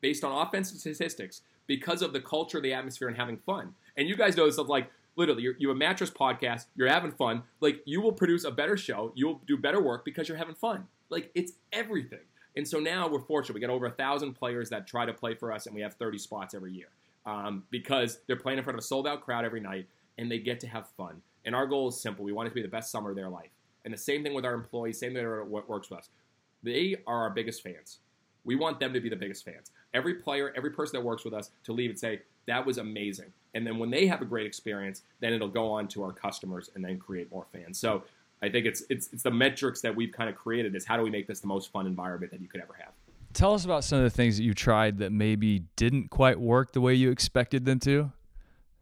based 0.00 0.24
on 0.24 0.46
offensive 0.46 0.78
statistics 0.78 1.42
because 1.66 2.00
of 2.00 2.14
the 2.14 2.20
culture, 2.20 2.58
the 2.58 2.72
atmosphere, 2.72 3.06
and 3.06 3.18
having 3.18 3.36
fun. 3.36 3.74
And 3.98 4.08
you 4.08 4.16
guys 4.16 4.34
know 4.34 4.46
this 4.46 4.56
of 4.56 4.66
like 4.66 4.90
literally, 5.14 5.42
you're, 5.42 5.56
you 5.58 5.70
a 5.70 5.74
mattress 5.74 6.10
podcast, 6.10 6.64
you're 6.74 6.88
having 6.88 7.12
fun. 7.12 7.42
Like 7.60 7.82
you 7.84 8.00
will 8.00 8.12
produce 8.12 8.44
a 8.44 8.50
better 8.50 8.78
show, 8.78 9.12
you'll 9.14 9.42
do 9.46 9.58
better 9.58 9.78
work 9.78 10.06
because 10.06 10.26
you're 10.26 10.38
having 10.38 10.54
fun. 10.54 10.86
Like 11.10 11.30
it's 11.34 11.52
everything. 11.70 12.24
And 12.56 12.66
so 12.66 12.80
now 12.80 13.08
we're 13.08 13.20
fortunate. 13.20 13.56
We 13.56 13.60
got 13.60 13.68
over 13.68 13.84
a 13.84 13.90
thousand 13.90 14.32
players 14.36 14.70
that 14.70 14.86
try 14.86 15.04
to 15.04 15.12
play 15.12 15.34
for 15.34 15.52
us, 15.52 15.66
and 15.66 15.74
we 15.74 15.82
have 15.82 15.92
30 15.92 16.16
spots 16.16 16.54
every 16.54 16.72
year 16.72 16.88
um, 17.26 17.64
because 17.68 18.20
they're 18.26 18.36
playing 18.36 18.56
in 18.56 18.64
front 18.64 18.78
of 18.78 18.82
a 18.82 18.86
sold 18.86 19.06
out 19.06 19.20
crowd 19.20 19.44
every 19.44 19.60
night, 19.60 19.86
and 20.16 20.30
they 20.30 20.38
get 20.38 20.60
to 20.60 20.66
have 20.66 20.88
fun. 20.96 21.20
And 21.44 21.54
our 21.54 21.66
goal 21.66 21.88
is 21.88 22.00
simple: 22.00 22.24
we 22.24 22.32
want 22.32 22.46
it 22.46 22.50
to 22.52 22.54
be 22.54 22.62
the 22.62 22.68
best 22.68 22.90
summer 22.90 23.10
of 23.10 23.16
their 23.16 23.28
life. 23.28 23.50
And 23.84 23.92
the 23.92 23.98
same 23.98 24.22
thing 24.22 24.32
with 24.32 24.46
our 24.46 24.54
employees, 24.54 24.98
same 24.98 25.12
thing 25.12 25.28
with 25.28 25.48
what 25.48 25.68
works 25.68 25.90
with 25.90 25.98
us. 25.98 26.08
They 26.62 26.96
are 27.06 27.22
our 27.22 27.30
biggest 27.30 27.62
fans. 27.62 27.98
We 28.44 28.56
want 28.56 28.80
them 28.80 28.92
to 28.92 29.00
be 29.00 29.08
the 29.08 29.16
biggest 29.16 29.44
fans. 29.44 29.70
Every 29.94 30.14
player, 30.14 30.52
every 30.56 30.70
person 30.70 30.98
that 30.98 31.04
works 31.04 31.24
with 31.24 31.34
us 31.34 31.50
to 31.64 31.72
leave 31.72 31.90
and 31.90 31.98
say, 31.98 32.22
that 32.46 32.64
was 32.64 32.78
amazing. 32.78 33.32
And 33.54 33.66
then 33.66 33.78
when 33.78 33.90
they 33.90 34.06
have 34.06 34.20
a 34.22 34.24
great 34.24 34.46
experience, 34.46 35.02
then 35.20 35.32
it'll 35.32 35.48
go 35.48 35.70
on 35.70 35.86
to 35.88 36.02
our 36.02 36.12
customers 36.12 36.70
and 36.74 36.84
then 36.84 36.98
create 36.98 37.30
more 37.30 37.46
fans. 37.52 37.78
So 37.78 38.02
I 38.42 38.48
think 38.48 38.66
it's 38.66 38.82
it's 38.90 39.12
it's 39.12 39.22
the 39.22 39.30
metrics 39.30 39.80
that 39.82 39.94
we've 39.94 40.10
kind 40.10 40.28
of 40.28 40.34
created 40.34 40.74
is 40.74 40.84
how 40.84 40.96
do 40.96 41.02
we 41.02 41.10
make 41.10 41.28
this 41.28 41.40
the 41.40 41.46
most 41.46 41.70
fun 41.70 41.86
environment 41.86 42.32
that 42.32 42.40
you 42.40 42.48
could 42.48 42.60
ever 42.60 42.74
have. 42.78 42.92
Tell 43.32 43.54
us 43.54 43.64
about 43.64 43.84
some 43.84 43.98
of 43.98 44.04
the 44.04 44.10
things 44.10 44.36
that 44.36 44.42
you 44.42 44.52
tried 44.52 44.98
that 44.98 45.12
maybe 45.12 45.64
didn't 45.76 46.10
quite 46.10 46.40
work 46.40 46.72
the 46.72 46.80
way 46.80 46.94
you 46.94 47.10
expected 47.10 47.64
them 47.64 47.78
to. 47.80 48.12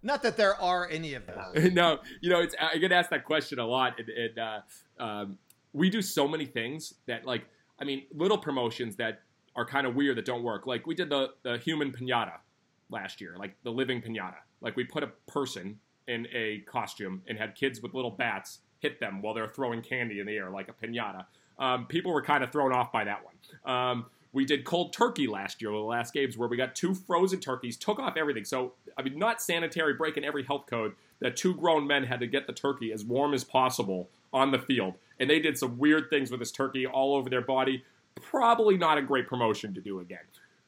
Not 0.02 0.22
that 0.22 0.36
there 0.36 0.60
are 0.60 0.88
any 0.88 1.14
of 1.14 1.24
those. 1.26 1.72
no, 1.72 1.98
you 2.20 2.30
know, 2.30 2.40
it's 2.40 2.54
I 2.58 2.78
get 2.78 2.90
asked 2.90 3.10
that 3.10 3.24
question 3.24 3.58
a 3.58 3.66
lot, 3.66 3.98
and, 3.98 4.08
and 4.08 4.38
uh, 4.38 5.02
um, 5.02 5.38
we 5.72 5.90
do 5.90 6.00
so 6.00 6.26
many 6.26 6.46
things 6.46 6.94
that, 7.06 7.26
like, 7.26 7.44
I 7.80 7.84
mean, 7.84 8.04
little 8.14 8.38
promotions 8.38 8.96
that 8.96 9.20
are 9.56 9.64
kind 9.64 9.86
of 9.86 9.94
weird 9.94 10.16
that 10.16 10.24
don't 10.24 10.42
work. 10.42 10.66
Like 10.66 10.86
we 10.86 10.94
did 10.94 11.10
the 11.10 11.30
the 11.42 11.58
human 11.58 11.92
pinata 11.92 12.38
last 12.90 13.20
year, 13.20 13.36
like 13.38 13.56
the 13.62 13.70
living 13.70 14.02
pinata. 14.02 14.36
Like 14.60 14.76
we 14.76 14.84
put 14.84 15.02
a 15.02 15.08
person 15.26 15.78
in 16.06 16.26
a 16.32 16.58
costume 16.66 17.22
and 17.28 17.38
had 17.38 17.54
kids 17.54 17.80
with 17.80 17.94
little 17.94 18.10
bats 18.10 18.60
hit 18.80 18.98
them 18.98 19.22
while 19.22 19.34
they're 19.34 19.48
throwing 19.48 19.82
candy 19.82 20.20
in 20.20 20.26
the 20.26 20.36
air 20.36 20.50
like 20.50 20.68
a 20.68 20.72
pinata. 20.72 21.26
Um, 21.58 21.86
people 21.86 22.12
were 22.12 22.22
kind 22.22 22.42
of 22.42 22.50
thrown 22.50 22.72
off 22.72 22.90
by 22.90 23.04
that 23.04 23.20
one. 23.24 23.74
Um, 23.74 24.06
we 24.32 24.44
did 24.44 24.64
cold 24.64 24.92
turkey 24.92 25.26
last 25.26 25.60
year, 25.60 25.72
the 25.72 25.78
last 25.78 26.14
games, 26.14 26.36
where 26.36 26.48
we 26.48 26.56
got 26.56 26.74
two 26.74 26.94
frozen 26.94 27.40
turkeys, 27.40 27.76
took 27.76 27.98
off 27.98 28.16
everything. 28.16 28.44
So, 28.44 28.74
I 28.96 29.02
mean, 29.02 29.18
not 29.18 29.42
sanitary, 29.42 29.94
breaking 29.94 30.24
every 30.24 30.44
health 30.44 30.66
code, 30.66 30.94
that 31.18 31.36
two 31.36 31.54
grown 31.54 31.86
men 31.86 32.04
had 32.04 32.20
to 32.20 32.26
get 32.26 32.46
the 32.46 32.52
turkey 32.52 32.92
as 32.92 33.04
warm 33.04 33.34
as 33.34 33.44
possible 33.44 34.08
on 34.32 34.52
the 34.52 34.58
field. 34.58 34.94
And 35.20 35.30
they 35.30 35.38
did 35.38 35.56
some 35.56 35.78
weird 35.78 36.10
things 36.10 36.30
with 36.30 36.40
this 36.40 36.50
turkey 36.50 36.86
all 36.86 37.14
over 37.14 37.30
their 37.30 37.42
body. 37.42 37.84
Probably 38.20 38.76
not 38.76 38.98
a 38.98 39.02
great 39.02 39.28
promotion 39.28 39.74
to 39.74 39.80
do 39.80 40.00
again. 40.00 40.18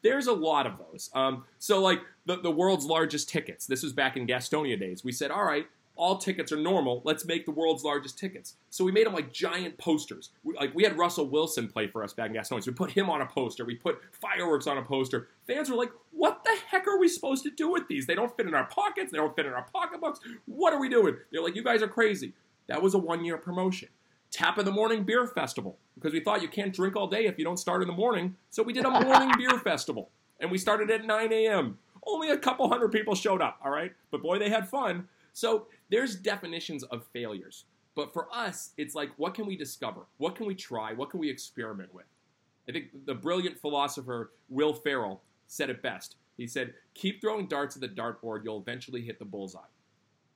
There's 0.03 0.27
a 0.27 0.33
lot 0.33 0.67
of 0.67 0.75
those. 0.79 1.11
Um, 1.15 1.45
so, 1.59 1.81
like 1.81 2.01
the, 2.27 2.37
the 2.37 2.51
world's 2.51 2.85
largest 2.85 3.29
tickets. 3.29 3.67
This 3.67 3.83
was 3.83 3.93
back 3.93 4.17
in 4.17 4.27
Gastonia 4.27 4.79
days. 4.79 5.05
We 5.05 5.13
said, 5.13 5.31
all 5.31 5.45
right, 5.45 5.67
all 5.97 6.19
tickets 6.19 6.51
are 6.53 6.57
normal. 6.57 7.03
Let's 7.05 7.25
make 7.25 7.45
the 7.45 7.53
world's 7.53 7.85
largest 7.85 8.19
tickets. 8.19 8.57
So 8.71 8.85
we 8.85 8.93
made 8.93 9.07
them 9.07 9.13
like 9.13 9.33
giant 9.33 9.79
posters. 9.79 10.31
We, 10.43 10.55
like 10.55 10.75
we 10.75 10.85
had 10.85 10.97
Russell 10.97 11.29
Wilson 11.29 11.69
play 11.69 11.87
for 11.87 12.03
us 12.03 12.13
back 12.13 12.31
in 12.31 12.37
Gastonia. 12.37 12.63
So 12.63 12.71
we 12.71 12.75
put 12.75 12.91
him 12.91 13.11
on 13.11 13.21
a 13.21 13.27
poster. 13.27 13.65
We 13.65 13.75
put 13.75 14.01
fireworks 14.13 14.67
on 14.67 14.79
a 14.79 14.83
poster. 14.83 15.29
Fans 15.47 15.71
were 15.71 15.77
like, 15.77 15.93
"What 16.13 16.45
the 16.45 16.57
heck 16.69 16.87
are 16.89 16.99
we 16.99 17.09
supposed 17.09 17.45
to 17.45 17.51
do 17.51 17.71
with 17.71 17.89
these? 17.89 18.07
They 18.07 18.15
don't 18.15 18.35
fit 18.37 18.47
in 18.47 18.55
our 18.55 18.65
pockets. 18.65 19.13
They 19.13 19.19
don't 19.19 19.37
fit 19.37 19.47
in 19.47 19.53
our 19.53 19.67
pocketbooks. 19.73 20.21
What 20.47 20.73
are 20.73 20.81
we 20.81 20.89
doing?" 20.89 21.17
They're 21.31 21.43
like, 21.43 21.57
"You 21.57 21.65
guys 21.65 21.83
are 21.83 21.89
crazy." 21.89 22.33
That 22.69 22.81
was 22.81 22.95
a 22.95 22.99
one-year 22.99 23.39
promotion. 23.39 23.89
Tap 24.33 24.59
in 24.59 24.65
the 24.65 24.73
Morning 24.73 25.05
Beer 25.05 25.27
Festival 25.27 25.79
because 25.95 26.15
we 26.15 26.21
thought 26.21 26.41
you 26.41 26.49
can't 26.49 26.73
drink 26.73 26.97
all 26.97 27.07
day 27.07 27.27
if 27.27 27.39
you 27.39 27.45
don't 27.45 27.59
start 27.59 27.83
in 27.83 27.87
the 27.87 27.95
morning. 27.95 28.35
So 28.51 28.63
we 28.63 28.73
did 28.73 28.87
a 28.87 28.91
morning 28.91 29.31
beer 29.39 29.59
festival, 29.59 30.11
and 30.41 30.51
we 30.51 30.57
started 30.57 30.91
at 30.91 31.05
9 31.05 31.33
a.m. 31.33 31.79
Only 32.07 32.31
a 32.31 32.39
couple 32.39 32.67
hundred 32.69 32.93
people 32.93 33.15
showed 33.15 33.43
up, 33.43 33.59
all 33.63 33.71
right? 33.71 33.93
But 34.11 34.23
boy, 34.23 34.39
they 34.39 34.49
had 34.49 34.69
fun. 34.69 35.07
So 35.35 35.67
there's 35.91 36.17
definitions 36.17 36.83
of 36.85 37.05
failures. 37.13 37.67
But 37.95 38.15
for 38.15 38.27
us, 38.35 38.71
it's 38.79 38.95
like, 38.95 39.11
what 39.19 39.35
can 39.35 39.47
we 39.47 39.55
discover? 39.55 40.07
What 40.17 40.35
can 40.35 40.47
we 40.47 40.55
try? 40.55 40.95
What 40.95 41.11
can 41.11 41.21
we 41.21 41.29
experiment 41.29 41.93
with? 41.93 42.07
I 42.67 42.73
think 42.73 43.05
the 43.05 43.15
brilliant 43.15 43.61
philosopher 43.61 44.33
Will 44.49 44.73
Ferrell 44.73 45.21
said 45.47 45.69
it 45.69 45.83
best. 45.83 46.17
He 46.39 46.47
said, 46.47 46.73
keep 46.95 47.21
throwing 47.21 47.49
darts 47.49 47.77
at 47.77 47.83
the 47.83 47.89
dartboard, 47.89 48.45
you'll 48.45 48.61
eventually 48.61 49.03
hit 49.03 49.19
the 49.19 49.27
bullseye. 49.27 49.61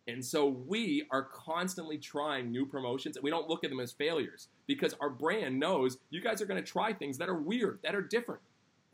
And 0.08 0.24
so 0.24 0.46
we 0.46 1.04
are 1.10 1.22
constantly 1.22 1.98
trying 1.98 2.50
new 2.50 2.64
promotions 2.64 3.16
and 3.16 3.24
we 3.24 3.30
don't 3.30 3.48
look 3.48 3.64
at 3.64 3.70
them 3.70 3.80
as 3.80 3.92
failures 3.92 4.48
because 4.66 4.94
our 5.00 5.10
brand 5.10 5.58
knows 5.58 5.98
you 6.10 6.20
guys 6.20 6.40
are 6.40 6.46
going 6.46 6.62
to 6.62 6.70
try 6.70 6.92
things 6.92 7.18
that 7.18 7.28
are 7.28 7.34
weird, 7.36 7.80
that 7.82 7.94
are 7.94 8.02
different. 8.02 8.40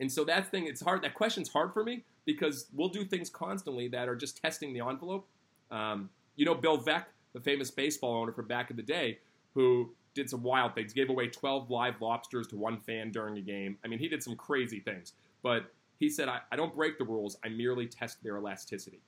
And 0.00 0.10
so 0.10 0.24
that 0.24 0.50
thing, 0.50 0.66
it's 0.66 0.80
hard. 0.80 1.02
That 1.02 1.14
question's 1.14 1.50
hard 1.50 1.72
for 1.74 1.84
me 1.84 2.04
because 2.24 2.66
we'll 2.74 2.88
do 2.88 3.04
things 3.04 3.28
constantly 3.28 3.88
that 3.88 4.08
are 4.08 4.16
just 4.16 4.42
testing 4.42 4.72
the 4.72 4.80
envelope. 4.80 5.26
Um, 5.70 6.08
you 6.36 6.46
know, 6.46 6.54
Bill 6.54 6.78
Veeck, 6.78 7.04
the 7.34 7.40
famous 7.40 7.70
baseball 7.70 8.14
owner 8.14 8.32
from 8.32 8.48
back 8.48 8.70
in 8.70 8.76
the 8.76 8.82
day, 8.82 9.18
who 9.54 9.90
did 10.14 10.30
some 10.30 10.42
wild 10.42 10.74
things, 10.74 10.92
gave 10.92 11.10
away 11.10 11.28
12 11.28 11.70
live 11.70 12.00
lobsters 12.00 12.46
to 12.48 12.56
one 12.56 12.78
fan 12.78 13.10
during 13.10 13.36
a 13.36 13.40
game. 13.40 13.76
I 13.84 13.88
mean, 13.88 13.98
he 13.98 14.08
did 14.08 14.22
some 14.22 14.36
crazy 14.36 14.80
things. 14.80 15.12
But 15.42 15.72
he 15.98 16.08
said, 16.08 16.28
I, 16.28 16.40
I 16.50 16.56
don't 16.56 16.74
break 16.74 16.98
the 16.98 17.04
rules, 17.04 17.36
I 17.44 17.48
merely 17.48 17.86
test 17.86 18.22
their 18.22 18.38
elasticity. 18.38 19.00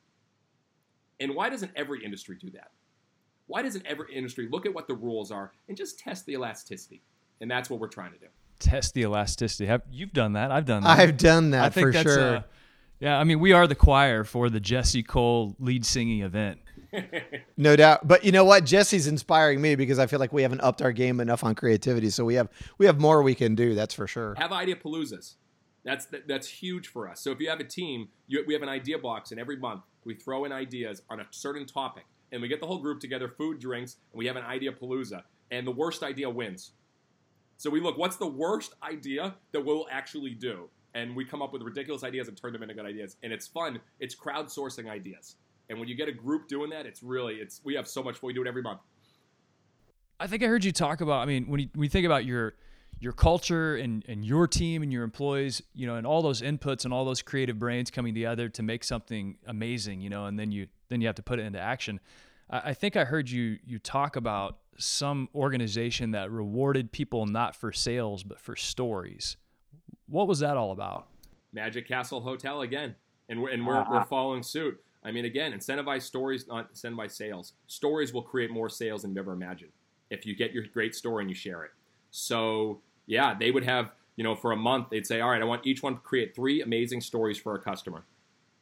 And 1.21 1.35
why 1.35 1.49
doesn't 1.49 1.73
every 1.77 2.05
industry 2.05 2.37
do 2.41 2.51
that? 2.51 2.71
Why 3.47 3.63
doesn't 3.63 3.87
every 3.87 4.15
industry 4.15 4.49
look 4.51 4.67
at 4.67 4.75
what 4.75 4.89
the 4.89 4.95
rules 4.95 5.31
are 5.31 5.53
and 5.69 5.77
just 5.77 5.99
test 5.99 6.27
the 6.27 6.33
elasticity? 6.33 7.03
And 7.41 7.51
that's 7.51 7.69
what 7.69 7.79
we're 7.79 7.89
trying 7.89 8.13
to 8.13 8.19
do. 8.19 8.27
Test 8.59 8.95
the 8.95 9.03
elasticity. 9.03 9.67
Have 9.67 9.83
you've 9.91 10.13
done 10.13 10.33
that? 10.33 10.51
I've 10.51 10.65
done 10.65 10.83
that. 10.83 10.99
I've 10.99 11.17
done 11.17 11.51
that 11.51 11.65
I 11.65 11.69
think 11.69 11.89
for 11.89 11.93
that's 11.93 12.03
sure. 12.03 12.37
uh, 12.37 12.43
yeah, 13.01 13.19
I 13.19 13.25
mean, 13.25 13.41
we 13.41 13.53
are 13.53 13.67
the 13.67 13.75
choir 13.75 14.25
for 14.25 14.49
the 14.49 14.61
Jesse 14.61 15.03
Cole 15.03 15.57
lead 15.59 15.85
singing 15.85 16.21
event. 16.23 16.61
No 17.57 17.77
doubt. 17.77 18.07
But 18.07 18.25
you 18.25 18.33
know 18.33 18.45
what? 18.45 18.65
Jesse's 18.65 19.07
inspiring 19.07 19.61
me 19.61 19.75
because 19.75 19.99
I 19.99 20.07
feel 20.07 20.19
like 20.19 20.33
we 20.33 20.43
haven't 20.43 20.61
upped 20.61 20.83
our 20.83 20.93
game 20.93 21.21
enough 21.21 21.45
on 21.45 21.55
creativity. 21.55 22.11
So 22.11 22.25
we 22.25 22.35
have 22.35 22.49
we 22.79 22.87
have 22.87 23.01
more 23.01 23.23
we 23.23 23.35
can 23.35 23.55
do. 23.55 23.75
That's 23.75 23.95
for 23.95 24.07
sure. 24.07 24.35
have 24.39 24.53
idea 24.53 24.77
paloozas. 24.77 25.35
That's 25.85 26.07
that, 26.07 26.27
that's 26.27 26.49
huge 26.49 26.89
for 26.89 27.09
us. 27.09 27.21
So 27.21 27.31
if 27.31 27.41
you 27.41 27.49
have 27.49 27.61
a 27.61 27.65
team, 27.65 28.09
you, 28.27 28.45
we 28.47 28.55
have 28.55 28.63
an 28.63 28.69
idea 28.69 28.99
box, 28.99 29.31
and 29.31 29.41
every 29.41 29.57
month 29.57 29.83
we 30.05 30.15
throw 30.15 30.45
in 30.45 30.53
ideas 30.53 31.03
on 31.11 31.21
a 31.21 31.27
certain 31.31 31.67
topic, 31.67 32.05
and 32.33 32.41
we 32.43 32.49
get 32.49 32.61
the 32.61 32.67
whole 32.67 32.79
group 32.79 33.01
together, 33.01 33.29
food, 33.29 33.59
drinks, 33.59 33.97
and 34.13 34.19
we 34.19 34.27
have 34.27 34.37
an 34.37 34.45
idea 34.45 34.73
palooza, 34.73 35.23
and 35.51 35.67
the 35.67 35.73
worst 35.73 36.03
idea 36.03 36.29
wins. 36.29 36.73
So 37.57 37.71
we 37.71 37.81
look, 37.81 37.97
what's 37.97 38.17
the 38.17 38.27
worst 38.27 38.75
idea 38.83 39.35
that 39.53 39.65
we'll 39.65 39.87
actually 39.91 40.35
do? 40.35 40.69
and 40.95 41.15
we 41.15 41.25
come 41.25 41.43
up 41.43 41.53
with 41.53 41.63
ridiculous 41.63 42.05
ideas 42.05 42.29
and 42.29 42.37
turn 42.37 42.53
them 42.53 42.63
into 42.63 42.75
good 42.75 42.87
ideas. 42.87 43.17
And 43.23 43.33
it's 43.33 43.47
fun. 43.47 43.81
It's 44.01 44.15
crowdsourcing 44.15 44.89
ideas. 44.89 45.37
And 45.69 45.79
when 45.79 45.89
you 45.89 45.95
get 45.95 46.09
a 46.09 46.13
group 46.13 46.49
doing 46.49 46.71
that, 46.71 46.87
it's 46.87 47.03
really 47.03 47.35
it's 47.35 47.61
we 47.65 47.75
have 47.75 47.89
so 47.89 48.03
much 48.03 48.19
fun. 48.19 48.29
We 48.29 48.35
do 48.35 48.43
it 48.43 48.49
every 48.49 48.63
month. 48.63 48.81
I 50.21 50.27
think 50.27 50.43
I 50.43 50.47
heard 50.47 50.65
you 50.65 50.73
talk 50.73 51.01
about. 51.01 51.21
I 51.21 51.27
mean, 51.27 51.47
when 51.49 51.61
you, 51.61 51.69
when 51.75 51.85
you 51.85 51.91
think 51.91 52.07
about 52.07 52.25
your 52.25 52.55
your 52.99 53.13
culture 53.13 53.77
and, 53.77 54.05
and 54.09 54.25
your 54.25 54.47
team 54.47 54.83
and 54.83 54.93
your 54.93 55.05
employees, 55.05 55.63
you 55.75 55.87
know, 55.87 55.97
and 55.97 56.07
all 56.07 56.23
those 56.23 56.41
inputs 56.41 56.85
and 56.85 56.95
all 56.95 57.05
those 57.05 57.23
creative 57.23 57.59
brains 57.59 57.91
coming 57.91 58.15
together 58.15 58.49
to 58.49 58.63
make 58.63 58.85
something 58.85 59.37
amazing, 59.47 60.01
you 60.01 60.11
know, 60.11 60.27
and 60.27 60.39
then 60.39 60.53
you 60.53 60.69
then 60.89 61.01
you 61.01 61.07
have 61.07 61.17
to 61.17 61.23
put 61.23 61.39
it 61.39 61.43
into 61.43 61.61
action. 61.61 62.01
I, 62.51 62.71
I 62.71 62.75
think 62.75 62.97
I 62.97 63.05
heard 63.05 63.31
you 63.31 63.59
you 63.65 63.79
talk 63.79 64.17
about 64.17 64.59
some 64.77 65.29
organization 65.35 66.13
that 66.13 66.31
rewarded 66.31 66.93
people 66.93 67.27
not 67.27 67.55
for 67.55 67.73
sales 67.73 68.23
but 68.23 68.41
for 68.41 68.57
stories. 68.57 69.37
What 70.07 70.27
was 70.27 70.41
that 70.41 70.57
all 70.57 70.73
about? 70.73 71.07
Magic 71.53 71.87
Castle 71.87 72.21
Hotel 72.21 72.63
again, 72.63 72.95
and 73.29 73.41
we're 73.41 73.51
and 73.51 73.67
we're, 73.67 73.79
uh-huh. 73.79 73.91
we're 73.93 74.05
following 74.05 74.43
suit. 74.43 74.81
I 75.05 75.13
mean, 75.13 75.27
again, 75.27 75.53
incentivize 75.53 76.03
stories, 76.03 76.47
not 76.49 76.73
incentivize 76.73 77.13
sales. 77.13 77.53
Stories 77.67 78.15
will 78.15 78.23
create 78.23 78.51
more 78.51 78.71
sales 78.71 79.03
than 79.03 79.15
you 79.15 79.21
ever 79.21 79.33
imagined 79.33 79.73
if 80.11 80.25
you 80.25 80.35
get 80.35 80.53
your 80.53 80.65
great 80.73 80.95
story 80.95 81.23
and 81.23 81.31
you 81.31 81.35
share 81.35 81.65
it. 81.65 81.73
So 82.17 82.79
yeah, 83.07 83.35
they 83.35 83.51
would 83.51 83.65
have 83.65 83.91
you 84.15 84.23
know 84.23 84.37
for 84.37 84.53
a 84.53 84.57
month 84.57 84.91
they'd 84.91 85.07
say, 85.07 85.21
all 85.21 85.31
right, 85.31 85.43
I 85.43 85.45
want 85.45 85.67
each 85.67 85.83
one 85.83 85.95
to 85.95 86.01
create 86.01 86.33
three 86.33 86.63
amazing 86.63 87.01
stories 87.01 87.37
for 87.37 87.57
a 87.57 87.59
customer, 87.59 88.05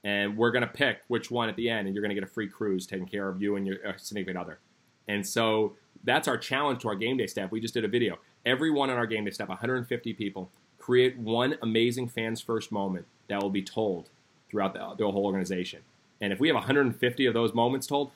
and 0.03 0.38
we're 0.38 0.51
gonna 0.53 0.67
pick 0.67 1.03
which 1.09 1.31
one 1.31 1.51
at 1.51 1.57
the 1.57 1.69
end, 1.69 1.87
and 1.87 1.95
you're 1.95 2.01
gonna 2.03 2.15
get 2.15 2.23
a 2.23 2.27
free 2.27 2.49
cruise 2.49 2.87
taking 2.87 3.07
care 3.07 3.29
of 3.29 3.43
you 3.43 3.57
and 3.57 3.67
your 3.67 3.77
uh, 3.87 3.93
significant 3.99 4.38
other. 4.38 4.59
And 5.07 5.27
so 5.27 5.75
that's 6.03 6.29
our 6.29 6.38
challenge 6.38 6.81
to 6.83 6.88
our 6.88 6.95
game 6.95 7.19
day 7.19 7.27
staff. 7.27 7.51
We 7.51 7.61
just 7.61 7.75
did 7.75 7.85
a 7.85 7.88
video. 7.88 8.19
Everyone 8.47 8.88
on 8.88 8.97
our 8.97 9.07
game 9.07 9.27
day 9.27 9.31
staff, 9.31 9.51
150 9.51 10.15
people, 10.15 10.51
create 10.79 11.19
one 11.19 11.57
amazing 11.61 12.09
fans 12.09 12.41
first 12.41 12.73
moment 12.73 13.05
that 13.29 13.43
will 13.43 13.51
be 13.51 13.62
told 13.62 14.09
throughout 14.49 14.73
the, 14.73 14.95
the 14.97 15.11
whole 15.11 15.27
organization. 15.27 15.83
And 16.23 16.33
if 16.33 16.41
we 16.41 16.49
have 16.49 16.55
150 16.55 17.27
of 17.27 17.35
those 17.35 17.53
moments 17.53 17.87
told, 17.87 18.12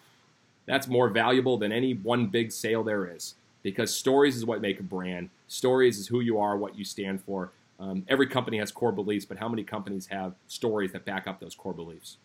that's 0.64 0.88
more 0.88 1.10
valuable 1.10 1.58
than 1.58 1.72
any 1.72 1.92
one 1.92 2.28
big 2.28 2.52
sale 2.52 2.82
there 2.82 3.14
is. 3.14 3.34
Because 3.66 3.92
stories 3.92 4.36
is 4.36 4.46
what 4.46 4.60
make 4.60 4.78
a 4.78 4.84
brand. 4.84 5.28
Stories 5.48 5.98
is 5.98 6.06
who 6.06 6.20
you 6.20 6.38
are, 6.38 6.56
what 6.56 6.78
you 6.78 6.84
stand 6.84 7.20
for. 7.20 7.50
Um, 7.80 8.04
every 8.06 8.28
company 8.28 8.58
has 8.58 8.70
core 8.70 8.92
beliefs, 8.92 9.24
but 9.24 9.38
how 9.38 9.48
many 9.48 9.64
companies 9.64 10.06
have 10.06 10.34
stories 10.46 10.92
that 10.92 11.04
back 11.04 11.26
up 11.26 11.40
those 11.40 11.56
core 11.56 11.74
beliefs? 11.74 12.18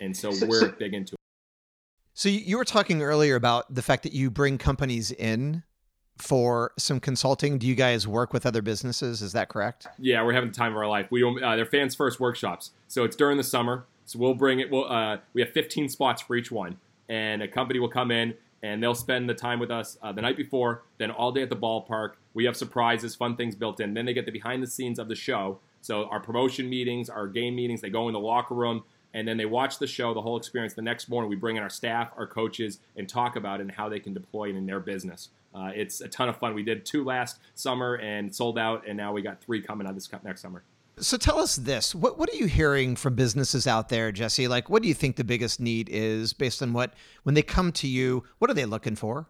And 0.00 0.16
so, 0.16 0.32
so 0.32 0.44
we're 0.44 0.60
so, 0.60 0.74
big 0.76 0.92
into 0.92 1.14
it. 1.14 1.20
So 2.14 2.28
you 2.28 2.56
were 2.56 2.64
talking 2.64 3.00
earlier 3.00 3.36
about 3.36 3.72
the 3.72 3.80
fact 3.80 4.02
that 4.02 4.12
you 4.12 4.28
bring 4.28 4.58
companies 4.58 5.12
in 5.12 5.62
for 6.18 6.72
some 6.80 6.98
consulting. 6.98 7.58
Do 7.58 7.68
you 7.68 7.76
guys 7.76 8.08
work 8.08 8.32
with 8.32 8.44
other 8.44 8.60
businesses? 8.60 9.22
Is 9.22 9.30
that 9.34 9.48
correct? 9.48 9.86
Yeah, 10.00 10.24
we're 10.24 10.32
having 10.32 10.50
the 10.50 10.56
time 10.56 10.72
of 10.72 10.78
our 10.78 10.88
life. 10.88 11.06
We 11.12 11.22
uh, 11.22 11.54
they're 11.54 11.64
fans 11.64 11.94
first 11.94 12.18
workshops, 12.18 12.72
so 12.88 13.04
it's 13.04 13.14
during 13.14 13.36
the 13.36 13.44
summer. 13.44 13.84
So 14.06 14.18
we'll 14.18 14.34
bring 14.34 14.58
it. 14.58 14.68
We'll 14.68 14.90
uh, 14.90 15.18
we 15.32 15.42
have 15.42 15.52
15 15.52 15.88
spots 15.90 16.22
for 16.22 16.34
each 16.34 16.50
one, 16.50 16.76
and 17.08 17.40
a 17.40 17.46
company 17.46 17.78
will 17.78 17.88
come 17.88 18.10
in 18.10 18.34
and 18.62 18.82
they'll 18.82 18.94
spend 18.94 19.28
the 19.28 19.34
time 19.34 19.58
with 19.58 19.70
us 19.70 19.98
uh, 20.02 20.12
the 20.12 20.22
night 20.22 20.36
before, 20.36 20.82
then 20.98 21.10
all 21.10 21.32
day 21.32 21.42
at 21.42 21.50
the 21.50 21.56
ballpark. 21.56 22.12
We 22.34 22.44
have 22.44 22.56
surprises, 22.56 23.14
fun 23.14 23.36
things 23.36 23.54
built 23.54 23.80
in. 23.80 23.94
Then 23.94 24.06
they 24.06 24.14
get 24.14 24.26
the 24.26 24.32
behind 24.32 24.62
the 24.62 24.66
scenes 24.66 24.98
of 24.98 25.08
the 25.08 25.14
show. 25.14 25.58
So 25.80 26.04
our 26.06 26.20
promotion 26.20 26.70
meetings, 26.70 27.10
our 27.10 27.26
game 27.26 27.56
meetings, 27.56 27.80
they 27.80 27.90
go 27.90 28.06
in 28.08 28.12
the 28.12 28.20
locker 28.20 28.54
room 28.54 28.84
and 29.14 29.26
then 29.28 29.36
they 29.36 29.44
watch 29.46 29.78
the 29.78 29.86
show, 29.86 30.14
the 30.14 30.22
whole 30.22 30.36
experience. 30.36 30.74
The 30.74 30.82
next 30.82 31.08
morning, 31.08 31.28
we 31.28 31.36
bring 31.36 31.56
in 31.56 31.62
our 31.62 31.68
staff, 31.68 32.10
our 32.16 32.26
coaches, 32.26 32.78
and 32.96 33.08
talk 33.08 33.36
about 33.36 33.60
it 33.60 33.64
and 33.64 33.72
how 33.72 33.88
they 33.88 34.00
can 34.00 34.14
deploy 34.14 34.48
it 34.48 34.56
in 34.56 34.64
their 34.64 34.80
business. 34.80 35.28
Uh, 35.54 35.70
it's 35.74 36.00
a 36.00 36.08
ton 36.08 36.28
of 36.28 36.36
fun. 36.38 36.54
We 36.54 36.62
did 36.62 36.86
two 36.86 37.04
last 37.04 37.38
summer 37.54 37.96
and 37.96 38.34
sold 38.34 38.58
out, 38.58 38.84
and 38.86 38.96
now 38.96 39.12
we 39.12 39.20
got 39.20 39.42
three 39.42 39.60
coming 39.60 39.86
out 39.86 39.94
this 39.94 40.08
next 40.24 40.40
summer. 40.40 40.62
So 41.02 41.16
tell 41.16 41.38
us 41.38 41.56
this: 41.56 41.94
what 41.94 42.18
what 42.18 42.30
are 42.30 42.36
you 42.36 42.46
hearing 42.46 42.94
from 42.96 43.14
businesses 43.14 43.66
out 43.66 43.88
there, 43.88 44.12
Jesse? 44.12 44.46
Like, 44.46 44.70
what 44.70 44.82
do 44.82 44.88
you 44.88 44.94
think 44.94 45.16
the 45.16 45.24
biggest 45.24 45.60
need 45.60 45.88
is, 45.90 46.32
based 46.32 46.62
on 46.62 46.72
what 46.72 46.94
when 47.24 47.34
they 47.34 47.42
come 47.42 47.72
to 47.72 47.88
you? 47.88 48.24
What 48.38 48.50
are 48.50 48.54
they 48.54 48.64
looking 48.64 48.94
for? 48.94 49.28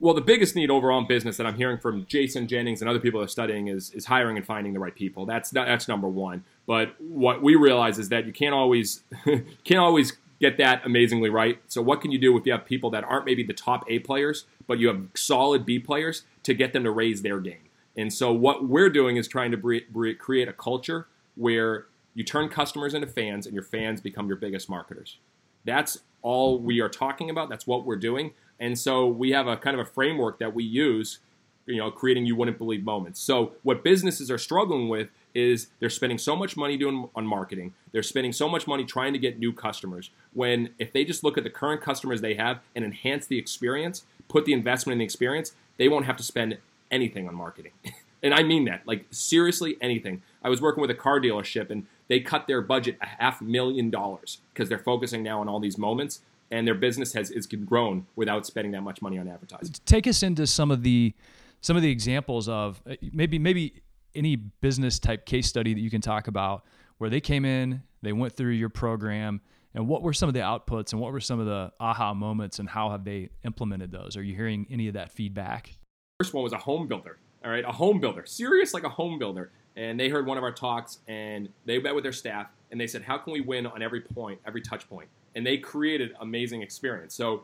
Well, 0.00 0.14
the 0.14 0.20
biggest 0.20 0.56
need 0.56 0.70
overall 0.70 0.98
in 0.98 1.06
business 1.06 1.36
that 1.36 1.46
I'm 1.46 1.54
hearing 1.54 1.78
from 1.78 2.04
Jason 2.06 2.48
Jennings 2.48 2.82
and 2.82 2.90
other 2.90 2.98
people 2.98 3.20
that 3.20 3.26
are 3.26 3.28
studying 3.28 3.68
is 3.68 3.90
is 3.92 4.06
hiring 4.06 4.36
and 4.36 4.44
finding 4.44 4.72
the 4.72 4.80
right 4.80 4.94
people. 4.94 5.26
That's 5.26 5.50
that's 5.50 5.88
number 5.88 6.08
one. 6.08 6.44
But 6.66 6.94
what 6.98 7.42
we 7.42 7.54
realize 7.54 7.98
is 7.98 8.08
that 8.08 8.26
you 8.26 8.32
can't 8.32 8.54
always 8.54 9.02
can't 9.64 9.80
always 9.80 10.14
get 10.40 10.56
that 10.58 10.84
amazingly 10.84 11.30
right. 11.30 11.60
So 11.68 11.80
what 11.80 12.00
can 12.00 12.10
you 12.10 12.18
do 12.18 12.36
if 12.36 12.44
you 12.46 12.52
have 12.52 12.64
people 12.64 12.90
that 12.90 13.04
aren't 13.04 13.24
maybe 13.24 13.42
the 13.42 13.52
top 13.52 13.84
A 13.88 13.98
players, 13.98 14.46
but 14.66 14.78
you 14.78 14.88
have 14.88 15.06
solid 15.14 15.64
B 15.64 15.78
players 15.78 16.22
to 16.42 16.54
get 16.54 16.72
them 16.72 16.84
to 16.84 16.90
raise 16.90 17.22
their 17.22 17.40
game? 17.40 17.63
And 17.96 18.12
so 18.12 18.32
what 18.32 18.68
we're 18.68 18.90
doing 18.90 19.16
is 19.16 19.28
trying 19.28 19.50
to 19.52 20.14
create 20.18 20.48
a 20.48 20.52
culture 20.52 21.06
where 21.36 21.86
you 22.14 22.24
turn 22.24 22.48
customers 22.48 22.94
into 22.94 23.06
fans 23.06 23.46
and 23.46 23.54
your 23.54 23.64
fans 23.64 24.00
become 24.00 24.28
your 24.28 24.36
biggest 24.36 24.68
marketers. 24.68 25.18
That's 25.64 25.98
all 26.22 26.58
we 26.58 26.80
are 26.80 26.88
talking 26.88 27.30
about. 27.30 27.48
That's 27.48 27.66
what 27.66 27.84
we're 27.84 27.96
doing. 27.96 28.32
And 28.60 28.78
so 28.78 29.06
we 29.06 29.30
have 29.32 29.46
a 29.46 29.56
kind 29.56 29.78
of 29.78 29.86
a 29.86 29.90
framework 29.90 30.38
that 30.38 30.54
we 30.54 30.64
use, 30.64 31.18
you 31.66 31.76
know, 31.76 31.90
creating 31.90 32.26
you 32.26 32.36
wouldn't 32.36 32.58
believe 32.58 32.84
moments. 32.84 33.20
So 33.20 33.52
what 33.62 33.82
businesses 33.82 34.30
are 34.30 34.38
struggling 34.38 34.88
with 34.88 35.08
is 35.34 35.68
they're 35.80 35.90
spending 35.90 36.18
so 36.18 36.36
much 36.36 36.56
money 36.56 36.76
doing 36.76 37.08
on 37.16 37.26
marketing. 37.26 37.74
They're 37.92 38.04
spending 38.04 38.32
so 38.32 38.48
much 38.48 38.66
money 38.68 38.84
trying 38.84 39.12
to 39.12 39.18
get 39.18 39.38
new 39.38 39.52
customers. 39.52 40.10
When 40.32 40.70
if 40.78 40.92
they 40.92 41.04
just 41.04 41.24
look 41.24 41.36
at 41.36 41.42
the 41.44 41.50
current 41.50 41.80
customers 41.80 42.20
they 42.20 42.34
have 42.34 42.60
and 42.76 42.84
enhance 42.84 43.26
the 43.26 43.38
experience, 43.38 44.04
put 44.28 44.44
the 44.44 44.52
investment 44.52 44.94
in 44.94 44.98
the 44.98 45.04
experience, 45.04 45.54
they 45.76 45.88
won't 45.88 46.06
have 46.06 46.16
to 46.18 46.22
spend 46.22 46.58
anything 46.94 47.28
on 47.28 47.34
marketing. 47.34 47.72
and 48.22 48.32
I 48.32 48.42
mean 48.42 48.64
that, 48.66 48.82
like 48.86 49.06
seriously 49.10 49.76
anything. 49.80 50.22
I 50.42 50.48
was 50.48 50.60
working 50.60 50.80
with 50.80 50.90
a 50.90 50.94
car 50.94 51.20
dealership 51.20 51.70
and 51.70 51.86
they 52.08 52.20
cut 52.20 52.46
their 52.46 52.62
budget 52.62 52.96
a 53.02 53.06
half 53.06 53.42
million 53.42 53.90
dollars 53.90 54.38
because 54.52 54.68
they're 54.68 54.78
focusing 54.78 55.22
now 55.22 55.40
on 55.40 55.48
all 55.48 55.60
these 55.60 55.78
moments 55.78 56.20
and 56.50 56.66
their 56.66 56.74
business 56.74 57.12
has 57.14 57.30
is 57.30 57.46
grown 57.46 58.06
without 58.16 58.46
spending 58.46 58.72
that 58.72 58.82
much 58.82 59.02
money 59.02 59.18
on 59.18 59.28
advertising. 59.28 59.74
Take 59.86 60.06
us 60.06 60.22
into 60.22 60.46
some 60.46 60.70
of 60.70 60.82
the 60.82 61.14
some 61.60 61.76
of 61.76 61.82
the 61.82 61.90
examples 61.90 62.48
of 62.48 62.80
uh, 62.88 62.94
maybe 63.12 63.38
maybe 63.38 63.82
any 64.14 64.36
business 64.36 64.98
type 64.98 65.26
case 65.26 65.48
study 65.48 65.74
that 65.74 65.80
you 65.80 65.90
can 65.90 66.00
talk 66.00 66.28
about 66.28 66.64
where 66.98 67.10
they 67.10 67.20
came 67.20 67.44
in, 67.44 67.82
they 68.02 68.12
went 68.12 68.36
through 68.36 68.52
your 68.52 68.68
program, 68.68 69.40
and 69.74 69.88
what 69.88 70.02
were 70.02 70.12
some 70.12 70.28
of 70.28 70.34
the 70.34 70.40
outputs 70.40 70.92
and 70.92 71.00
what 71.00 71.12
were 71.12 71.20
some 71.20 71.40
of 71.40 71.46
the 71.46 71.72
aha 71.80 72.14
moments 72.14 72.60
and 72.60 72.68
how 72.68 72.90
have 72.90 73.04
they 73.04 73.30
implemented 73.44 73.90
those? 73.90 74.16
Are 74.16 74.22
you 74.22 74.36
hearing 74.36 74.66
any 74.70 74.86
of 74.86 74.94
that 74.94 75.10
feedback? 75.10 75.72
First 76.20 76.32
one 76.32 76.44
was 76.44 76.52
a 76.52 76.58
home 76.58 76.86
builder. 76.86 77.18
All 77.44 77.50
right, 77.50 77.64
a 77.64 77.72
home 77.72 77.98
builder, 77.98 78.24
serious 78.24 78.72
like 78.72 78.84
a 78.84 78.88
home 78.88 79.18
builder. 79.18 79.50
And 79.74 79.98
they 79.98 80.08
heard 80.08 80.26
one 80.26 80.38
of 80.38 80.44
our 80.44 80.52
talks 80.52 80.98
and 81.08 81.48
they 81.64 81.80
met 81.80 81.92
with 81.92 82.04
their 82.04 82.12
staff 82.12 82.46
and 82.70 82.80
they 82.80 82.86
said, 82.86 83.02
How 83.02 83.18
can 83.18 83.32
we 83.32 83.40
win 83.40 83.66
on 83.66 83.82
every 83.82 84.00
point, 84.00 84.38
every 84.46 84.60
touch 84.60 84.88
point? 84.88 85.08
And 85.34 85.44
they 85.44 85.58
created 85.58 86.14
amazing 86.20 86.62
experience. 86.62 87.14
So 87.14 87.42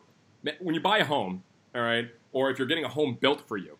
when 0.61 0.75
you 0.75 0.81
buy 0.81 0.99
a 0.99 1.05
home, 1.05 1.43
all 1.75 1.83
right, 1.83 2.09
or 2.33 2.49
if 2.51 2.59
you're 2.59 2.69
getting 2.69 2.85
a 2.85 2.89
home 2.89 3.19
built 3.21 3.47
for 3.49 3.57
you, 3.57 3.77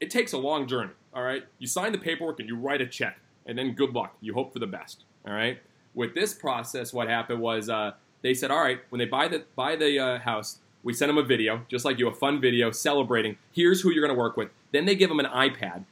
it 0.00 0.10
takes 0.10 0.32
a 0.32 0.38
long 0.38 0.66
journey. 0.66 0.92
All 1.14 1.22
right, 1.22 1.44
you 1.60 1.68
sign 1.68 1.92
the 1.92 1.98
paperwork 1.98 2.40
and 2.40 2.48
you 2.48 2.56
write 2.56 2.80
a 2.80 2.86
check, 2.86 3.20
and 3.46 3.56
then 3.56 3.74
good 3.74 3.94
luck. 3.94 4.16
You 4.20 4.34
hope 4.34 4.52
for 4.52 4.58
the 4.58 4.66
best. 4.66 5.04
All 5.24 5.32
right. 5.32 5.60
With 5.94 6.16
this 6.16 6.34
process, 6.34 6.92
what 6.92 7.08
happened 7.08 7.40
was 7.40 7.70
uh, 7.70 7.92
they 8.22 8.34
said, 8.34 8.50
all 8.50 8.60
right, 8.60 8.80
when 8.88 8.98
they 8.98 9.04
buy 9.04 9.28
the 9.28 9.44
buy 9.54 9.76
the 9.76 10.00
uh, 10.00 10.18
house, 10.18 10.58
we 10.84 10.92
send 10.92 11.08
them 11.08 11.18
a 11.18 11.22
video, 11.22 11.62
just 11.68 11.84
like 11.84 11.98
you, 11.98 12.06
a 12.08 12.14
fun 12.14 12.40
video 12.40 12.70
celebrating. 12.70 13.36
Here's 13.52 13.80
who 13.80 13.90
you're 13.90 14.06
going 14.06 14.14
to 14.14 14.20
work 14.20 14.36
with. 14.36 14.50
Then 14.70 14.84
they 14.84 14.94
give 14.94 15.08
them 15.08 15.18
an 15.18 15.26
iPad, 15.26 15.84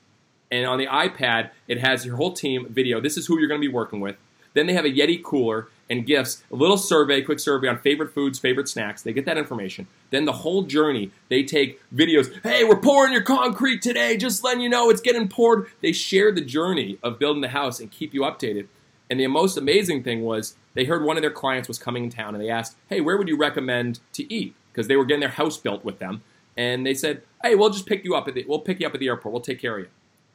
and 0.51 0.67
on 0.67 0.79
the 0.79 0.87
iPad 0.87 1.51
it 1.67 1.79
has 1.79 2.07
your 2.07 2.17
whole 2.17 2.33
team 2.33 2.69
video. 2.69 3.01
This 3.01 3.17
is 3.17 3.27
who 3.27 3.39
you're 3.39 3.49
going 3.49 3.61
to 3.61 3.67
be 3.67 3.73
working 3.73 4.01
with. 4.01 4.17
Then 4.55 4.67
they 4.67 4.75
have 4.75 4.85
a 4.85 4.91
Yeti 4.91 5.23
cooler 5.23 5.69
and 5.89 6.07
gifts, 6.07 6.45
a 6.53 6.57
little 6.57 6.77
survey, 6.77 7.23
quick 7.23 7.41
survey 7.41 7.69
on 7.69 7.79
favorite 7.79 8.13
foods, 8.13 8.39
favorite 8.39 8.69
snacks. 8.69 9.03
They 9.03 9.15
get 9.15 9.25
that 9.25 9.39
information. 9.39 9.87
Then 10.11 10.27
the 10.27 10.33
whole 10.33 10.65
journey, 10.65 11.11
they 11.31 11.43
take 11.43 11.81
videos. 11.91 12.31
Hey, 12.43 12.63
we're 12.65 12.77
pouring 12.77 13.15
your 13.15 13.23
concrete 13.23 13.81
today. 13.81 14.17
Just 14.19 14.45
letting 14.45 14.61
you 14.61 14.69
know 14.69 14.91
it's 14.91 15.01
getting 15.01 15.29
poured. 15.29 15.69
They 15.81 15.93
share 15.93 16.33
the 16.33 16.43
journey 16.43 16.99
of 17.03 17.19
building 17.19 17.41
the 17.41 17.49
house 17.49 17.81
and 17.81 17.91
keep 17.91 18.13
you 18.13 18.23
updated. 18.23 18.67
And 19.09 19.21
the 19.21 19.27
most 19.27 19.57
amazing 19.57 20.03
thing 20.03 20.23
was 20.23 20.55
they 20.75 20.85
heard 20.85 21.03
one 21.03 21.17
of 21.17 21.23
their 21.23 21.31
clients 21.31 21.69
was 21.69 21.79
coming 21.79 22.05
in 22.05 22.11
town 22.11 22.35
and 22.35 22.43
they 22.43 22.49
asked, 22.49 22.77
Hey, 22.89 23.01
where 23.01 23.17
would 23.17 23.29
you 23.29 23.37
recommend 23.37 24.01
to 24.15 24.33
eat? 24.33 24.55
Because 24.73 24.89
they 24.89 24.97
were 24.97 25.05
getting 25.05 25.21
their 25.21 25.29
house 25.29 25.59
built 25.59 25.85
with 25.85 25.99
them. 25.99 26.23
And 26.57 26.87
they 26.87 26.95
said, 26.95 27.23
Hey, 27.43 27.55
we'll 27.55 27.71
just 27.71 27.87
pick 27.87 28.05
you 28.05 28.15
up 28.15 28.29
at 28.29 28.35
the, 28.35 28.45
we'll 28.49 28.61
pick 28.61 28.81
you 28.81 28.87
up 28.87 28.95
at 28.95 29.01
the 29.01 29.09
airport. 29.09 29.33
We'll 29.33 29.43
take 29.43 29.61
care 29.61 29.77
of 29.77 29.85
you. 29.85 29.89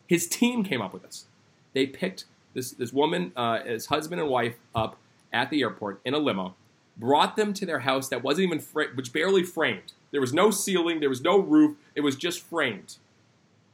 His 0.07 0.27
team 0.27 0.63
came 0.63 0.81
up 0.81 0.93
with 0.93 1.03
this. 1.03 1.25
They 1.73 1.85
picked 1.85 2.25
this, 2.53 2.71
this 2.71 2.91
woman, 2.93 3.31
uh, 3.35 3.63
his 3.63 3.88
husband 3.88 4.21
and 4.21 4.29
wife, 4.29 4.55
up 4.73 4.97
at 5.33 5.49
the 5.49 5.61
airport 5.61 5.99
in 6.05 6.13
a 6.13 6.17
limo, 6.17 6.55
brought 6.97 7.35
them 7.35 7.53
to 7.53 7.65
their 7.65 7.79
house 7.79 8.07
that 8.09 8.23
wasn't 8.23 8.47
even, 8.47 8.88
which 8.95 9.13
barely 9.13 9.43
framed. 9.43 9.93
There 10.11 10.21
was 10.21 10.33
no 10.33 10.49
ceiling, 10.49 10.99
there 10.99 11.09
was 11.09 11.21
no 11.21 11.38
roof, 11.38 11.77
it 11.93 12.01
was 12.01 12.15
just 12.15 12.41
framed. 12.41 12.97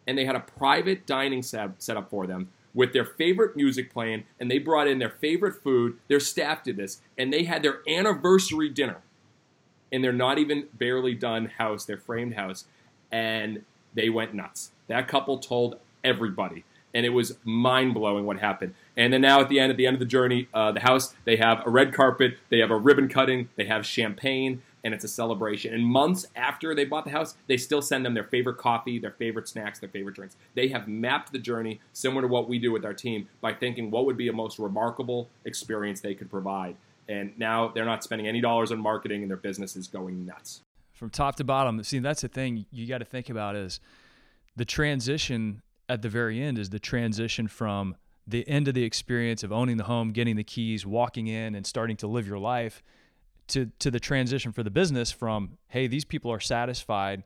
And 0.06 0.18
they 0.18 0.26
had 0.26 0.36
a 0.36 0.42
private 0.42 1.06
dining 1.06 1.44
set, 1.44 1.82
set 1.82 1.96
up 1.96 2.10
for 2.10 2.28
them 2.28 2.50
with 2.74 2.92
their 2.92 3.06
favorite 3.06 3.56
music 3.56 3.94
playing, 3.94 4.24
and 4.40 4.50
they 4.50 4.58
brought 4.58 4.88
in 4.88 5.00
their 5.00 5.10
favorite 5.10 5.56
food. 5.64 5.98
Their 6.08 6.20
staff 6.20 6.64
did 6.64 6.76
this, 6.76 7.02
and 7.18 7.32
they 7.32 7.44
had 7.44 7.64
their 7.64 7.82
anniversary 7.88 8.68
dinner 8.68 8.98
in 9.94 10.02
their 10.02 10.12
not 10.12 10.40
even 10.40 10.68
barely 10.74 11.14
done 11.14 11.46
house, 11.46 11.86
their 11.86 11.98
framed 11.98 12.34
house, 12.34 12.66
and 13.12 13.64
they 13.94 14.10
went 14.10 14.34
nuts. 14.34 14.72
That 14.88 15.08
couple 15.08 15.38
told 15.38 15.78
everybody. 16.04 16.66
and 16.94 17.06
it 17.06 17.10
was 17.10 17.38
mind 17.44 17.94
blowing 17.94 18.26
what 18.26 18.40
happened. 18.40 18.74
And 18.96 19.12
then 19.12 19.22
now 19.22 19.42
at 19.42 19.50
the 19.50 19.60
end, 19.60 19.72
at 19.72 19.78
the 19.78 19.88
end 19.88 19.96
of 19.96 20.00
the 20.00 20.06
journey, 20.06 20.48
uh, 20.54 20.72
the 20.72 20.82
house 20.82 21.14
they 21.26 21.38
have 21.38 21.66
a 21.66 21.70
red 21.70 21.94
carpet, 21.94 22.38
they 22.50 22.60
have 22.60 22.72
a 22.72 22.78
ribbon 22.78 23.08
cutting, 23.08 23.50
they 23.56 23.66
have 23.66 23.86
champagne, 23.86 24.62
and 24.84 24.94
it's 24.94 25.04
a 25.04 25.08
celebration. 25.08 25.74
And 25.74 25.86
months 25.86 26.28
after 26.36 26.76
they 26.76 26.86
bought 26.86 27.06
the 27.06 27.12
house, 27.12 27.36
they 27.48 27.58
still 27.58 27.82
send 27.82 28.06
them 28.06 28.14
their 28.14 28.24
favorite 28.24 28.58
coffee, 28.58 29.00
their 29.00 29.12
favorite 29.12 29.48
snacks, 29.48 29.80
their 29.80 29.90
favorite 29.90 30.16
drinks. 30.16 30.36
They 30.56 30.68
have 30.68 30.88
mapped 30.88 31.32
the 31.32 31.40
journey 31.40 31.80
similar 31.94 32.24
to 32.24 32.28
what 32.28 32.50
we 32.50 32.60
do 32.60 32.72
with 32.72 32.86
our 32.86 32.94
team 32.94 33.28
by 33.42 33.54
thinking 33.54 33.90
what 33.90 34.06
would 34.06 34.18
be 34.18 34.28
a 34.28 34.34
most 34.34 34.60
remarkable 34.60 35.30
experience 35.46 36.02
they 36.02 36.14
could 36.16 36.30
provide. 36.30 36.76
And 37.08 37.38
now 37.38 37.70
they're 37.70 37.86
not 37.86 38.04
spending 38.04 38.28
any 38.28 38.42
dollars 38.42 38.72
on 38.72 38.80
marketing, 38.80 39.22
and 39.22 39.30
their 39.30 39.38
business 39.38 39.76
is 39.76 39.88
going 39.88 40.26
nuts. 40.26 40.62
From 40.94 41.10
top 41.10 41.36
to 41.38 41.44
bottom, 41.44 41.84
see 41.84 42.00
that's 42.00 42.22
the 42.22 42.28
thing 42.28 42.66
you 42.72 42.88
got 42.88 43.00
to 43.00 43.06
think 43.06 43.30
about 43.30 43.56
is 43.56 43.80
the 44.56 44.66
transition 44.66 45.62
at 45.90 46.02
the 46.02 46.10
very 46.10 46.42
end 46.42 46.58
is 46.58 46.70
the 46.70 46.80
transition 46.80 47.48
from 47.48 47.96
the 48.26 48.48
end 48.48 48.70
of 48.70 48.74
the 48.74 48.84
experience 48.84 49.44
of 49.44 49.52
owning 49.52 49.76
the 49.76 49.84
home, 49.84 50.12
getting 50.12 50.38
the 50.38 50.44
keys, 50.44 50.86
walking 50.86 51.28
in, 51.28 51.56
and 51.56 51.66
starting 51.66 51.98
to 51.98 52.08
live 52.08 52.26
your 52.26 52.40
life 52.40 52.82
to 53.48 53.70
to 53.80 53.92
the 53.92 54.00
transition 54.00 54.52
for 54.52 54.64
the 54.64 54.72
business 54.72 55.12
from 55.12 55.58
hey 55.68 55.88
these 55.88 56.06
people 56.06 56.32
are 56.32 56.40
satisfied 56.40 57.24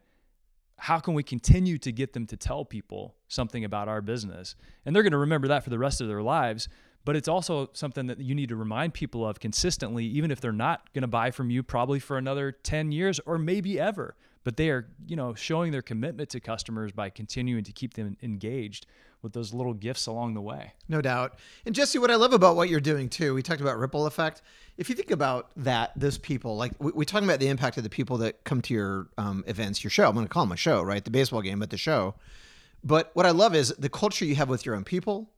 how 0.80 1.00
can 1.00 1.14
we 1.14 1.24
continue 1.24 1.78
to 1.78 1.92
get 1.92 2.14
them 2.14 2.26
to 2.28 2.38
tell 2.38 2.64
people 2.66 3.16
something 3.28 3.64
about 3.64 3.88
our 3.88 4.02
business 4.02 4.56
and 4.86 4.96
they're 4.96 5.04
going 5.04 5.12
to 5.12 5.18
remember 5.18 5.48
that 5.48 5.64
for 5.64 5.70
the 5.70 5.80
rest 5.80 6.02
of 6.02 6.08
their 6.08 6.22
lives 6.22 6.68
but 7.08 7.16
it's 7.16 7.30
also 7.30 7.70
something 7.72 8.08
that 8.08 8.20
you 8.20 8.36
need 8.36 8.50
to 8.50 8.58
remind 8.58 8.94
people 8.94 9.26
of 9.26 9.40
consistently 9.40 10.04
even 10.04 10.30
if 10.30 10.42
they're 10.42 10.52
not 10.52 10.94
going 10.94 11.04
to 11.04 11.08
buy 11.08 11.32
from 11.32 11.50
you 11.50 11.64
probably 11.64 12.00
for 12.00 12.18
another 12.18 12.52
10 12.52 12.92
years 12.92 13.22
or 13.26 13.38
maybe 13.38 13.80
ever 13.80 14.14
but 14.44 14.58
they 14.58 14.70
are 14.70 14.90
you 15.06 15.16
know 15.16 15.34
showing 15.34 15.72
their 15.72 15.82
commitment 15.82 16.30
to 16.30 16.42
customers 16.42 16.92
by 16.92 17.10
continuing 17.10 17.64
to 17.64 17.72
keep 17.72 17.94
them 17.94 18.18
engaged 18.22 18.86
with 19.22 19.34
those 19.34 19.54
little 19.54 19.74
gifts 19.74 20.08
along 20.08 20.34
the 20.34 20.42
way. 20.42 20.74
No 20.88 21.02
doubt. 21.02 21.40
And 21.66 21.74
Jesse, 21.74 22.00
what 22.00 22.12
I 22.12 22.16
love 22.16 22.34
about 22.34 22.56
what 22.56 22.70
you're 22.70 22.80
doing 22.80 23.10
too, 23.10 23.34
we 23.34 23.42
talked 23.42 23.62
about 23.62 23.78
ripple 23.78 24.06
effect. 24.06 24.42
If 24.78 24.90
you 24.90 24.96
think 24.96 25.12
about 25.12 25.50
that, 25.58 25.92
those 25.96 26.18
people, 26.18 26.56
like 26.56 26.72
we, 26.80 26.92
we're 26.92 27.04
talking 27.04 27.28
about 27.28 27.40
the 27.40 27.48
impact 27.48 27.78
of 27.78 27.84
the 27.84 27.90
people 27.90 28.18
that 28.20 28.44
come 28.44 28.62
to 28.62 28.74
your 28.74 29.08
um, 29.18 29.44
events, 29.48 29.84
your 29.84 29.92
show. 29.92 30.08
I'm 30.08 30.14
going 30.14 30.26
to 30.26 30.32
call 30.32 30.46
them 30.46 30.52
a 30.52 30.58
show, 30.58 30.82
right? 30.82 31.04
The 31.04 31.12
baseball 31.12 31.42
game, 31.42 31.60
but 31.60 31.70
the 31.70 31.78
show. 31.78 32.16
But 32.84 33.12
what 33.16 33.26
I 33.26 33.32
love 33.32 33.56
is 33.56 33.74
the 33.78 33.90
culture 33.90 34.24
you 34.24 34.36
have 34.36 34.50
with 34.50 34.66
your 34.66 34.76
own 34.76 34.84
people. 34.84 35.30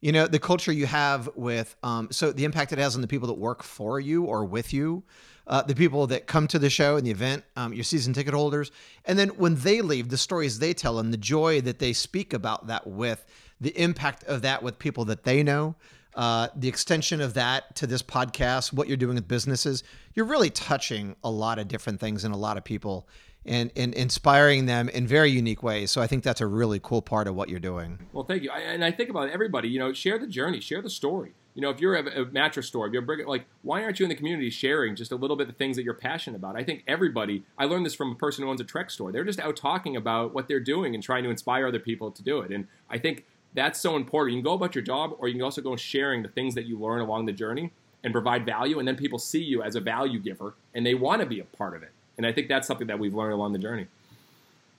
You 0.00 0.12
know, 0.12 0.26
the 0.26 0.38
culture 0.38 0.72
you 0.72 0.86
have 0.86 1.28
with, 1.34 1.74
um, 1.82 2.08
so 2.10 2.30
the 2.30 2.44
impact 2.44 2.72
it 2.72 2.78
has 2.78 2.94
on 2.94 3.00
the 3.00 3.08
people 3.08 3.28
that 3.28 3.34
work 3.34 3.62
for 3.62 3.98
you 3.98 4.24
or 4.24 4.44
with 4.44 4.72
you 4.72 5.02
uh, 5.48 5.62
the 5.62 5.74
people 5.74 6.06
that 6.06 6.26
come 6.26 6.46
to 6.46 6.58
the 6.58 6.70
show 6.70 6.96
and 6.96 7.06
the 7.06 7.10
event, 7.10 7.42
um, 7.56 7.72
your 7.72 7.84
season 7.84 8.12
ticket 8.12 8.34
holders. 8.34 8.70
And 9.06 9.18
then 9.18 9.30
when 9.30 9.56
they 9.56 9.80
leave, 9.80 10.10
the 10.10 10.18
stories 10.18 10.58
they 10.58 10.74
tell 10.74 10.98
and 10.98 11.12
the 11.12 11.18
joy 11.18 11.62
that 11.62 11.78
they 11.78 11.92
speak 11.92 12.34
about 12.34 12.66
that 12.66 12.86
with, 12.86 13.24
the 13.60 13.70
impact 13.80 14.24
of 14.24 14.42
that 14.42 14.62
with 14.62 14.78
people 14.78 15.06
that 15.06 15.24
they 15.24 15.42
know, 15.42 15.74
uh, 16.14 16.48
the 16.54 16.68
extension 16.68 17.20
of 17.20 17.34
that 17.34 17.74
to 17.76 17.86
this 17.86 18.02
podcast, 18.02 18.72
what 18.72 18.88
you're 18.88 18.96
doing 18.96 19.14
with 19.14 19.26
businesses, 19.26 19.84
you're 20.14 20.26
really 20.26 20.50
touching 20.50 21.16
a 21.24 21.30
lot 21.30 21.58
of 21.58 21.66
different 21.66 21.98
things 21.98 22.24
and 22.24 22.34
a 22.34 22.36
lot 22.38 22.58
of 22.58 22.64
people 22.64 23.08
and, 23.44 23.70
and 23.76 23.94
inspiring 23.94 24.66
them 24.66 24.88
in 24.88 25.06
very 25.06 25.30
unique 25.30 25.62
ways. 25.62 25.90
So 25.90 26.00
I 26.00 26.06
think 26.06 26.24
that's 26.24 26.40
a 26.40 26.46
really 26.46 26.80
cool 26.82 27.02
part 27.02 27.26
of 27.26 27.34
what 27.34 27.48
you're 27.48 27.60
doing. 27.60 27.98
Well, 28.12 28.24
thank 28.24 28.42
you. 28.42 28.50
I, 28.50 28.60
and 28.60 28.84
I 28.84 28.90
think 28.90 29.10
about 29.10 29.30
everybody, 29.30 29.68
you 29.68 29.78
know, 29.78 29.92
share 29.92 30.18
the 30.18 30.26
journey, 30.26 30.60
share 30.60 30.82
the 30.82 30.90
story 30.90 31.34
you 31.58 31.62
know, 31.62 31.70
if 31.70 31.80
you're 31.80 31.96
a, 31.96 32.22
a 32.22 32.24
mattress 32.26 32.68
store, 32.68 32.86
if 32.86 32.92
you're 32.92 33.02
a 33.02 33.28
like, 33.28 33.44
why 33.62 33.82
aren't 33.82 33.98
you 33.98 34.04
in 34.04 34.10
the 34.10 34.14
community 34.14 34.48
sharing 34.48 34.94
just 34.94 35.10
a 35.10 35.16
little 35.16 35.34
bit 35.34 35.48
of 35.48 35.56
things 35.56 35.74
that 35.74 35.82
you're 35.82 35.92
passionate 35.92 36.36
about? 36.36 36.54
I 36.54 36.62
think 36.62 36.84
everybody, 36.86 37.42
I 37.58 37.64
learned 37.64 37.84
this 37.84 37.96
from 37.96 38.12
a 38.12 38.14
person 38.14 38.44
who 38.44 38.50
owns 38.50 38.60
a 38.60 38.64
Trek 38.64 38.92
store. 38.92 39.10
They're 39.10 39.24
just 39.24 39.40
out 39.40 39.56
talking 39.56 39.96
about 39.96 40.32
what 40.32 40.46
they're 40.46 40.60
doing 40.60 40.94
and 40.94 41.02
trying 41.02 41.24
to 41.24 41.30
inspire 41.30 41.66
other 41.66 41.80
people 41.80 42.12
to 42.12 42.22
do 42.22 42.38
it. 42.42 42.52
And 42.52 42.68
I 42.88 42.98
think 42.98 43.24
that's 43.54 43.80
so 43.80 43.96
important. 43.96 44.36
You 44.36 44.38
can 44.40 44.44
go 44.44 44.54
about 44.54 44.76
your 44.76 44.84
job, 44.84 45.16
or 45.18 45.26
you 45.26 45.34
can 45.34 45.42
also 45.42 45.60
go 45.60 45.74
sharing 45.74 46.22
the 46.22 46.28
things 46.28 46.54
that 46.54 46.66
you 46.66 46.78
learn 46.78 47.00
along 47.00 47.26
the 47.26 47.32
journey 47.32 47.72
and 48.04 48.12
provide 48.12 48.46
value. 48.46 48.78
And 48.78 48.86
then 48.86 48.94
people 48.94 49.18
see 49.18 49.42
you 49.42 49.60
as 49.60 49.74
a 49.74 49.80
value 49.80 50.20
giver 50.20 50.54
and 50.74 50.86
they 50.86 50.94
want 50.94 51.22
to 51.22 51.26
be 51.26 51.40
a 51.40 51.44
part 51.44 51.74
of 51.74 51.82
it. 51.82 51.90
And 52.18 52.26
I 52.26 52.32
think 52.32 52.48
that's 52.48 52.66
something 52.66 52.88
that 52.88 52.98
we've 52.98 53.14
learned 53.14 53.32
along 53.32 53.52
the 53.52 53.58
journey, 53.58 53.86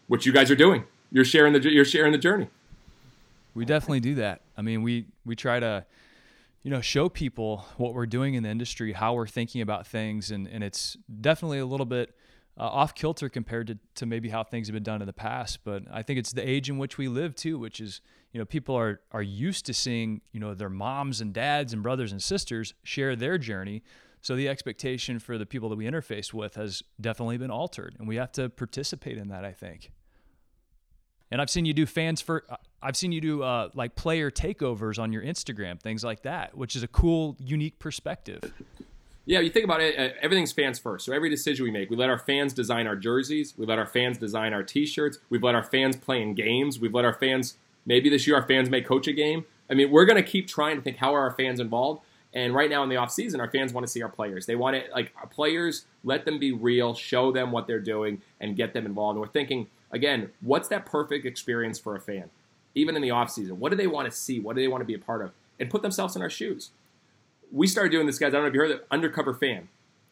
which 0.08 0.26
you 0.26 0.32
guys 0.32 0.52
are 0.52 0.56
doing. 0.56 0.84
You're 1.12 1.26
sharing 1.26 1.54
the 1.54 1.72
you're 1.72 1.86
sharing 1.86 2.12
the 2.12 2.18
journey. 2.20 2.50
We 3.56 3.66
definitely 3.66 4.02
do 4.02 4.16
that. 4.16 4.42
I 4.56 4.62
mean, 4.62 4.84
we 4.84 5.06
we 5.26 5.36
try 5.36 5.60
to 5.60 5.86
you 6.64 6.72
know, 6.72 6.82
show 6.82 7.08
people 7.08 7.66
what 7.78 7.94
we're 7.94 8.06
doing 8.06 8.34
in 8.34 8.44
the 8.44 8.50
industry, 8.50 8.92
how 8.92 9.14
we're 9.14 9.28
thinking 9.28 9.62
about 9.62 9.88
things, 9.88 10.32
and 10.32 10.48
and 10.48 10.64
it's 10.64 10.98
definitely 11.22 11.60
a 11.60 11.66
little 11.66 11.86
bit 11.86 12.14
uh, 12.58 12.64
off 12.64 12.94
kilter 12.94 13.30
compared 13.30 13.68
to, 13.68 13.78
to 13.96 14.06
maybe 14.06 14.30
how 14.30 14.44
things 14.44 14.68
have 14.68 14.74
been 14.74 14.84
done 14.84 15.02
in 15.02 15.08
the 15.08 15.14
past. 15.14 15.60
But 15.64 15.84
I 15.92 16.04
think 16.04 16.20
it's 16.20 16.34
the 16.34 16.48
age 16.48 16.70
in 16.70 16.78
which 16.78 16.98
we 16.98 17.08
live 17.08 17.34
too, 17.36 17.58
which 17.58 17.80
is 17.80 18.02
you 18.34 18.40
know 18.40 18.46
people 18.46 18.76
are 18.76 19.00
are 19.12 19.22
used 19.22 19.66
to 19.68 19.74
seeing 19.74 20.22
you 20.34 20.40
know 20.40 20.54
their 20.54 20.70
moms 20.70 21.22
and 21.22 21.34
dads 21.34 21.72
and 21.72 21.82
brothers 21.82 22.12
and 22.12 22.22
sisters 22.22 22.74
share 22.84 23.16
their 23.16 23.38
journey. 23.38 23.82
So 24.22 24.36
the 24.36 24.50
expectation 24.50 25.20
for 25.20 25.38
the 25.38 25.46
people 25.46 25.70
that 25.70 25.78
we 25.78 25.86
interface 25.86 26.34
with 26.34 26.56
has 26.56 26.84
definitely 27.00 27.38
been 27.38 27.52
altered, 27.52 27.96
and 28.00 28.08
we 28.08 28.18
have 28.18 28.32
to 28.34 28.50
participate 28.50 29.18
in 29.18 29.30
that. 29.30 29.46
I 29.46 29.54
think. 29.54 29.92
And 31.32 31.42
I've 31.42 31.50
seen 31.50 31.66
you 31.66 31.74
do 31.74 31.86
fans 31.86 32.22
for 32.22 32.44
I've 32.82 32.98
seen 32.98 33.12
you 33.12 33.22
do 33.22 33.44
uh, 33.44 33.70
like 33.74 33.96
player 33.96 34.32
takeovers 34.32 35.00
on 35.00 35.14
your 35.14 35.22
Instagram, 35.22 35.80
things 35.80 36.04
like 36.04 36.24
that, 36.24 36.58
which 36.58 36.76
is 36.76 36.84
a 36.84 36.88
cool, 36.88 37.38
unique 37.40 37.80
perspective. 37.80 38.54
Yeah, 39.26 39.42
you 39.42 39.52
think 39.52 39.66
about 39.66 39.80
it, 39.80 40.00
uh, 40.00 40.16
everything's 40.22 40.52
fans 40.52 40.80
first. 40.80 41.06
So 41.06 41.14
every 41.14 41.30
decision 41.30 41.64
we 41.64 41.70
make, 41.70 41.92
we 41.92 41.96
let 41.96 42.10
our 42.10 42.18
fans 42.18 42.52
design 42.52 42.88
our 42.88 42.96
jerseys, 42.96 43.54
we 43.56 43.68
let 43.68 43.78
our 43.78 43.86
fans 43.86 44.18
design 44.18 44.54
our 44.54 44.64
T-shirts, 44.64 45.20
we've 45.30 45.44
let 45.44 45.54
our 45.54 45.64
fans 45.64 45.96
play 45.96 46.22
in 46.24 46.34
games, 46.34 46.80
we've 46.80 46.96
let 46.96 47.06
our 47.06 47.14
fans 47.14 47.56
maybe 47.86 48.10
this 48.10 48.26
year 48.26 48.38
our 48.38 48.48
fans 48.48 48.72
may 48.72 48.82
coach 48.82 49.08
a 49.08 49.14
game. 49.14 49.46
I 49.70 49.76
mean, 49.76 49.92
we're 49.92 50.06
going 50.06 50.24
to 50.24 50.28
keep 50.28 50.48
trying 50.48 50.78
to 50.78 50.82
think 50.82 50.98
how 50.98 51.14
are 51.14 51.22
our 51.22 51.32
fans 51.32 51.60
involved. 51.60 52.02
And 52.34 52.54
right 52.54 52.70
now 52.70 52.84
in 52.84 52.90
the 52.90 52.98
off 52.98 53.12
season, 53.12 53.40
our 53.40 53.50
fans 53.50 53.74
want 53.74 53.86
to 53.88 53.92
see 53.92 54.04
our 54.04 54.10
players. 54.10 54.46
They 54.46 54.56
want 54.56 54.76
it 54.76 54.92
like 54.94 55.12
our 55.20 55.28
players. 55.28 55.86
Let 56.04 56.26
them 56.26 56.38
be 56.38 56.52
real, 56.52 56.94
show 56.94 57.32
them 57.32 57.52
what 57.52 57.66
they're 57.66 57.80
doing, 57.80 58.22
and 58.40 58.56
get 58.56 58.74
them 58.74 58.86
involved. 58.86 59.16
And 59.16 59.22
we're 59.22 59.32
thinking 59.32 59.68
again, 59.92 60.30
what's 60.42 60.68
that 60.68 60.86
perfect 60.86 61.26
experience 61.26 61.80
for 61.80 61.96
a 61.96 62.00
fan? 62.00 62.30
Even 62.76 62.96
in 62.96 63.02
the 63.02 63.12
off 63.12 63.32
season, 63.32 63.60
what 63.60 63.72
do 63.72 63.76
they 63.76 63.88
want 63.88 64.10
to 64.10 64.16
see? 64.16 64.40
What 64.40 64.56
do 64.56 64.62
they 64.62 64.68
want 64.68 64.82
to 64.82 64.86
be 64.86 64.94
a 64.94 65.00
part 65.00 65.24
of? 65.24 65.32
And 65.60 65.70
put 65.70 65.82
themselves 65.82 66.16
in 66.16 66.22
our 66.22 66.30
shoes. 66.30 66.70
We 67.52 67.66
started 67.66 67.92
doing 67.92 68.06
this, 68.06 68.20
guys. 68.20 68.28
I 68.28 68.32
don't 68.34 68.44
know 68.44 68.48
if 68.50 68.54
you 68.54 68.60
heard 68.60 68.72
it, 68.72 68.88
undercover 68.92 69.34
fan. 69.34 69.70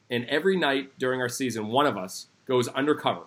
And 0.09 0.25
every 0.25 0.57
night 0.57 0.97
during 0.97 1.21
our 1.21 1.29
season, 1.29 1.67
one 1.67 1.85
of 1.85 1.97
us 1.97 2.27
goes 2.47 2.67
undercover. 2.69 3.23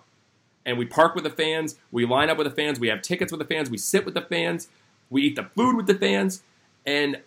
And 0.65 0.77
we 0.77 0.85
park 0.85 1.15
with 1.15 1.23
the 1.23 1.29
fans, 1.29 1.77
we 1.91 2.05
line 2.05 2.29
up 2.29 2.37
with 2.37 2.45
the 2.45 2.53
fans, 2.53 2.79
we 2.79 2.89
have 2.89 3.01
tickets 3.01 3.31
with 3.31 3.39
the 3.39 3.45
fans, 3.45 3.69
we 3.69 3.77
sit 3.77 4.05
with 4.05 4.13
the 4.13 4.21
fans, 4.21 4.67
we 5.09 5.23
eat 5.23 5.35
the 5.35 5.49
food 5.55 5.75
with 5.75 5.87
the 5.87 5.95
fans, 5.95 6.43
and 6.85 7.21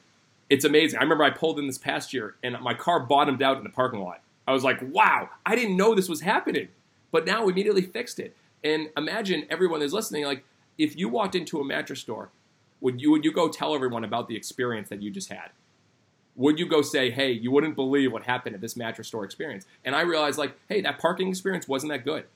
it's 0.55 0.65
amazing. 0.65 1.01
I 1.01 1.03
remember 1.03 1.25
I 1.25 1.31
pulled 1.31 1.59
in 1.59 1.67
this 1.67 1.79
past 1.79 2.15
year 2.15 2.37
and 2.45 2.57
my 2.61 2.75
car 2.75 3.01
bottomed 3.01 3.43
out 3.43 3.59
in 3.59 3.65
the 3.65 3.71
parking 3.71 3.99
lot. 3.99 4.21
I 4.47 4.53
was 4.53 4.63
like, 4.63 4.79
wow, 4.81 5.31
I 5.45 5.57
didn't 5.57 5.77
know 5.77 5.97
this 5.97 6.09
was 6.09 6.21
happening. 6.21 6.69
But 7.11 7.27
now 7.27 7.45
we 7.45 7.53
immediately 7.53 7.83
fixed 7.83 8.21
it. 8.21 8.37
And 8.63 8.89
imagine 8.97 9.47
everyone 9.51 9.83
is 9.83 9.93
listening, 9.93 10.25
like 10.25 10.45
if 10.79 10.97
you 10.97 11.09
walked 11.09 11.35
into 11.35 11.59
a 11.59 11.65
mattress 11.65 11.99
store, 11.99 12.31
would 12.81 13.01
you 13.01 13.11
would 13.11 13.25
you 13.25 13.33
go 13.33 13.49
tell 13.49 13.75
everyone 13.75 14.05
about 14.05 14.29
the 14.29 14.37
experience 14.37 14.89
that 14.91 15.03
you 15.03 15.11
just 15.11 15.29
had? 15.29 15.51
Would 16.37 16.61
you 16.61 16.69
go 16.69 16.83
say, 16.83 17.11
hey, 17.11 17.33
you 17.33 17.51
wouldn't 17.51 17.75
believe 17.75 18.13
what 18.13 18.23
happened 18.23 18.55
at 18.55 18.61
this 18.61 18.77
mattress 18.77 19.09
store 19.09 19.25
experience? 19.25 19.67
And 19.85 19.97
I 19.97 20.03
realized, 20.03 20.39
like, 20.39 20.57
hey, 20.69 20.81
that 20.83 21.01
parking 21.01 21.29
experience 21.29 21.67
wasn't 21.67 21.91
that 21.93 22.05
good. 22.05 22.27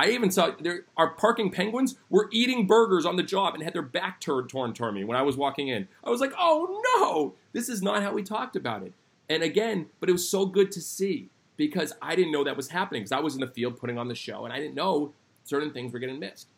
I 0.00 0.12
even 0.12 0.30
saw 0.30 0.52
there 0.58 0.86
our 0.96 1.10
parking 1.10 1.50
penguins 1.50 1.96
were 2.08 2.30
eating 2.32 2.66
burgers 2.66 3.04
on 3.04 3.16
the 3.16 3.22
job 3.22 3.52
and 3.52 3.62
had 3.62 3.74
their 3.74 3.82
back 3.82 4.18
turned 4.18 4.48
torn 4.48 4.72
toward 4.72 4.94
me 4.94 5.04
when 5.04 5.18
I 5.18 5.20
was 5.20 5.36
walking 5.36 5.68
in. 5.68 5.88
I 6.02 6.08
was 6.08 6.22
like, 6.22 6.32
oh 6.38 6.80
no, 6.96 7.34
this 7.52 7.68
is 7.68 7.82
not 7.82 8.02
how 8.02 8.14
we 8.14 8.22
talked 8.22 8.56
about 8.56 8.82
it. 8.82 8.94
And 9.28 9.42
again, 9.42 9.88
but 10.00 10.08
it 10.08 10.12
was 10.12 10.26
so 10.26 10.46
good 10.46 10.72
to 10.72 10.80
see 10.80 11.28
because 11.58 11.92
I 12.00 12.16
didn't 12.16 12.32
know 12.32 12.44
that 12.44 12.56
was 12.56 12.68
happening 12.68 13.02
because 13.02 13.12
I 13.12 13.20
was 13.20 13.34
in 13.34 13.42
the 13.42 13.46
field 13.46 13.76
putting 13.76 13.98
on 13.98 14.08
the 14.08 14.14
show 14.14 14.46
and 14.46 14.54
I 14.54 14.58
didn't 14.58 14.74
know 14.74 15.12
certain 15.44 15.70
things 15.70 15.92
were 15.92 15.98
getting 15.98 16.18
missed. 16.18 16.48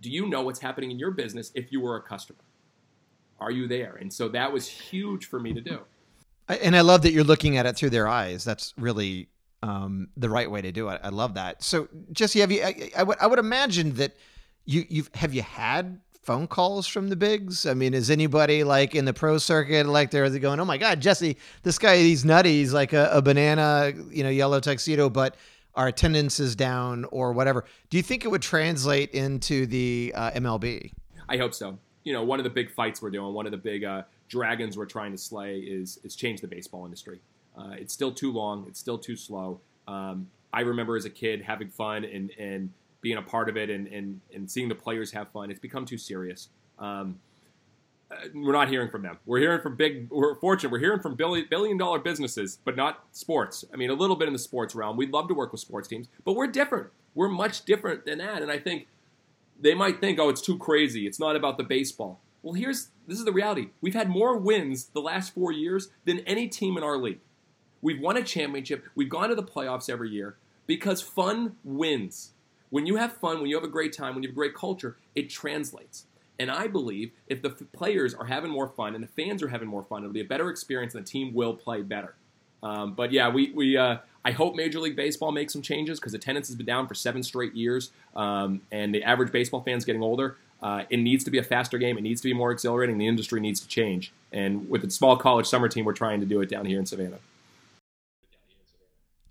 Do 0.00 0.08
you 0.08 0.26
know 0.26 0.40
what's 0.40 0.60
happening 0.60 0.90
in 0.90 0.98
your 0.98 1.10
business 1.10 1.52
if 1.54 1.70
you 1.70 1.82
were 1.82 1.96
a 1.96 2.00
customer? 2.00 2.40
Are 3.40 3.50
you 3.50 3.68
there? 3.68 3.96
And 4.00 4.10
so 4.10 4.30
that 4.30 4.50
was 4.50 4.66
huge 4.66 5.26
for 5.26 5.38
me 5.38 5.52
to 5.52 5.60
do. 5.60 5.80
And 6.48 6.74
I 6.74 6.80
love 6.80 7.02
that 7.02 7.12
you're 7.12 7.24
looking 7.24 7.58
at 7.58 7.66
it 7.66 7.76
through 7.76 7.90
their 7.90 8.08
eyes. 8.08 8.42
That's 8.42 8.72
really 8.78 9.28
um, 9.62 10.08
the 10.16 10.28
right 10.28 10.50
way 10.50 10.60
to 10.60 10.72
do 10.72 10.88
it. 10.88 11.00
I 11.02 11.10
love 11.10 11.34
that. 11.34 11.62
So 11.62 11.88
Jesse, 12.12 12.40
have 12.40 12.50
you? 12.50 12.62
I, 12.62 12.90
I 12.96 13.02
would 13.02 13.18
I 13.18 13.26
would 13.26 13.38
imagine 13.38 13.94
that 13.94 14.16
you 14.64 14.84
you've 14.88 15.10
have 15.14 15.34
you 15.34 15.42
had 15.42 16.00
phone 16.22 16.46
calls 16.46 16.86
from 16.86 17.08
the 17.08 17.16
bigs? 17.16 17.66
I 17.66 17.74
mean, 17.74 17.94
is 17.94 18.10
anybody 18.10 18.64
like 18.64 18.94
in 18.94 19.04
the 19.04 19.12
pro 19.12 19.38
circuit 19.38 19.86
like 19.86 20.10
they're 20.10 20.28
going, 20.38 20.60
"Oh 20.60 20.64
my 20.64 20.78
God, 20.78 21.00
Jesse, 21.00 21.36
this 21.62 21.78
guy 21.78 21.96
he's 21.98 22.24
nutty. 22.24 22.58
He's 22.58 22.72
like 22.72 22.92
a, 22.92 23.10
a 23.12 23.22
banana, 23.22 23.92
you 24.10 24.22
know, 24.22 24.30
yellow 24.30 24.60
tuxedo, 24.60 25.08
but 25.08 25.36
our 25.74 25.88
attendance 25.88 26.38
is 26.38 26.54
down 26.54 27.06
or 27.10 27.32
whatever. 27.32 27.64
Do 27.88 27.96
you 27.96 28.02
think 28.02 28.24
it 28.24 28.28
would 28.28 28.42
translate 28.42 29.10
into 29.12 29.66
the 29.66 30.12
uh, 30.14 30.30
MLB? 30.32 30.92
I 31.28 31.36
hope 31.38 31.54
so. 31.54 31.78
You 32.04 32.12
know, 32.12 32.24
one 32.24 32.40
of 32.40 32.44
the 32.44 32.50
big 32.50 32.70
fights 32.70 33.00
we're 33.00 33.10
doing, 33.10 33.32
one 33.32 33.46
of 33.46 33.52
the 33.52 33.58
big 33.58 33.84
uh, 33.84 34.02
dragons 34.28 34.76
we're 34.76 34.86
trying 34.86 35.12
to 35.12 35.18
slay 35.18 35.58
is 35.58 35.98
is 36.04 36.16
change 36.16 36.40
the 36.40 36.48
baseball 36.48 36.84
industry. 36.84 37.20
Uh, 37.56 37.74
it's 37.78 37.92
still 37.92 38.12
too 38.12 38.32
long. 38.32 38.64
It's 38.68 38.80
still 38.80 38.98
too 38.98 39.16
slow. 39.16 39.60
Um, 39.86 40.28
I 40.52 40.60
remember 40.60 40.96
as 40.96 41.04
a 41.04 41.10
kid 41.10 41.42
having 41.42 41.68
fun 41.68 42.04
and, 42.04 42.30
and 42.38 42.70
being 43.00 43.18
a 43.18 43.22
part 43.22 43.48
of 43.48 43.56
it 43.56 43.70
and, 43.70 43.86
and, 43.88 44.20
and 44.34 44.50
seeing 44.50 44.68
the 44.68 44.74
players 44.74 45.12
have 45.12 45.30
fun. 45.32 45.50
It's 45.50 45.60
become 45.60 45.84
too 45.84 45.98
serious. 45.98 46.48
Um, 46.78 47.18
we're 48.34 48.52
not 48.52 48.68
hearing 48.68 48.90
from 48.90 49.02
them. 49.02 49.18
We're 49.26 49.40
hearing 49.40 49.60
from 49.60 49.76
big. 49.76 50.08
We're 50.10 50.34
fortunate. 50.36 50.70
We're 50.70 50.80
hearing 50.80 51.00
from 51.00 51.14
billion 51.14 51.46
billion 51.48 51.78
dollar 51.78 51.98
businesses, 51.98 52.58
but 52.64 52.76
not 52.76 53.04
sports. 53.12 53.64
I 53.72 53.76
mean, 53.76 53.90
a 53.90 53.94
little 53.94 54.16
bit 54.16 54.26
in 54.26 54.32
the 54.32 54.38
sports 54.38 54.74
realm. 54.74 54.96
We'd 54.96 55.12
love 55.12 55.28
to 55.28 55.34
work 55.34 55.52
with 55.52 55.60
sports 55.60 55.88
teams, 55.88 56.08
but 56.24 56.34
we're 56.34 56.46
different. 56.46 56.88
We're 57.14 57.28
much 57.28 57.64
different 57.64 58.04
than 58.04 58.18
that. 58.18 58.42
And 58.42 58.50
I 58.50 58.58
think 58.58 58.86
they 59.60 59.74
might 59.74 60.00
think, 60.00 60.18
oh, 60.18 60.28
it's 60.28 60.40
too 60.40 60.58
crazy. 60.58 61.06
It's 61.06 61.20
not 61.20 61.36
about 61.36 61.56
the 61.56 61.64
baseball. 61.64 62.20
Well, 62.42 62.54
here's 62.54 62.88
this 63.06 63.18
is 63.18 63.24
the 63.24 63.32
reality. 63.32 63.68
We've 63.80 63.94
had 63.94 64.08
more 64.08 64.36
wins 64.36 64.86
the 64.86 65.00
last 65.00 65.34
four 65.34 65.52
years 65.52 65.88
than 66.04 66.20
any 66.20 66.48
team 66.48 66.76
in 66.76 66.82
our 66.82 66.98
league. 66.98 67.20
We've 67.82 68.00
won 68.00 68.16
a 68.16 68.22
championship. 68.22 68.84
We've 68.94 69.08
gone 69.08 69.28
to 69.28 69.34
the 69.34 69.42
playoffs 69.42 69.90
every 69.90 70.10
year 70.10 70.36
because 70.66 71.02
fun 71.02 71.56
wins. 71.64 72.30
When 72.70 72.86
you 72.86 72.96
have 72.96 73.12
fun, 73.12 73.40
when 73.40 73.50
you 73.50 73.56
have 73.56 73.64
a 73.64 73.68
great 73.68 73.92
time, 73.92 74.14
when 74.14 74.22
you 74.22 74.28
have 74.28 74.34
a 74.34 74.40
great 74.40 74.54
culture, 74.54 74.96
it 75.14 75.28
translates. 75.28 76.06
And 76.38 76.50
I 76.50 76.66
believe 76.66 77.12
if 77.26 77.42
the 77.42 77.50
players 77.50 78.14
are 78.14 78.24
having 78.24 78.50
more 78.50 78.68
fun 78.68 78.94
and 78.94 79.04
the 79.04 79.08
fans 79.08 79.42
are 79.42 79.48
having 79.48 79.68
more 79.68 79.82
fun, 79.82 80.02
it'll 80.02 80.12
be 80.12 80.20
a 80.20 80.24
better 80.24 80.48
experience 80.48 80.94
and 80.94 81.04
the 81.04 81.08
team 81.08 81.34
will 81.34 81.54
play 81.54 81.82
better. 81.82 82.14
Um, 82.62 82.94
but 82.94 83.12
yeah, 83.12 83.28
we, 83.28 83.50
we 83.52 83.76
uh, 83.76 83.98
I 84.24 84.30
hope 84.30 84.54
Major 84.54 84.78
League 84.78 84.96
Baseball 84.96 85.32
makes 85.32 85.52
some 85.52 85.62
changes 85.62 85.98
because 85.98 86.14
attendance 86.14 86.46
has 86.48 86.56
been 86.56 86.66
down 86.66 86.86
for 86.86 86.94
seven 86.94 87.22
straight 87.22 87.54
years, 87.54 87.90
um, 88.14 88.60
and 88.70 88.94
the 88.94 89.02
average 89.02 89.32
baseball 89.32 89.62
fan's 89.62 89.84
getting 89.84 90.02
older. 90.02 90.36
Uh, 90.62 90.84
it 90.88 90.98
needs 90.98 91.24
to 91.24 91.30
be 91.30 91.38
a 91.38 91.42
faster 91.42 91.76
game. 91.76 91.98
It 91.98 92.02
needs 92.02 92.20
to 92.20 92.28
be 92.28 92.34
more 92.34 92.52
exhilarating. 92.52 92.98
The 92.98 93.08
industry 93.08 93.40
needs 93.40 93.58
to 93.60 93.66
change. 93.66 94.12
And 94.30 94.70
with 94.70 94.82
the 94.82 94.90
small 94.90 95.16
college 95.16 95.46
summer 95.46 95.68
team, 95.68 95.84
we're 95.84 95.92
trying 95.92 96.20
to 96.20 96.26
do 96.26 96.40
it 96.40 96.48
down 96.48 96.66
here 96.66 96.78
in 96.78 96.86
Savannah. 96.86 97.18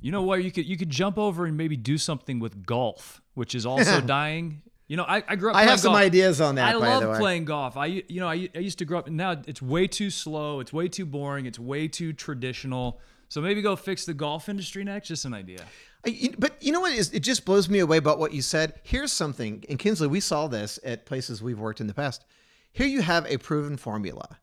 You 0.01 0.11
know 0.11 0.23
what? 0.23 0.43
You 0.43 0.51
could 0.51 0.65
you 0.65 0.77
could 0.77 0.89
jump 0.89 1.17
over 1.17 1.45
and 1.45 1.55
maybe 1.55 1.77
do 1.77 1.97
something 1.97 2.39
with 2.39 2.65
golf, 2.65 3.21
which 3.35 3.55
is 3.55 3.65
also 3.65 4.01
dying. 4.19 4.61
You 4.87 4.97
know, 4.97 5.03
I, 5.03 5.23
I 5.25 5.35
grew 5.37 5.51
up. 5.51 5.55
I 5.55 5.63
have 5.63 5.79
some 5.79 5.93
golf. 5.93 6.01
ideas 6.03 6.41
on 6.41 6.55
that. 6.55 6.75
I 6.75 6.79
by 6.79 6.87
love 6.89 7.03
the 7.03 7.09
way. 7.11 7.17
playing 7.19 7.45
golf. 7.45 7.77
I 7.77 7.85
you 7.85 8.19
know 8.19 8.27
I, 8.27 8.49
I 8.55 8.59
used 8.59 8.79
to 8.79 8.85
grow 8.85 8.99
up. 8.99 9.07
Now 9.09 9.37
it's 9.47 9.61
way 9.61 9.87
too 9.87 10.09
slow. 10.09 10.59
It's 10.59 10.73
way 10.73 10.87
too 10.89 11.05
boring. 11.05 11.45
It's 11.45 11.59
way 11.59 11.87
too 11.87 12.11
traditional. 12.13 12.99
So 13.29 13.39
maybe 13.39 13.61
go 13.61 13.77
fix 13.77 14.03
the 14.05 14.13
golf 14.13 14.49
industry 14.49 14.83
next. 14.83 15.07
Just 15.07 15.23
an 15.23 15.33
idea. 15.33 15.63
I- 16.05 16.33
But 16.37 16.61
you 16.61 16.71
know 16.73 16.81
what 16.81 16.91
is? 16.93 17.13
It 17.13 17.21
just 17.21 17.45
blows 17.45 17.69
me 17.69 17.79
away 17.79 17.97
about 17.97 18.19
what 18.19 18.33
you 18.33 18.41
said. 18.41 18.73
Here's 18.83 19.13
something, 19.13 19.63
and 19.69 19.79
Kinsley, 19.79 20.07
we 20.07 20.19
saw 20.19 20.47
this 20.47 20.79
at 20.83 21.05
places 21.05 21.41
we've 21.41 21.59
worked 21.59 21.79
in 21.79 21.87
the 21.87 21.93
past. 21.93 22.25
Here 22.73 22.87
you 22.87 23.01
have 23.01 23.25
a 23.27 23.37
proven 23.37 23.77
formula 23.77 24.39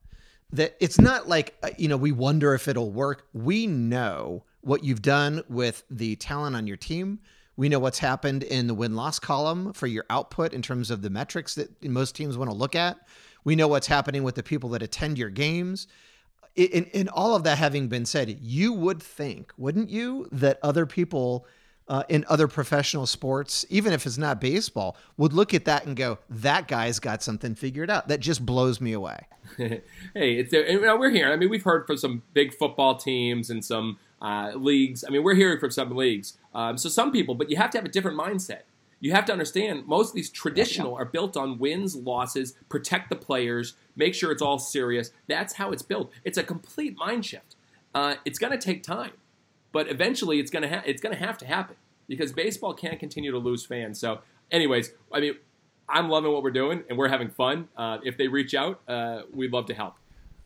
that 0.52 0.76
it's 0.80 0.98
not 0.98 1.28
like 1.28 1.56
uh, 1.62 1.70
you 1.76 1.88
know 1.88 1.96
we 1.98 2.12
wonder 2.12 2.54
if 2.54 2.68
it'll 2.68 2.90
work. 2.92 3.26
We 3.34 3.66
know 3.66 4.44
what 4.60 4.84
you've 4.84 5.02
done 5.02 5.42
with 5.48 5.84
the 5.90 6.16
talent 6.16 6.56
on 6.56 6.66
your 6.66 6.76
team. 6.76 7.20
We 7.56 7.68
know 7.68 7.78
what's 7.78 7.98
happened 7.98 8.42
in 8.44 8.66
the 8.66 8.74
win 8.74 8.94
loss 8.94 9.18
column 9.18 9.72
for 9.72 9.86
your 9.86 10.04
output 10.10 10.52
in 10.52 10.62
terms 10.62 10.90
of 10.90 11.02
the 11.02 11.10
metrics 11.10 11.54
that 11.56 11.82
most 11.84 12.14
teams 12.14 12.36
want 12.36 12.50
to 12.50 12.56
look 12.56 12.74
at. 12.74 12.98
We 13.44 13.56
know 13.56 13.68
what's 13.68 13.86
happening 13.86 14.22
with 14.22 14.34
the 14.34 14.42
people 14.42 14.70
that 14.70 14.82
attend 14.82 15.18
your 15.18 15.30
games 15.30 15.88
in, 16.58 16.84
in 16.86 17.08
all 17.08 17.34
of 17.34 17.44
that 17.44 17.58
having 17.58 17.88
been 17.88 18.04
said, 18.04 18.38
you 18.40 18.72
would 18.72 19.02
think, 19.02 19.52
wouldn't 19.56 19.90
you, 19.90 20.28
that 20.32 20.58
other 20.62 20.86
people 20.86 21.46
uh, 21.86 22.02
in 22.08 22.24
other 22.28 22.48
professional 22.48 23.06
sports, 23.06 23.64
even 23.70 23.92
if 23.92 24.04
it's 24.04 24.18
not 24.18 24.40
baseball, 24.40 24.96
would 25.16 25.32
look 25.32 25.54
at 25.54 25.64
that 25.64 25.86
and 25.86 25.96
go, 25.96 26.18
"That 26.28 26.68
guy's 26.68 27.00
got 27.00 27.22
something 27.22 27.54
figured 27.54 27.88
out." 27.90 28.08
That 28.08 28.20
just 28.20 28.44
blows 28.44 28.78
me 28.78 28.92
away. 28.92 29.20
hey, 29.56 29.82
it's 30.14 30.52
know, 30.52 30.98
we're 30.98 31.10
here. 31.10 31.32
I 31.32 31.36
mean, 31.36 31.48
we've 31.48 31.62
heard 31.62 31.86
from 31.86 31.96
some 31.96 32.22
big 32.34 32.52
football 32.52 32.96
teams 32.96 33.48
and 33.48 33.64
some 33.64 33.98
uh, 34.20 34.52
leagues. 34.54 35.04
I 35.04 35.10
mean, 35.10 35.22
we're 35.22 35.34
hearing 35.34 35.58
from 35.58 35.70
some 35.70 35.94
leagues. 35.94 36.38
Um, 36.54 36.78
so 36.78 36.88
some 36.88 37.12
people, 37.12 37.34
but 37.34 37.50
you 37.50 37.56
have 37.56 37.70
to 37.70 37.78
have 37.78 37.84
a 37.84 37.90
different 37.90 38.18
mindset. 38.18 38.62
You 39.00 39.12
have 39.12 39.24
to 39.26 39.32
understand 39.32 39.86
most 39.86 40.08
of 40.08 40.14
these 40.14 40.30
traditional 40.30 40.94
are 40.96 41.04
built 41.04 41.36
on 41.36 41.58
wins, 41.58 41.94
losses, 41.94 42.54
protect 42.68 43.10
the 43.10 43.16
players, 43.16 43.74
make 43.94 44.14
sure 44.14 44.32
it's 44.32 44.42
all 44.42 44.58
serious. 44.58 45.12
That's 45.28 45.54
how 45.54 45.70
it's 45.70 45.82
built. 45.82 46.10
It's 46.24 46.36
a 46.36 46.42
complete 46.42 46.96
mind 46.98 47.24
shift. 47.24 47.54
Uh, 47.94 48.16
it's 48.24 48.38
going 48.38 48.52
to 48.52 48.58
take 48.58 48.82
time, 48.82 49.12
but 49.72 49.88
eventually 49.88 50.40
it's 50.40 50.50
going 50.50 50.62
to 50.62 50.68
ha- 50.68 50.82
it's 50.84 51.00
going 51.00 51.16
to 51.16 51.24
have 51.24 51.38
to 51.38 51.46
happen 51.46 51.76
because 52.08 52.32
baseball 52.32 52.74
can't 52.74 52.98
continue 52.98 53.30
to 53.30 53.38
lose 53.38 53.64
fans. 53.64 54.00
So, 54.00 54.20
anyways, 54.50 54.92
I 55.12 55.20
mean, 55.20 55.34
I'm 55.88 56.08
loving 56.08 56.32
what 56.32 56.42
we're 56.42 56.50
doing 56.50 56.82
and 56.88 56.98
we're 56.98 57.08
having 57.08 57.30
fun. 57.30 57.68
Uh, 57.76 57.98
if 58.04 58.16
they 58.16 58.28
reach 58.28 58.54
out, 58.54 58.80
uh, 58.88 59.22
we'd 59.32 59.52
love 59.52 59.66
to 59.66 59.74
help. 59.74 59.94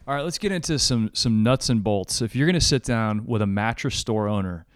All 0.04 0.16
right, 0.16 0.24
let's 0.24 0.38
get 0.38 0.50
into 0.50 0.80
some 0.80 1.10
some 1.12 1.44
nuts 1.44 1.68
and 1.68 1.84
bolts. 1.84 2.22
If 2.22 2.34
you're 2.34 2.46
going 2.46 2.54
to 2.54 2.60
sit 2.60 2.82
down 2.82 3.24
with 3.24 3.40
a 3.40 3.46
mattress 3.46 3.94
store 3.94 4.26
owner 4.26 4.66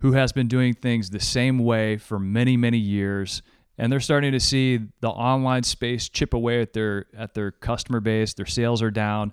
who 0.00 0.12
has 0.12 0.30
been 0.30 0.46
doing 0.46 0.74
things 0.74 1.08
the 1.08 1.20
same 1.20 1.58
way 1.58 1.96
for 1.96 2.18
many 2.18 2.58
many 2.58 2.76
years, 2.76 3.40
and 3.78 3.90
they're 3.90 3.98
starting 3.98 4.32
to 4.32 4.40
see 4.40 4.80
the 5.00 5.08
online 5.08 5.62
space 5.62 6.10
chip 6.10 6.34
away 6.34 6.60
at 6.60 6.74
their 6.74 7.06
at 7.16 7.32
their 7.32 7.50
customer 7.50 8.00
base, 8.00 8.34
their 8.34 8.44
sales 8.44 8.82
are 8.82 8.90
down. 8.90 9.32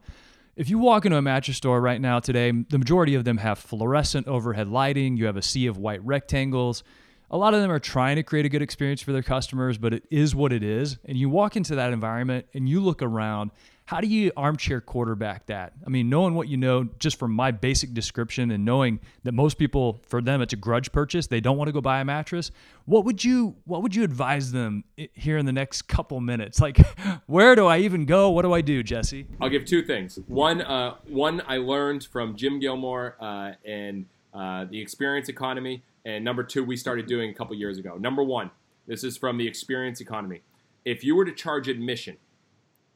If 0.56 0.70
you 0.70 0.80
walk 0.80 1.06
into 1.06 1.18
a 1.18 1.22
mattress 1.22 1.58
store 1.58 1.82
right 1.82 2.00
now 2.00 2.22
today, 2.22 2.52
the 2.52 2.78
majority 2.78 3.16
of 3.16 3.26
them 3.26 3.38
have 3.38 3.60
fluorescent 3.60 4.28
overhead 4.28 4.70
lighting. 4.70 5.18
You 5.18 5.26
have 5.26 5.36
a 5.36 5.42
sea 5.42 5.68
of 5.68 5.78
white 5.78 6.04
rectangles. 6.06 6.82
A 7.30 7.38
lot 7.38 7.54
of 7.54 7.62
them 7.62 7.72
are 7.72 7.80
trying 7.80 8.16
to 8.16 8.24
create 8.24 8.46
a 8.46 8.50
good 8.50 8.62
experience 8.62 9.02
for 9.02 9.12
their 9.12 9.24
customers, 9.24 9.78
but 9.78 9.94
it 9.94 10.06
is 10.10 10.34
what 10.34 10.54
it 10.54 10.64
is. 10.64 10.98
And 11.06 11.18
you 11.18 11.30
walk 11.30 11.58
into 11.58 11.76
that 11.76 11.92
environment 11.92 12.46
and 12.54 12.70
you 12.70 12.80
look 12.80 13.02
around. 13.02 13.52
How 13.92 14.00
do 14.00 14.08
you 14.08 14.32
armchair 14.38 14.80
quarterback 14.80 15.48
that? 15.48 15.74
I 15.86 15.90
mean, 15.90 16.08
knowing 16.08 16.34
what 16.34 16.48
you 16.48 16.56
know 16.56 16.88
just 16.98 17.20
from 17.20 17.34
my 17.34 17.52
basic 17.52 17.94
description 17.94 18.50
and 18.50 18.64
knowing 18.64 19.02
that 19.24 19.34
most 19.34 19.58
people, 19.58 20.02
for 20.08 20.22
them, 20.22 20.42
it's 20.42 20.54
a 20.54 20.56
grudge 20.56 20.94
purchase. 20.94 21.28
They 21.28 21.42
don't 21.42 21.58
want 21.58 21.68
to 21.68 21.74
go 21.74 21.82
buy 21.82 22.00
a 22.00 22.06
mattress. 22.06 22.52
What 22.86 23.04
would 23.04 23.22
you 23.26 23.58
What 23.66 23.84
would 23.84 23.94
you 23.94 24.04
advise 24.04 24.54
them 24.54 24.86
here 24.96 25.38
in 25.38 25.46
the 25.46 25.52
next 25.52 25.90
couple 25.90 26.22
minutes? 26.22 26.62
Like, 26.62 26.78
where 27.26 27.54
do 27.54 27.66
I 27.68 27.80
even 27.80 28.06
go? 28.06 28.30
What 28.30 28.44
do 28.44 28.54
I 28.54 28.62
do, 28.62 28.82
Jesse? 28.82 29.28
I'll 29.42 29.50
give 29.50 29.66
two 29.66 29.84
things. 29.84 30.18
One, 30.28 30.62
uh, 30.62 30.96
one 31.10 31.42
I 31.46 31.58
learned 31.58 32.06
from 32.06 32.38
Jim 32.38 32.62
Gilmore 32.62 33.18
uh, 33.20 33.56
and 33.66 34.06
uh, 34.34 34.64
the 34.72 34.80
Experience 34.80 35.28
Economy, 35.28 35.84
and 36.06 36.24
number 36.24 36.46
two, 36.46 36.64
we 36.64 36.78
started 36.78 37.08
doing 37.08 37.30
a 37.30 37.34
couple 37.34 37.58
years 37.58 37.78
ago. 37.78 37.98
Number 37.98 38.24
one, 38.24 38.52
this 38.88 39.04
is 39.04 39.18
from 39.18 39.38
the 39.38 39.50
Experience 39.50 40.00
Economy. 40.00 40.44
If 40.86 41.04
you 41.04 41.14
were 41.14 41.26
to 41.26 41.34
charge 41.34 41.68
admission 41.68 42.16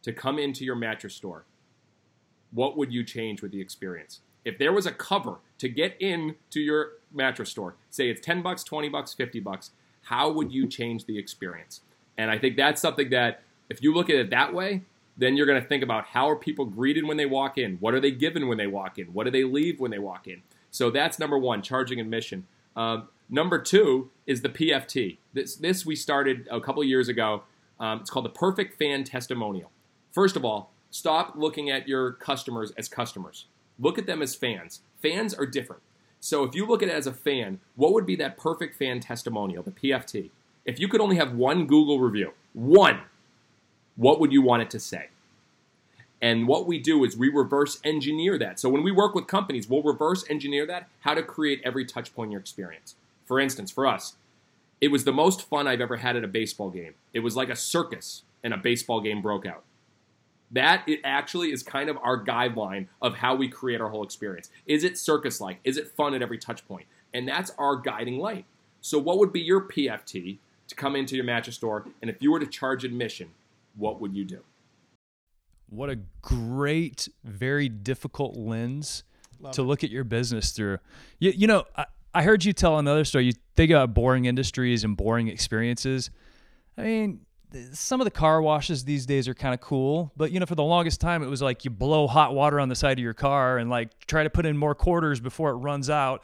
to 0.05 0.13
come 0.13 0.37
into 0.37 0.63
your 0.63 0.75
mattress 0.75 1.15
store, 1.15 1.45
what 2.51 2.77
would 2.77 2.93
you 2.93 3.03
change 3.03 3.41
with 3.41 3.51
the 3.51 3.59
experience? 3.59 4.21
If 4.45 4.59
there 4.59 4.71
was 4.71 4.85
a 4.85 4.91
cover 4.91 5.37
to 5.57 5.67
get 5.67 5.97
in 5.99 6.35
to 6.51 6.59
your 6.59 6.91
mattress 7.11 7.49
store, 7.49 7.73
say 7.89 8.11
it's 8.11 8.23
10 8.23 8.43
bucks, 8.43 8.63
20 8.63 8.87
bucks, 8.87 9.15
50 9.15 9.39
bucks, 9.39 9.71
how 10.03 10.31
would 10.31 10.51
you 10.51 10.67
change 10.67 11.05
the 11.05 11.17
experience? 11.17 11.81
And 12.19 12.29
I 12.29 12.37
think 12.37 12.55
that's 12.55 12.79
something 12.79 13.09
that 13.09 13.41
if 13.67 13.81
you 13.81 13.95
look 13.95 14.11
at 14.11 14.17
it 14.17 14.29
that 14.29 14.53
way, 14.53 14.83
then 15.17 15.35
you're 15.35 15.47
going 15.47 15.59
to 15.59 15.67
think 15.67 15.81
about 15.81 16.05
how 16.05 16.29
are 16.29 16.35
people 16.35 16.65
greeted 16.65 17.07
when 17.07 17.17
they 17.17 17.25
walk 17.25 17.57
in? 17.57 17.77
What 17.77 17.95
are 17.95 17.99
they 17.99 18.11
given 18.11 18.47
when 18.47 18.59
they 18.59 18.67
walk 18.67 18.99
in? 18.99 19.07
What 19.07 19.23
do 19.23 19.31
they 19.31 19.43
leave 19.43 19.79
when 19.79 19.89
they 19.89 19.97
walk 19.97 20.27
in? 20.27 20.43
So 20.69 20.91
that's 20.91 21.17
number 21.17 21.39
one, 21.39 21.63
charging 21.63 21.99
admission. 21.99 22.45
Um, 22.75 23.07
number 23.27 23.59
two 23.59 24.11
is 24.27 24.43
the 24.43 24.49
PFT. 24.49 25.17
This, 25.33 25.55
this 25.55 25.83
we 25.83 25.95
started 25.95 26.47
a 26.51 26.61
couple 26.61 26.83
years 26.83 27.07
ago. 27.07 27.41
Um, 27.79 28.01
it's 28.01 28.11
called 28.11 28.25
the 28.25 28.29
Perfect 28.29 28.77
Fan 28.77 29.03
Testimonial. 29.03 29.71
First 30.15 30.37
of 30.37 30.45
all, 30.45 30.71
stop 30.91 31.33
looking 31.35 31.69
at 31.69 31.89
your 31.89 32.13
customers 32.13 32.71
as 32.77 32.87
customers. 32.87 33.47
Look 33.77 33.97
at 33.97 34.05
them 34.05 34.21
as 34.21 34.33
fans. 34.33 34.79
Fans 35.01 35.33
are 35.33 35.45
different. 35.45 35.81
So 36.21 36.45
if 36.45 36.55
you 36.55 36.65
look 36.65 36.81
at 36.81 36.87
it 36.87 36.95
as 36.95 37.05
a 37.05 37.11
fan, 37.11 37.59
what 37.75 37.91
would 37.91 38.05
be 38.05 38.15
that 38.15 38.37
perfect 38.37 38.77
fan 38.77 39.01
testimonial, 39.01 39.61
the 39.61 39.71
PFT? 39.71 40.29
If 40.63 40.79
you 40.79 40.87
could 40.87 41.01
only 41.01 41.17
have 41.17 41.33
one 41.33 41.67
Google 41.67 41.99
review, 41.99 42.31
one, 42.53 43.01
what 43.97 44.21
would 44.21 44.31
you 44.31 44.41
want 44.41 44.61
it 44.61 44.69
to 44.69 44.79
say? 44.79 45.09
And 46.21 46.47
what 46.47 46.65
we 46.65 46.79
do 46.79 47.03
is 47.03 47.17
we 47.17 47.27
reverse 47.27 47.81
engineer 47.83 48.37
that. 48.37 48.57
So 48.57 48.69
when 48.69 48.83
we 48.83 48.93
work 48.93 49.15
with 49.15 49.27
companies, 49.27 49.67
we'll 49.67 49.83
reverse 49.83 50.23
engineer 50.29 50.65
that, 50.67 50.87
how 51.01 51.13
to 51.13 51.23
create 51.23 51.59
every 51.65 51.83
touch 51.83 52.15
point 52.15 52.29
in 52.29 52.31
your 52.31 52.41
experience. 52.41 52.95
For 53.25 53.37
instance, 53.37 53.69
for 53.69 53.85
us, 53.85 54.15
it 54.79 54.91
was 54.91 55.03
the 55.03 55.11
most 55.11 55.41
fun 55.41 55.67
I've 55.67 55.81
ever 55.81 55.97
had 55.97 56.15
at 56.15 56.23
a 56.23 56.29
baseball 56.29 56.69
game. 56.69 56.93
It 57.13 57.19
was 57.19 57.35
like 57.35 57.49
a 57.49 57.55
circus 57.57 58.23
and 58.45 58.53
a 58.53 58.57
baseball 58.57 59.01
game 59.01 59.21
broke 59.21 59.45
out. 59.45 59.63
That 60.51 60.83
it 60.87 61.01
actually 61.03 61.51
is 61.51 61.63
kind 61.63 61.89
of 61.89 61.97
our 61.97 62.23
guideline 62.23 62.87
of 63.01 63.15
how 63.15 63.35
we 63.35 63.47
create 63.47 63.81
our 63.81 63.89
whole 63.89 64.03
experience. 64.03 64.49
Is 64.65 64.83
it 64.83 64.97
circus 64.97 65.41
like? 65.41 65.59
Is 65.63 65.77
it 65.77 65.87
fun 65.87 66.13
at 66.13 66.21
every 66.21 66.37
touch 66.37 66.67
point? 66.67 66.85
And 67.13 67.27
that's 67.27 67.51
our 67.57 67.75
guiding 67.75 68.19
light. 68.19 68.45
So, 68.81 68.99
what 68.99 69.17
would 69.17 69.33
be 69.33 69.41
your 69.41 69.61
PFT 69.61 70.37
to 70.67 70.75
come 70.75 70.95
into 70.95 71.15
your 71.15 71.25
mattress 71.25 71.55
store? 71.55 71.87
And 72.01 72.09
if 72.09 72.21
you 72.21 72.31
were 72.31 72.39
to 72.39 72.45
charge 72.45 72.83
admission, 72.83 73.31
what 73.75 73.99
would 73.99 74.15
you 74.15 74.23
do? 74.23 74.41
What 75.67 75.89
a 75.89 75.99
great, 76.21 77.09
very 77.23 77.69
difficult 77.69 78.37
lens 78.37 79.03
to 79.51 79.63
look 79.63 79.83
at 79.83 79.89
your 79.89 80.03
business 80.03 80.51
through. 80.51 80.77
You, 81.19 81.31
you 81.31 81.47
know, 81.47 81.65
I, 81.75 81.85
I 82.13 82.23
heard 82.23 82.45
you 82.45 82.53
tell 82.53 82.79
another 82.79 83.03
story. 83.03 83.25
You 83.25 83.33
think 83.55 83.71
about 83.71 83.93
boring 83.93 84.25
industries 84.25 84.83
and 84.83 84.95
boring 84.95 85.27
experiences. 85.27 86.09
I 86.77 86.83
mean, 86.83 87.11
th- 87.17 87.24
some 87.71 88.01
of 88.01 88.05
the 88.05 88.11
car 88.11 88.41
washes 88.41 88.83
these 88.83 89.05
days 89.05 89.27
are 89.27 89.33
kind 89.33 89.53
of 89.53 89.61
cool, 89.61 90.11
but 90.17 90.31
you 90.31 90.39
know, 90.39 90.45
for 90.45 90.55
the 90.55 90.63
longest 90.63 91.01
time, 91.01 91.23
it 91.23 91.29
was 91.29 91.41
like 91.41 91.65
you 91.65 91.71
blow 91.71 92.07
hot 92.07 92.33
water 92.33 92.59
on 92.59 92.69
the 92.69 92.75
side 92.75 92.97
of 92.97 93.03
your 93.03 93.13
car 93.13 93.57
and 93.57 93.69
like 93.69 94.05
try 94.07 94.23
to 94.23 94.29
put 94.29 94.45
in 94.45 94.57
more 94.57 94.75
quarters 94.75 95.19
before 95.19 95.51
it 95.51 95.55
runs 95.55 95.89
out. 95.89 96.23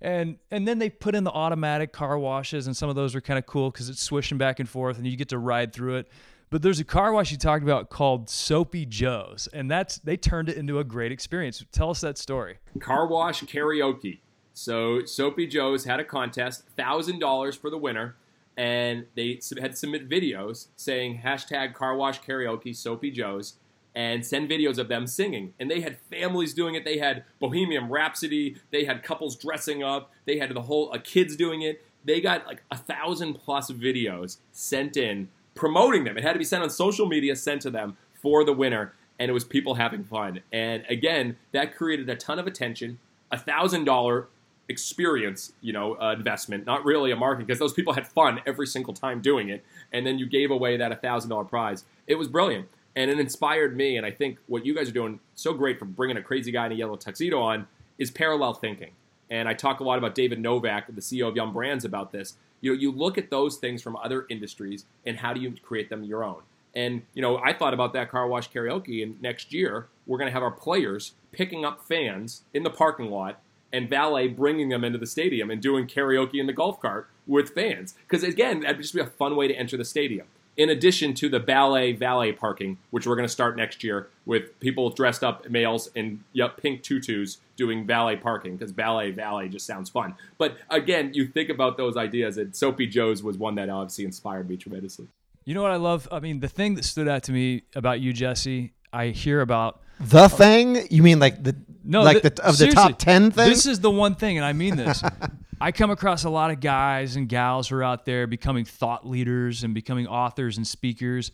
And 0.00 0.38
and 0.50 0.68
then 0.68 0.78
they 0.78 0.90
put 0.90 1.14
in 1.14 1.24
the 1.24 1.30
automatic 1.30 1.92
car 1.92 2.18
washes, 2.18 2.66
and 2.66 2.76
some 2.76 2.88
of 2.88 2.96
those 2.96 3.14
are 3.14 3.20
kind 3.20 3.38
of 3.38 3.46
cool 3.46 3.70
because 3.70 3.88
it's 3.88 4.02
swishing 4.02 4.38
back 4.38 4.60
and 4.60 4.68
forth, 4.68 4.98
and 4.98 5.06
you 5.06 5.16
get 5.16 5.30
to 5.30 5.38
ride 5.38 5.72
through 5.72 5.96
it. 5.96 6.08
But 6.48 6.62
there's 6.62 6.78
a 6.78 6.84
car 6.84 7.12
wash 7.12 7.32
you 7.32 7.38
talked 7.38 7.64
about 7.64 7.90
called 7.90 8.30
Soapy 8.30 8.86
Joe's, 8.86 9.48
and 9.52 9.70
that's 9.70 9.98
they 9.98 10.16
turned 10.16 10.48
it 10.48 10.56
into 10.56 10.78
a 10.78 10.84
great 10.84 11.12
experience. 11.12 11.64
Tell 11.72 11.90
us 11.90 12.00
that 12.02 12.18
story. 12.18 12.58
Car 12.78 13.06
wash 13.06 13.42
karaoke. 13.42 14.20
So 14.52 15.04
Soapy 15.04 15.46
Joe's 15.46 15.84
had 15.84 15.98
a 15.98 16.04
contest, 16.04 16.66
thousand 16.76 17.18
dollars 17.18 17.56
for 17.56 17.68
the 17.68 17.78
winner, 17.78 18.16
and 18.56 19.06
they 19.14 19.40
had 19.60 19.72
to 19.72 19.76
submit 19.76 20.08
videos 20.08 20.68
saying 20.76 21.20
hashtag 21.24 21.74
car 21.74 21.96
wash 21.96 22.20
karaoke 22.20 22.74
Soapy 22.74 23.10
Joe's 23.10 23.54
and 23.94 24.24
send 24.24 24.48
videos 24.48 24.78
of 24.78 24.88
them 24.88 25.06
singing. 25.06 25.54
And 25.58 25.70
they 25.70 25.80
had 25.80 25.98
families 26.10 26.52
doing 26.52 26.74
it. 26.74 26.84
They 26.84 26.98
had 26.98 27.24
Bohemian 27.40 27.88
Rhapsody. 27.88 28.56
They 28.70 28.84
had 28.84 29.02
couples 29.02 29.36
dressing 29.36 29.82
up. 29.82 30.12
They 30.26 30.38
had 30.38 30.54
the 30.54 30.62
whole 30.62 30.92
uh, 30.92 30.98
kids 31.02 31.34
doing 31.34 31.62
it. 31.62 31.82
They 32.04 32.20
got 32.20 32.46
like 32.46 32.62
a 32.70 32.76
thousand 32.76 33.34
plus 33.34 33.70
videos 33.70 34.36
sent 34.52 34.98
in 34.98 35.28
promoting 35.54 36.04
them. 36.04 36.16
It 36.18 36.22
had 36.22 36.34
to 36.34 36.38
be 36.38 36.44
sent 36.44 36.62
on 36.62 36.70
social 36.70 37.06
media, 37.06 37.34
sent 37.34 37.62
to 37.62 37.70
them 37.70 37.96
for 38.20 38.44
the 38.44 38.52
winner, 38.52 38.92
and 39.18 39.30
it 39.30 39.32
was 39.32 39.44
people 39.44 39.74
having 39.74 40.04
fun. 40.04 40.40
And 40.52 40.84
again, 40.90 41.36
that 41.52 41.74
created 41.74 42.08
a 42.10 42.16
ton 42.16 42.38
of 42.38 42.46
attention. 42.46 42.98
A 43.32 43.38
thousand 43.38 43.84
dollar 43.84 44.28
experience, 44.68 45.52
you 45.60 45.72
know, 45.72 45.94
uh, 46.00 46.12
investment, 46.12 46.66
not 46.66 46.84
really 46.84 47.10
a 47.10 47.16
marketing, 47.16 47.46
because 47.46 47.58
those 47.58 47.72
people 47.72 47.92
had 47.92 48.06
fun 48.06 48.40
every 48.46 48.66
single 48.66 48.92
time 48.92 49.20
doing 49.20 49.48
it. 49.48 49.64
And 49.92 50.06
then 50.06 50.18
you 50.18 50.26
gave 50.26 50.50
away 50.50 50.76
that 50.76 51.00
thousand 51.02 51.30
dollar 51.30 51.44
prize. 51.44 51.84
It 52.06 52.16
was 52.16 52.28
brilliant 52.28 52.68
and 52.96 53.10
it 53.10 53.20
inspired 53.20 53.76
me. 53.76 53.96
And 53.96 54.06
I 54.06 54.10
think 54.10 54.38
what 54.46 54.64
you 54.64 54.74
guys 54.74 54.88
are 54.88 54.92
doing 54.92 55.20
so 55.34 55.52
great 55.52 55.78
for 55.78 55.84
bringing 55.84 56.16
a 56.16 56.22
crazy 56.22 56.50
guy 56.50 56.66
in 56.66 56.72
a 56.72 56.74
yellow 56.74 56.96
tuxedo 56.96 57.40
on 57.40 57.68
is 57.98 58.10
parallel 58.10 58.54
thinking. 58.54 58.90
And 59.30 59.48
I 59.48 59.54
talk 59.54 59.80
a 59.80 59.84
lot 59.84 59.98
about 59.98 60.14
David 60.14 60.40
Novak, 60.40 60.86
the 60.86 61.00
CEO 61.00 61.28
of 61.28 61.36
Yum 61.36 61.52
Brands, 61.52 61.84
about 61.84 62.12
this. 62.12 62.36
You 62.60 62.72
know, 62.72 62.80
you 62.80 62.90
look 62.90 63.18
at 63.18 63.30
those 63.30 63.56
things 63.56 63.82
from 63.82 63.96
other 63.96 64.26
industries 64.30 64.86
and 65.04 65.18
how 65.18 65.34
do 65.34 65.40
you 65.40 65.52
create 65.62 65.90
them 65.90 66.04
your 66.04 66.24
own. 66.24 66.42
And 66.74 67.02
you 67.14 67.22
know, 67.22 67.38
I 67.38 67.52
thought 67.52 67.74
about 67.74 67.92
that 67.94 68.10
car 68.10 68.26
wash 68.28 68.50
karaoke, 68.50 69.02
and 69.02 69.20
next 69.20 69.52
year 69.52 69.88
we're 70.06 70.18
going 70.18 70.28
to 70.28 70.32
have 70.32 70.42
our 70.42 70.50
players 70.50 71.14
picking 71.32 71.64
up 71.64 71.82
fans 71.82 72.42
in 72.54 72.62
the 72.62 72.70
parking 72.70 73.10
lot 73.10 73.40
and 73.72 73.88
valet 73.88 74.28
bringing 74.28 74.68
them 74.68 74.84
into 74.84 74.98
the 74.98 75.06
stadium 75.06 75.50
and 75.50 75.60
doing 75.60 75.86
karaoke 75.86 76.40
in 76.40 76.46
the 76.46 76.52
golf 76.52 76.80
cart 76.80 77.08
with 77.26 77.50
fans. 77.50 77.94
Because 78.08 78.22
again, 78.22 78.60
that'd 78.60 78.80
just 78.80 78.94
be 78.94 79.00
a 79.00 79.06
fun 79.06 79.36
way 79.36 79.48
to 79.48 79.54
enter 79.54 79.76
the 79.76 79.84
stadium 79.84 80.26
in 80.56 80.70
addition 80.70 81.14
to 81.14 81.28
the 81.28 81.38
ballet 81.38 81.92
valet 81.92 82.32
parking, 82.32 82.78
which 82.90 83.06
we're 83.06 83.16
going 83.16 83.26
to 83.28 83.32
start 83.32 83.56
next 83.56 83.84
year 83.84 84.08
with 84.24 84.58
people 84.60 84.90
dressed 84.90 85.22
up 85.22 85.48
males 85.50 85.90
in 85.94 86.24
yep, 86.32 86.56
pink 86.56 86.82
tutus 86.82 87.38
doing 87.56 87.86
valet 87.86 88.16
parking 88.16 88.56
because 88.56 88.72
ballet 88.72 89.10
valet 89.10 89.48
just 89.48 89.66
sounds 89.66 89.90
fun. 89.90 90.14
But 90.38 90.56
again, 90.70 91.12
you 91.14 91.26
think 91.26 91.50
about 91.50 91.76
those 91.76 91.96
ideas, 91.96 92.38
and 92.38 92.54
Soapy 92.54 92.86
Joe's 92.86 93.22
was 93.22 93.36
one 93.36 93.54
that 93.56 93.68
obviously 93.68 94.04
inspired 94.04 94.48
me 94.48 94.56
tremendously. 94.56 95.08
You 95.44 95.54
know 95.54 95.62
what 95.62 95.70
I 95.70 95.76
love? 95.76 96.08
I 96.10 96.20
mean, 96.20 96.40
the 96.40 96.48
thing 96.48 96.74
that 96.74 96.84
stood 96.84 97.06
out 97.06 97.22
to 97.24 97.32
me 97.32 97.62
about 97.74 98.00
you, 98.00 98.12
Jesse, 98.12 98.72
I 98.92 99.08
hear 99.08 99.40
about 99.40 99.80
the 100.00 100.28
thing. 100.28 100.86
You 100.90 101.02
mean 101.02 101.18
like 101.18 101.42
the 101.42 101.54
no, 101.86 102.02
like 102.02 102.22
the, 102.22 102.30
the 102.30 102.46
of 102.46 102.58
the 102.58 102.68
top 102.68 102.98
ten 102.98 103.30
things? 103.30 103.48
This 103.48 103.66
is 103.66 103.80
the 103.80 103.90
one 103.90 104.14
thing, 104.14 104.36
and 104.36 104.44
I 104.44 104.52
mean 104.52 104.76
this. 104.76 105.02
I 105.60 105.72
come 105.72 105.90
across 105.90 106.24
a 106.24 106.30
lot 106.30 106.50
of 106.50 106.60
guys 106.60 107.16
and 107.16 107.28
gals 107.28 107.68
who 107.68 107.76
are 107.76 107.84
out 107.84 108.04
there 108.04 108.26
becoming 108.26 108.64
thought 108.64 109.06
leaders 109.06 109.64
and 109.64 109.72
becoming 109.72 110.06
authors 110.06 110.58
and 110.58 110.66
speakers, 110.66 111.32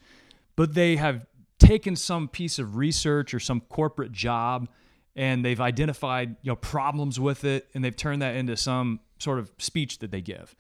but 0.54 0.74
they 0.74 0.96
have 0.96 1.26
taken 1.58 1.96
some 1.96 2.28
piece 2.28 2.58
of 2.58 2.76
research 2.76 3.34
or 3.34 3.40
some 3.40 3.60
corporate 3.60 4.12
job 4.12 4.68
and 5.14 5.44
they've 5.44 5.60
identified 5.60 6.36
you 6.42 6.50
know 6.50 6.56
problems 6.56 7.20
with 7.20 7.44
it 7.44 7.68
and 7.74 7.84
they've 7.84 7.96
turned 7.96 8.22
that 8.22 8.34
into 8.34 8.56
some 8.56 9.00
sort 9.18 9.38
of 9.38 9.50
speech 9.58 9.98
that 9.98 10.10
they 10.10 10.20
give. 10.20 10.54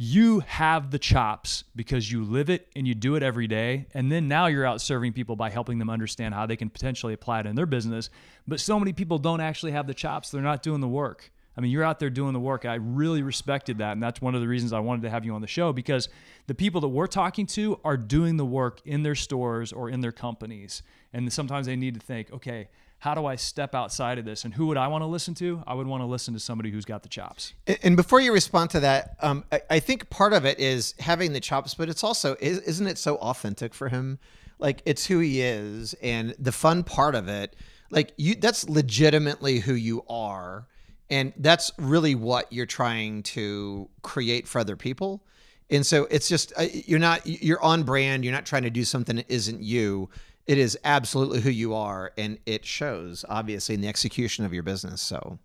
You 0.00 0.40
have 0.46 0.92
the 0.92 0.98
chops 1.00 1.64
because 1.74 2.10
you 2.10 2.22
live 2.22 2.50
it 2.50 2.68
and 2.76 2.86
you 2.86 2.94
do 2.94 3.16
it 3.16 3.24
every 3.24 3.48
day. 3.48 3.86
And 3.94 4.12
then 4.12 4.28
now 4.28 4.46
you're 4.46 4.64
out 4.64 4.80
serving 4.80 5.12
people 5.12 5.34
by 5.34 5.50
helping 5.50 5.80
them 5.80 5.90
understand 5.90 6.34
how 6.34 6.46
they 6.46 6.54
can 6.54 6.70
potentially 6.70 7.12
apply 7.12 7.40
it 7.40 7.46
in 7.46 7.56
their 7.56 7.66
business. 7.66 8.08
But 8.46 8.60
so 8.60 8.78
many 8.78 8.92
people 8.92 9.18
don't 9.18 9.40
actually 9.40 9.72
have 9.72 9.88
the 9.88 9.94
chops, 9.94 10.30
they're 10.30 10.40
not 10.40 10.62
doing 10.62 10.80
the 10.80 10.88
work. 10.88 11.32
I 11.56 11.60
mean, 11.60 11.72
you're 11.72 11.82
out 11.82 11.98
there 11.98 12.10
doing 12.10 12.32
the 12.32 12.38
work. 12.38 12.64
I 12.64 12.76
really 12.76 13.22
respected 13.22 13.78
that. 13.78 13.90
And 13.90 14.00
that's 14.00 14.22
one 14.22 14.36
of 14.36 14.40
the 14.40 14.46
reasons 14.46 14.72
I 14.72 14.78
wanted 14.78 15.02
to 15.02 15.10
have 15.10 15.24
you 15.24 15.34
on 15.34 15.40
the 15.40 15.48
show 15.48 15.72
because 15.72 16.08
the 16.46 16.54
people 16.54 16.80
that 16.82 16.88
we're 16.88 17.08
talking 17.08 17.46
to 17.46 17.80
are 17.82 17.96
doing 17.96 18.36
the 18.36 18.46
work 18.46 18.80
in 18.84 19.02
their 19.02 19.16
stores 19.16 19.72
or 19.72 19.90
in 19.90 20.00
their 20.00 20.12
companies. 20.12 20.84
And 21.12 21.32
sometimes 21.32 21.66
they 21.66 21.74
need 21.74 21.94
to 21.94 22.00
think, 22.00 22.32
okay, 22.32 22.68
how 22.98 23.14
do 23.14 23.26
I 23.26 23.36
step 23.36 23.74
outside 23.74 24.18
of 24.18 24.24
this? 24.24 24.44
And 24.44 24.54
who 24.54 24.66
would 24.66 24.76
I 24.76 24.88
want 24.88 25.02
to 25.02 25.06
listen 25.06 25.34
to? 25.34 25.62
I 25.66 25.74
would 25.74 25.86
want 25.86 26.02
to 26.02 26.06
listen 26.06 26.34
to 26.34 26.40
somebody 26.40 26.70
who's 26.70 26.84
got 26.84 27.02
the 27.02 27.08
chops. 27.08 27.54
And 27.82 27.96
before 27.96 28.20
you 28.20 28.32
respond 28.32 28.70
to 28.70 28.80
that, 28.80 29.16
um, 29.20 29.44
I, 29.52 29.60
I, 29.70 29.80
think 29.80 30.10
part 30.10 30.32
of 30.32 30.44
it 30.44 30.58
is 30.58 30.94
having 30.98 31.32
the 31.32 31.40
chops, 31.40 31.74
but 31.74 31.88
it's 31.88 32.02
also, 32.02 32.36
isn't 32.40 32.86
it 32.86 32.98
so 32.98 33.16
authentic 33.16 33.72
for 33.72 33.88
him? 33.88 34.18
Like 34.58 34.82
it's 34.84 35.06
who 35.06 35.20
he 35.20 35.40
is. 35.42 35.94
And 36.02 36.34
the 36.40 36.50
fun 36.50 36.82
part 36.82 37.14
of 37.14 37.28
it, 37.28 37.54
like 37.90 38.12
you, 38.16 38.34
that's 38.34 38.68
legitimately 38.68 39.60
who 39.60 39.74
you 39.74 40.04
are 40.08 40.66
and 41.10 41.32
that's 41.38 41.72
really 41.78 42.14
what 42.14 42.52
you're 42.52 42.66
trying 42.66 43.22
to 43.22 43.88
create 44.02 44.46
for 44.46 44.58
other 44.58 44.76
people 44.76 45.22
and 45.70 45.84
so 45.84 46.06
it's 46.10 46.28
just 46.28 46.52
uh, 46.56 46.66
you're 46.72 46.98
not 46.98 47.26
you're 47.26 47.62
on 47.62 47.82
brand 47.82 48.24
you're 48.24 48.32
not 48.32 48.46
trying 48.46 48.62
to 48.62 48.70
do 48.70 48.84
something 48.84 49.16
that 49.16 49.30
isn't 49.30 49.62
you 49.62 50.08
it 50.48 50.58
is 50.58 50.76
absolutely 50.84 51.40
who 51.40 51.50
you 51.50 51.74
are 51.74 52.12
and 52.18 52.38
it 52.46 52.64
shows 52.64 53.24
obviously 53.28 53.74
in 53.74 53.80
the 53.80 53.88
execution 53.88 54.44
of 54.44 54.52
your 54.52 54.62
business 54.64 55.00
so 55.00 55.38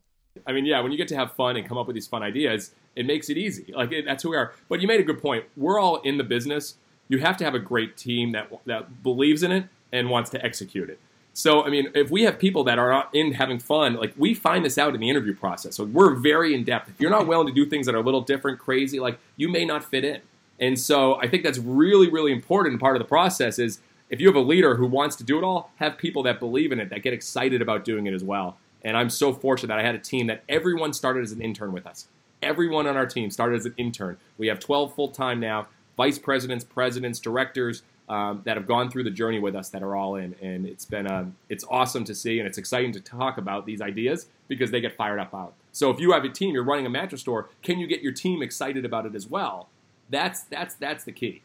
i 0.48 0.52
mean 0.52 0.66
yeah 0.66 0.80
when 0.80 0.92
you 0.92 0.98
get 0.98 1.08
to 1.08 1.16
have 1.16 1.32
fun 1.34 1.56
and 1.56 1.68
come 1.68 1.78
up 1.78 1.86
with 1.86 1.94
these 1.94 2.08
fun 2.08 2.24
ideas 2.24 2.72
it 2.96 3.06
makes 3.06 3.30
it 3.30 3.38
easy 3.38 3.72
like 3.76 3.92
it, 3.92 4.06
that's 4.06 4.24
who 4.24 4.32
we 4.32 4.38
are 4.38 4.54
but 4.70 4.82
you 4.82 4.88
made 4.88 5.00
a 5.00 5.04
good 5.04 5.22
point 5.22 5.46
we're 5.56 5.80
all 5.80 5.98
in 6.02 6.18
the 6.18 6.24
business 6.24 6.76
you 7.10 7.20
have 7.20 7.38
to 7.38 7.44
have 7.44 7.54
a 7.54 7.60
great 7.60 7.96
team 7.96 8.32
that 8.32 8.50
that 8.66 9.04
believes 9.04 9.44
in 9.44 9.52
it 9.52 9.66
and 9.92 10.10
wants 10.10 10.32
to 10.32 10.44
execute 10.44 10.90
it 10.90 11.00
so, 11.36 11.64
I 11.64 11.70
mean, 11.70 11.92
if 11.96 12.12
we 12.12 12.24
have 12.24 12.38
people 12.38 12.64
that 12.66 12.78
are 12.78 13.10
in 13.12 13.34
having 13.34 13.58
fun, 13.58 13.96
like 13.96 14.14
we 14.16 14.36
find 14.36 14.64
this 14.64 14.78
out 14.78 14.94
in 14.94 15.02
the 15.02 15.10
interview 15.10 15.36
process. 15.36 15.76
So 15.76 15.84
we're 15.84 16.14
very 16.14 16.54
in 16.54 16.64
depth. 16.64 16.90
If 16.90 17.02
you're 17.02 17.10
not 17.10 17.26
willing 17.26 17.48
to 17.48 17.54
do 17.54 17.66
things 17.66 17.88
that 17.88 17.96
are 17.96 18.00
a 18.00 18.04
little 18.04 18.22
different, 18.22 18.60
crazy, 18.60 19.00
like 19.00 19.18
you 19.36 19.50
may 19.50 19.66
not 19.66 19.84
fit 19.84 20.06
in. 20.06 20.22
And 20.60 20.80
so 20.80 21.16
I 21.16 21.28
think 21.28 21.44
that's 21.44 21.58
really, 21.58 22.08
really 22.10 22.32
important. 22.32 22.80
Part 22.80 22.96
of 22.96 23.02
the 23.02 23.08
process 23.08 23.58
is 23.58 23.80
if 24.14 24.22
you 24.22 24.28
have 24.28 24.36
a 24.36 24.42
leader 24.42 24.76
who 24.76 24.86
wants 24.86 25.16
to 25.16 25.24
do 25.24 25.40
it 25.40 25.44
all, 25.44 25.72
have 25.78 25.98
people 25.98 26.22
that 26.22 26.40
believe 26.40 26.72
in 26.72 26.80
it, 26.80 26.92
that 26.92 27.02
get 27.02 27.14
excited 27.14 27.64
about 27.64 27.84
doing 27.84 28.06
it 28.06 28.14
as 28.14 28.24
well. 28.24 28.58
And 28.84 28.96
I'm 28.96 29.10
so 29.10 29.34
fortunate 29.34 29.70
that 29.70 29.80
I 29.80 29.82
had 29.82 29.96
a 29.96 30.00
team 30.00 30.28
that 30.28 30.44
everyone 30.48 30.94
started 30.94 31.24
as 31.24 31.32
an 31.32 31.42
intern 31.42 31.74
with 31.74 31.88
us. 31.88 32.08
Everyone 32.40 32.86
on 32.86 32.96
our 32.96 33.08
team 33.08 33.32
started 33.32 33.58
as 33.58 33.66
an 33.66 33.74
intern. 33.76 34.18
We 34.38 34.50
have 34.50 34.60
12 34.60 34.94
full 34.94 35.08
time 35.08 35.40
now, 35.40 35.66
vice 35.98 36.20
presidents, 36.20 36.64
presidents, 36.64 37.20
directors, 37.20 37.82
um, 38.08 38.44
that 38.44 38.56
have 38.56 38.68
gone 38.68 38.92
through 38.92 39.06
the 39.06 39.10
journey 39.10 39.40
with 39.40 39.56
us 39.56 39.70
that 39.70 39.82
are 39.82 39.96
all 39.96 40.18
in, 40.18 40.36
and 40.42 40.68
it's 40.68 40.86
been 40.86 41.10
um, 41.10 41.36
it's 41.50 41.64
awesome 41.70 42.04
to 42.04 42.14
see, 42.14 42.38
and 42.38 42.48
it's 42.48 42.58
exciting 42.58 42.92
to 42.92 43.00
talk 43.00 43.38
about 43.38 43.66
these 43.66 43.82
ideas 43.82 44.28
because 44.48 44.70
they 44.70 44.82
get 44.82 44.96
fired 44.96 45.20
up 45.20 45.34
out. 45.34 45.54
So 45.72 45.90
if 45.90 46.00
you 46.00 46.12
have 46.12 46.26
a 46.26 46.30
team, 46.30 46.54
you're 46.54 46.66
running 46.66 46.86
a 46.86 46.90
mattress 46.90 47.22
store, 47.22 47.50
can 47.64 47.80
you 47.80 47.88
get 47.88 48.02
your 48.02 48.12
team 48.12 48.44
excited 48.44 48.84
about 48.84 49.06
it 49.06 49.16
as 49.16 49.26
well? 49.26 49.70
That's 50.10 50.44
that's 50.44 50.76
that's 50.76 51.06
the 51.06 51.14
key. 51.14 51.42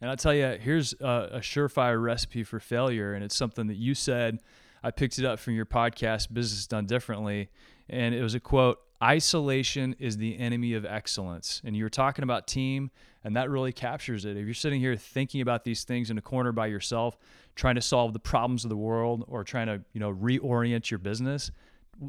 And 0.00 0.10
I'll 0.10 0.16
tell 0.16 0.34
you, 0.34 0.58
here's 0.60 0.94
a, 1.00 1.28
a 1.32 1.38
surefire 1.38 2.02
recipe 2.02 2.44
for 2.44 2.60
failure, 2.60 3.14
and 3.14 3.24
it's 3.24 3.36
something 3.36 3.66
that 3.66 3.76
you 3.76 3.94
said. 3.94 4.40
I 4.82 4.90
picked 4.92 5.18
it 5.18 5.24
up 5.24 5.40
from 5.40 5.54
your 5.54 5.66
podcast, 5.66 6.32
Business 6.32 6.66
Done 6.66 6.86
Differently, 6.86 7.48
and 7.88 8.14
it 8.14 8.22
was 8.22 8.34
a 8.34 8.40
quote 8.40 8.78
isolation 9.02 9.94
is 9.98 10.16
the 10.16 10.38
enemy 10.38 10.74
of 10.74 10.84
excellence. 10.84 11.62
And 11.64 11.76
you 11.76 11.84
were 11.84 11.90
talking 11.90 12.22
about 12.22 12.46
team, 12.46 12.90
and 13.24 13.36
that 13.36 13.50
really 13.50 13.72
captures 13.72 14.24
it. 14.24 14.36
If 14.36 14.44
you're 14.44 14.54
sitting 14.54 14.80
here 14.80 14.96
thinking 14.96 15.40
about 15.40 15.64
these 15.64 15.84
things 15.84 16.10
in 16.10 16.18
a 16.18 16.22
corner 16.22 16.52
by 16.52 16.66
yourself, 16.66 17.16
trying 17.54 17.76
to 17.76 17.80
solve 17.80 18.12
the 18.12 18.18
problems 18.18 18.64
of 18.64 18.70
the 18.70 18.76
world 18.76 19.24
or 19.28 19.44
trying 19.44 19.66
to, 19.66 19.80
you 19.92 20.00
know, 20.00 20.12
reorient 20.12 20.90
your 20.90 20.98
business, 20.98 21.50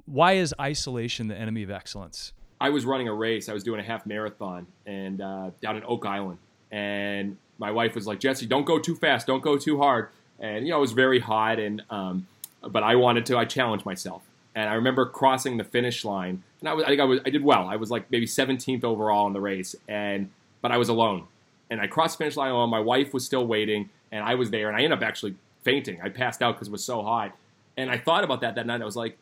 why 0.05 0.33
is 0.33 0.53
isolation 0.59 1.27
the 1.27 1.35
enemy 1.35 1.63
of 1.63 1.71
excellence? 1.71 2.33
I 2.61 2.69
was 2.69 2.85
running 2.85 3.07
a 3.07 3.13
race. 3.13 3.49
I 3.49 3.53
was 3.53 3.63
doing 3.63 3.79
a 3.79 3.83
half 3.83 4.05
marathon 4.05 4.67
and 4.85 5.21
uh, 5.21 5.51
down 5.61 5.77
in 5.77 5.83
Oak 5.85 6.05
Island, 6.05 6.39
and 6.71 7.37
my 7.59 7.71
wife 7.71 7.93
was 7.93 8.07
like, 8.07 8.19
"Jesse, 8.19 8.45
don't 8.45 8.65
go 8.65 8.79
too 8.79 8.95
fast. 8.95 9.27
Don't 9.27 9.43
go 9.43 9.57
too 9.57 9.77
hard." 9.77 10.09
And 10.39 10.65
you 10.65 10.71
know, 10.71 10.77
it 10.77 10.81
was 10.81 10.93
very 10.93 11.19
hot, 11.19 11.59
and 11.59 11.83
um, 11.89 12.27
but 12.61 12.83
I 12.83 12.95
wanted 12.95 13.25
to. 13.27 13.37
I 13.37 13.45
challenged 13.45 13.85
myself, 13.85 14.23
and 14.55 14.69
I 14.69 14.73
remember 14.73 15.05
crossing 15.05 15.57
the 15.57 15.63
finish 15.63 16.03
line, 16.03 16.43
and 16.61 16.69
I 16.69 16.73
was, 16.73 16.85
I 16.85 16.87
think 16.87 17.01
I 17.01 17.03
was, 17.03 17.19
I 17.25 17.29
did 17.29 17.43
well. 17.43 17.67
I 17.67 17.75
was 17.75 17.91
like 17.91 18.09
maybe 18.09 18.25
17th 18.25 18.83
overall 18.83 19.27
in 19.27 19.33
the 19.33 19.41
race, 19.41 19.75
and 19.87 20.29
but 20.61 20.71
I 20.71 20.77
was 20.77 20.89
alone, 20.89 21.25
and 21.69 21.81
I 21.81 21.87
crossed 21.87 22.17
the 22.17 22.23
finish 22.23 22.37
line 22.37 22.51
alone. 22.51 22.69
My 22.69 22.79
wife 22.79 23.13
was 23.13 23.25
still 23.25 23.45
waiting, 23.45 23.89
and 24.11 24.23
I 24.23 24.35
was 24.35 24.49
there, 24.49 24.67
and 24.67 24.77
I 24.77 24.81
ended 24.81 24.97
up 24.97 25.03
actually 25.03 25.35
fainting. 25.63 26.01
I 26.01 26.09
passed 26.09 26.41
out 26.41 26.55
because 26.55 26.69
it 26.69 26.71
was 26.71 26.83
so 26.83 27.03
hot, 27.03 27.35
and 27.77 27.91
I 27.91 27.97
thought 27.97 28.23
about 28.23 28.41
that 28.41 28.55
that 28.55 28.65
night. 28.65 28.81
I 28.81 28.85
was 28.85 28.95
like, 28.95 29.17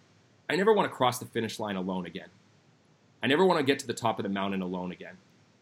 I 0.50 0.56
never 0.56 0.74
want 0.74 0.90
to 0.90 0.96
cross 0.96 1.20
the 1.20 1.26
finish 1.26 1.60
line 1.60 1.76
alone 1.76 2.06
again. 2.06 2.30
I 3.22 3.28
never 3.28 3.46
want 3.46 3.60
to 3.60 3.66
get 3.66 3.80
to 3.80 3.88
the 3.88 3.94
top 3.94 4.20
of 4.20 4.24
the 4.24 4.30
mountain 4.30 4.62
alone 4.62 4.92
again. 4.92 5.18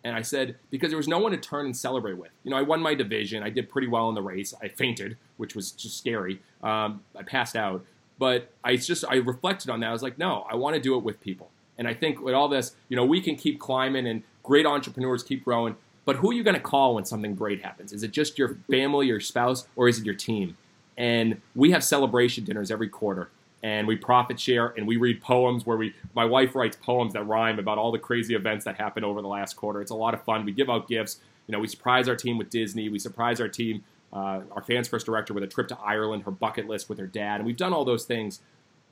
And 0.06 0.16
I 0.16 0.22
said, 0.22 0.56
because 0.70 0.92
there 0.92 0.98
was 0.98 1.08
no 1.08 1.18
one 1.18 1.32
to 1.32 1.38
turn 1.38 1.66
and 1.66 1.76
celebrate 1.76 2.14
with. 2.14 2.30
You 2.44 2.52
know, 2.52 2.58
I 2.58 2.62
won 2.62 2.80
my 2.80 2.94
division. 2.94 3.42
I 3.42 3.50
did 3.50 3.68
pretty 3.68 3.88
well 3.88 4.08
in 4.08 4.14
the 4.14 4.22
race. 4.22 4.54
I 4.62 4.68
fainted, 4.68 5.18
which 5.38 5.56
was 5.56 5.72
just 5.72 5.98
scary. 5.98 6.40
Um, 6.62 7.02
I 7.18 7.24
passed 7.24 7.56
out. 7.56 7.84
But 8.20 8.52
I 8.64 8.76
just 8.76 9.04
I 9.10 9.16
reflected 9.16 9.72
on 9.72 9.80
that. 9.80 9.90
I 9.90 9.92
was 9.92 10.04
like, 10.04 10.20
no, 10.20 10.46
I 10.48 10.56
want 10.56 10.76
to 10.76 10.82
do 10.82 10.96
it 10.96 11.04
with 11.04 11.20
people. 11.20 11.50
And 11.80 11.88
I 11.88 11.96
think 11.96 12.22
with 12.22 12.36
all 12.36 12.48
this, 12.48 12.76
you 12.88 12.96
know, 12.96 13.04
we 13.04 13.20
can 13.20 13.36
keep 13.36 13.60
climbing 13.60 14.06
and 14.06 14.22
great 14.44 14.68
entrepreneurs 14.68 15.24
keep 15.24 15.44
growing. 15.44 15.76
But 16.06 16.18
who 16.18 16.30
are 16.30 16.34
you 16.34 16.44
going 16.44 16.56
to 16.56 16.62
call 16.62 16.94
when 16.96 17.06
something 17.06 17.34
great 17.34 17.64
happens? 17.64 17.92
Is 17.92 18.04
it 18.04 18.12
just 18.12 18.38
your 18.38 18.60
family, 18.70 19.08
your 19.08 19.20
spouse, 19.20 19.68
or 19.76 19.88
is 19.88 19.98
it 19.98 20.06
your 20.06 20.14
team? 20.14 20.56
And 20.98 21.42
we 21.56 21.72
have 21.72 21.84
celebration 21.84 22.44
dinners 22.44 22.70
every 22.70 22.90
quarter, 22.90 23.32
and 23.66 23.88
we 23.88 23.96
profit 23.96 24.40
share, 24.40 24.76
and 24.78 24.86
we 24.86 24.96
read 24.96 25.20
poems 25.22 25.66
where 25.66 25.76
we, 25.76 25.92
my 26.14 26.24
wife 26.24 26.54
writes 26.54 26.78
poems 26.80 27.14
that 27.14 27.24
rhyme 27.24 27.58
about 27.58 27.80
all 27.80 27.92
the 27.92 27.98
crazy 27.98 28.36
events 28.36 28.64
that 28.64 28.76
happened 28.76 29.04
over 29.04 29.24
the 29.24 29.28
last 29.28 29.56
quarter. 29.56 29.82
It's 29.82 29.90
a 29.90 29.96
lot 29.96 30.14
of 30.14 30.24
fun. 30.24 30.46
We 30.46 30.52
give 30.52 30.70
out 30.70 30.88
gifts. 30.88 31.20
You 31.48 31.52
know, 31.52 31.58
we 31.58 31.66
surprise 31.66 32.08
our 32.08 32.16
team 32.16 32.38
with 32.38 32.52
Disney. 32.52 32.90
We 32.90 33.00
surprise 33.00 33.42
our 33.42 33.48
team, 33.48 33.84
uh, 34.14 34.42
our 34.52 34.62
fans 34.62 34.88
first 34.88 35.08
director, 35.08 35.34
with 35.34 35.42
a 35.42 35.48
trip 35.48 35.68
to 35.70 35.78
Ireland, 35.80 36.26
her 36.26 36.32
bucket 36.32 36.68
list 36.68 36.90
with 36.90 37.00
her 37.00 37.08
dad, 37.08 37.38
and 37.38 37.46
we've 37.48 37.58
done 37.58 37.74
all 37.74 37.84
those 37.84 38.06
things. 38.06 38.40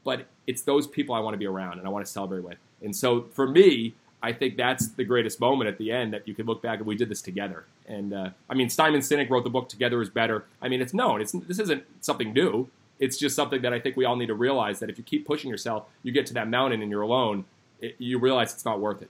But 0.04 0.26
it's 0.48 0.64
those 0.64 0.88
people 0.88 1.14
I 1.14 1.20
want 1.20 1.36
to 1.36 1.38
be 1.38 1.46
around 1.46 1.78
and 1.78 1.86
I 1.86 1.92
want 1.92 2.04
to 2.04 2.12
celebrate 2.12 2.44
with. 2.44 2.58
And 2.82 2.96
so 2.96 3.28
for 3.32 3.48
me, 3.48 3.94
I 4.24 4.34
think 4.34 4.58
that's 4.58 4.88
the 4.88 5.04
greatest 5.04 5.40
moment 5.40 5.70
at 5.70 5.78
the 5.78 5.92
end 5.92 6.14
that 6.14 6.28
you 6.28 6.34
can 6.34 6.48
look 6.48 6.64
back 6.64 6.80
and 6.80 6.88
we 6.88 6.96
did 6.96 7.10
this 7.10 7.22
together. 7.22 7.66
And 7.88 8.12
uh, 8.12 8.30
I 8.50 8.56
mean, 8.56 8.70
Simon 8.70 9.02
Sinek 9.02 9.30
wrote 9.30 9.44
the 9.44 9.52
book 9.52 9.70
"Together 9.70 10.02
Is 10.02 10.10
Better." 10.10 10.46
I 10.64 10.68
mean, 10.68 10.82
it's 10.82 10.96
known. 10.96 11.22
It's 11.22 11.32
this 11.32 11.60
isn't 11.60 11.84
something 12.02 12.34
new. 12.34 12.70
It's 13.04 13.18
just 13.18 13.36
something 13.36 13.62
that 13.64 13.74
I 13.74 13.80
think 13.80 13.98
we 13.98 14.06
all 14.06 14.16
need 14.16 14.28
to 14.28 14.34
realize 14.34 14.80
that 14.80 14.90
if 14.90 14.98
you 14.98 15.04
keep 15.04 15.26
pushing 15.26 15.50
yourself, 15.50 15.88
you 16.04 16.14
get 16.14 16.26
to 16.28 16.34
that 16.36 16.48
mountain 16.48 16.82
and 16.82 16.90
you're 16.90 17.02
alone. 17.02 17.44
It, 17.82 17.96
you 18.00 18.18
realize 18.18 18.54
it's 18.54 18.64
not 18.64 18.80
worth 18.80 19.02
it. 19.02 19.10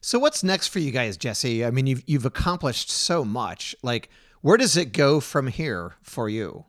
So 0.00 0.18
what's 0.18 0.42
next 0.42 0.68
for 0.68 0.78
you 0.78 0.90
guys, 0.90 1.18
Jesse? 1.18 1.62
I 1.64 1.70
mean, 1.70 1.86
you've 1.86 2.02
you've 2.06 2.24
accomplished 2.24 2.90
so 2.90 3.22
much. 3.22 3.76
Like, 3.82 4.08
where 4.40 4.56
does 4.56 4.78
it 4.78 4.94
go 4.94 5.20
from 5.20 5.48
here 5.48 5.96
for 6.00 6.30
you? 6.30 6.64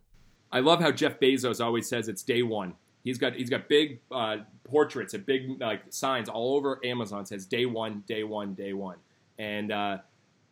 I 0.52 0.60
love 0.60 0.82
how 0.82 0.91
Jeff 0.91 1.18
Bezos 1.20 1.64
always 1.64 1.88
says 1.88 2.10
it's 2.10 2.24
day 2.24 2.41
one. 2.41 2.74
He's 3.06 3.18
got 3.18 3.36
he's 3.36 3.50
got 3.50 3.70
big 3.70 4.02
uh, 4.12 4.38
portraits 4.66 5.14
and 5.14 5.26
big 5.26 5.62
like 5.62 5.84
signs 5.91 6.28
all 6.28 6.56
over 6.58 6.82
Amazon 6.84 7.26
says 7.26 7.45
day 7.45 7.66
one, 7.66 8.04
day 8.06 8.26
one, 8.26 8.54
day 8.54 8.74
one. 8.74 8.97
And 9.38 9.72
uh, 9.72 10.00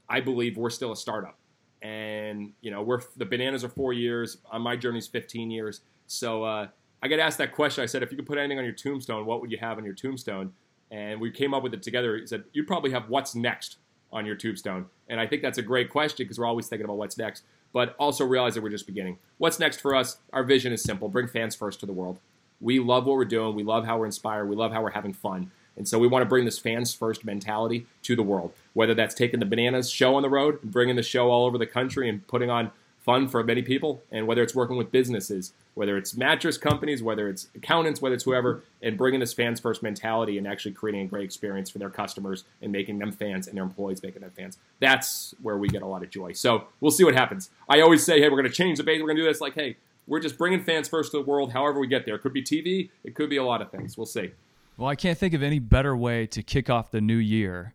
I 0.08 0.22
believe 0.22 0.56
we're 0.56 0.70
still 0.70 0.94
a 0.94 0.96
startup. 0.96 1.38
And 1.82 2.54
you 2.62 2.72
know, 2.72 2.82
we're 2.82 3.02
the 3.18 3.26
bananas 3.26 3.64
are 3.64 3.70
four 3.70 3.94
years. 3.94 4.38
On 4.52 4.62
my 4.62 4.76
journey's 4.76 5.08
15 5.08 5.52
years. 5.52 5.82
So 6.08 6.44
uh, 6.44 6.68
I 7.02 7.08
got 7.08 7.20
asked 7.20 7.38
that 7.38 7.54
question. 7.54 7.84
I 7.84 7.88
said, 7.88 8.04
if 8.04 8.12
you 8.12 8.18
could 8.18 8.26
put 8.26 8.38
anything 8.38 8.58
on 8.58 8.66
your 8.66 8.74
tombstone, 8.74 9.26
what 9.26 9.42
would 9.42 9.52
you 9.52 9.58
have 9.60 9.78
on 9.78 9.86
your 9.86 9.94
tombstone? 9.94 10.54
And 10.90 11.20
we 11.20 11.32
came 11.32 11.54
up 11.54 11.64
with 11.64 11.74
it 11.74 11.84
together. 11.84 12.18
He 12.18 12.26
said, 12.26 12.46
you'd 12.54 12.68
probably 12.68 12.92
have 12.92 13.10
what's 13.10 13.36
next 13.36 13.78
on 14.12 14.26
your 14.26 14.36
tombstone. 14.36 14.86
And 15.10 15.20
I 15.20 15.28
think 15.28 15.42
that's 15.42 15.58
a 15.58 15.62
great 15.62 15.90
question 15.90 16.24
because 16.26 16.40
we're 16.40 16.46
always 16.46 16.68
thinking 16.68 16.86
about 16.86 16.98
what's 16.98 17.18
next 17.18 17.44
but 17.74 17.96
also 18.00 18.26
realize 18.26 18.56
that 18.56 18.64
we're 18.64 18.70
just 18.70 18.88
beginning. 18.88 19.18
What's 19.38 19.60
next 19.60 19.82
for 19.82 19.96
us? 19.96 20.18
Our 20.34 20.44
vision 20.44 20.74
is 20.74 20.82
simple 20.84 21.10
bring 21.10 21.28
fans 21.28 21.56
first 21.56 21.80
to 21.82 21.86
the 21.86 21.94
world. 21.94 22.20
We 22.60 22.80
love 22.80 23.06
what 23.06 23.16
we're 23.16 23.26
doing. 23.26 23.56
We 23.56 23.64
love 23.64 23.86
how 23.86 24.00
we're 24.00 24.06
inspired. 24.06 24.48
We 24.48 24.56
love 24.56 24.72
how 24.72 24.82
we're 24.82 24.92
having 24.92 25.14
fun. 25.14 25.52
And 25.76 25.88
so 25.88 26.00
we 26.00 26.08
want 26.08 26.24
to 26.24 26.26
bring 26.28 26.46
this 26.46 26.58
fans 26.58 26.94
first 26.94 27.24
mentality 27.24 27.86
to 28.02 28.16
the 28.16 28.24
world, 28.24 28.52
whether 28.78 28.94
that's 28.94 29.16
taking 29.16 29.40
the 29.40 29.46
Bananas 29.46 29.90
show 29.90 30.14
on 30.14 30.22
the 30.22 30.30
road, 30.30 30.62
bringing 30.62 30.96
the 30.96 31.02
show 31.02 31.32
all 31.32 31.48
over 31.48 31.58
the 31.58 31.66
country, 31.66 32.08
and 32.08 32.28
putting 32.28 32.52
on 32.52 32.70
fun 33.00 33.28
for 33.28 33.44
many 33.44 33.64
people, 33.64 34.04
and 34.12 34.28
whether 34.28 34.44
it's 34.44 34.54
working 34.54 34.78
with 34.78 34.92
businesses, 34.92 35.52
whether 35.74 35.98
it's 35.98 36.16
mattress 36.16 36.60
companies, 36.60 37.02
whether 37.02 37.28
it's 37.28 37.48
accountants, 37.56 38.04
whether 38.04 38.14
it's 38.14 38.26
whoever, 38.26 38.62
and 38.84 38.96
bringing 38.96 39.20
this 39.20 39.34
fans 39.34 39.60
first 39.60 39.82
mentality 39.82 40.38
and 40.38 40.48
actually 40.48 40.74
creating 40.74 41.02
a 41.02 41.06
great 41.08 41.24
experience 41.24 41.72
for 41.72 41.80
their 41.80 41.90
customers 41.90 42.44
and 42.62 42.72
making 42.72 43.00
them 43.00 43.12
fans 43.12 43.48
and 43.48 43.58
their 43.58 43.64
employees 43.64 44.04
making 44.04 44.22
them 44.22 44.30
fans. 44.38 44.60
That's 44.80 45.34
where 45.42 45.58
we 45.58 45.70
get 45.70 45.82
a 45.82 45.88
lot 45.88 46.04
of 46.04 46.12
joy. 46.12 46.34
So 46.34 46.66
we'll 46.80 46.92
see 46.92 47.04
what 47.04 47.16
happens. 47.16 47.50
I 47.68 47.82
always 47.82 48.06
say, 48.06 48.22
hey, 48.22 48.30
we're 48.30 48.40
going 48.40 48.44
to 48.44 48.56
change 48.56 48.78
the 48.78 48.84
base, 48.84 49.02
we're 49.02 49.08
going 49.08 49.18
to 49.18 49.24
do 49.24 49.28
this. 49.28 49.42
Like, 49.42 49.56
hey, 49.56 49.78
we're 50.06 50.20
just 50.20 50.38
bringing 50.38 50.62
fans 50.62 50.88
first 50.88 51.14
to 51.14 51.18
the 51.18 51.24
world, 51.24 51.52
however 51.52 51.80
we 51.80 51.88
get 51.88 52.06
there. 52.06 52.14
It 52.14 52.22
could 52.22 52.34
be 52.34 52.44
TV, 52.44 52.92
it 53.04 53.16
could 53.16 53.32
be 53.32 53.38
a 53.38 53.44
lot 53.44 53.64
of 53.64 53.72
things. 53.72 53.98
We'll 53.98 54.06
see. 54.06 54.34
Well, 54.78 54.88
I 54.88 54.96
can't 54.96 55.18
think 55.18 55.34
of 55.34 55.42
any 55.42 55.58
better 55.58 55.98
way 55.98 56.28
to 56.28 56.44
kick 56.44 56.70
off 56.70 56.92
the 56.92 57.02
new 57.02 57.18
year 57.18 57.74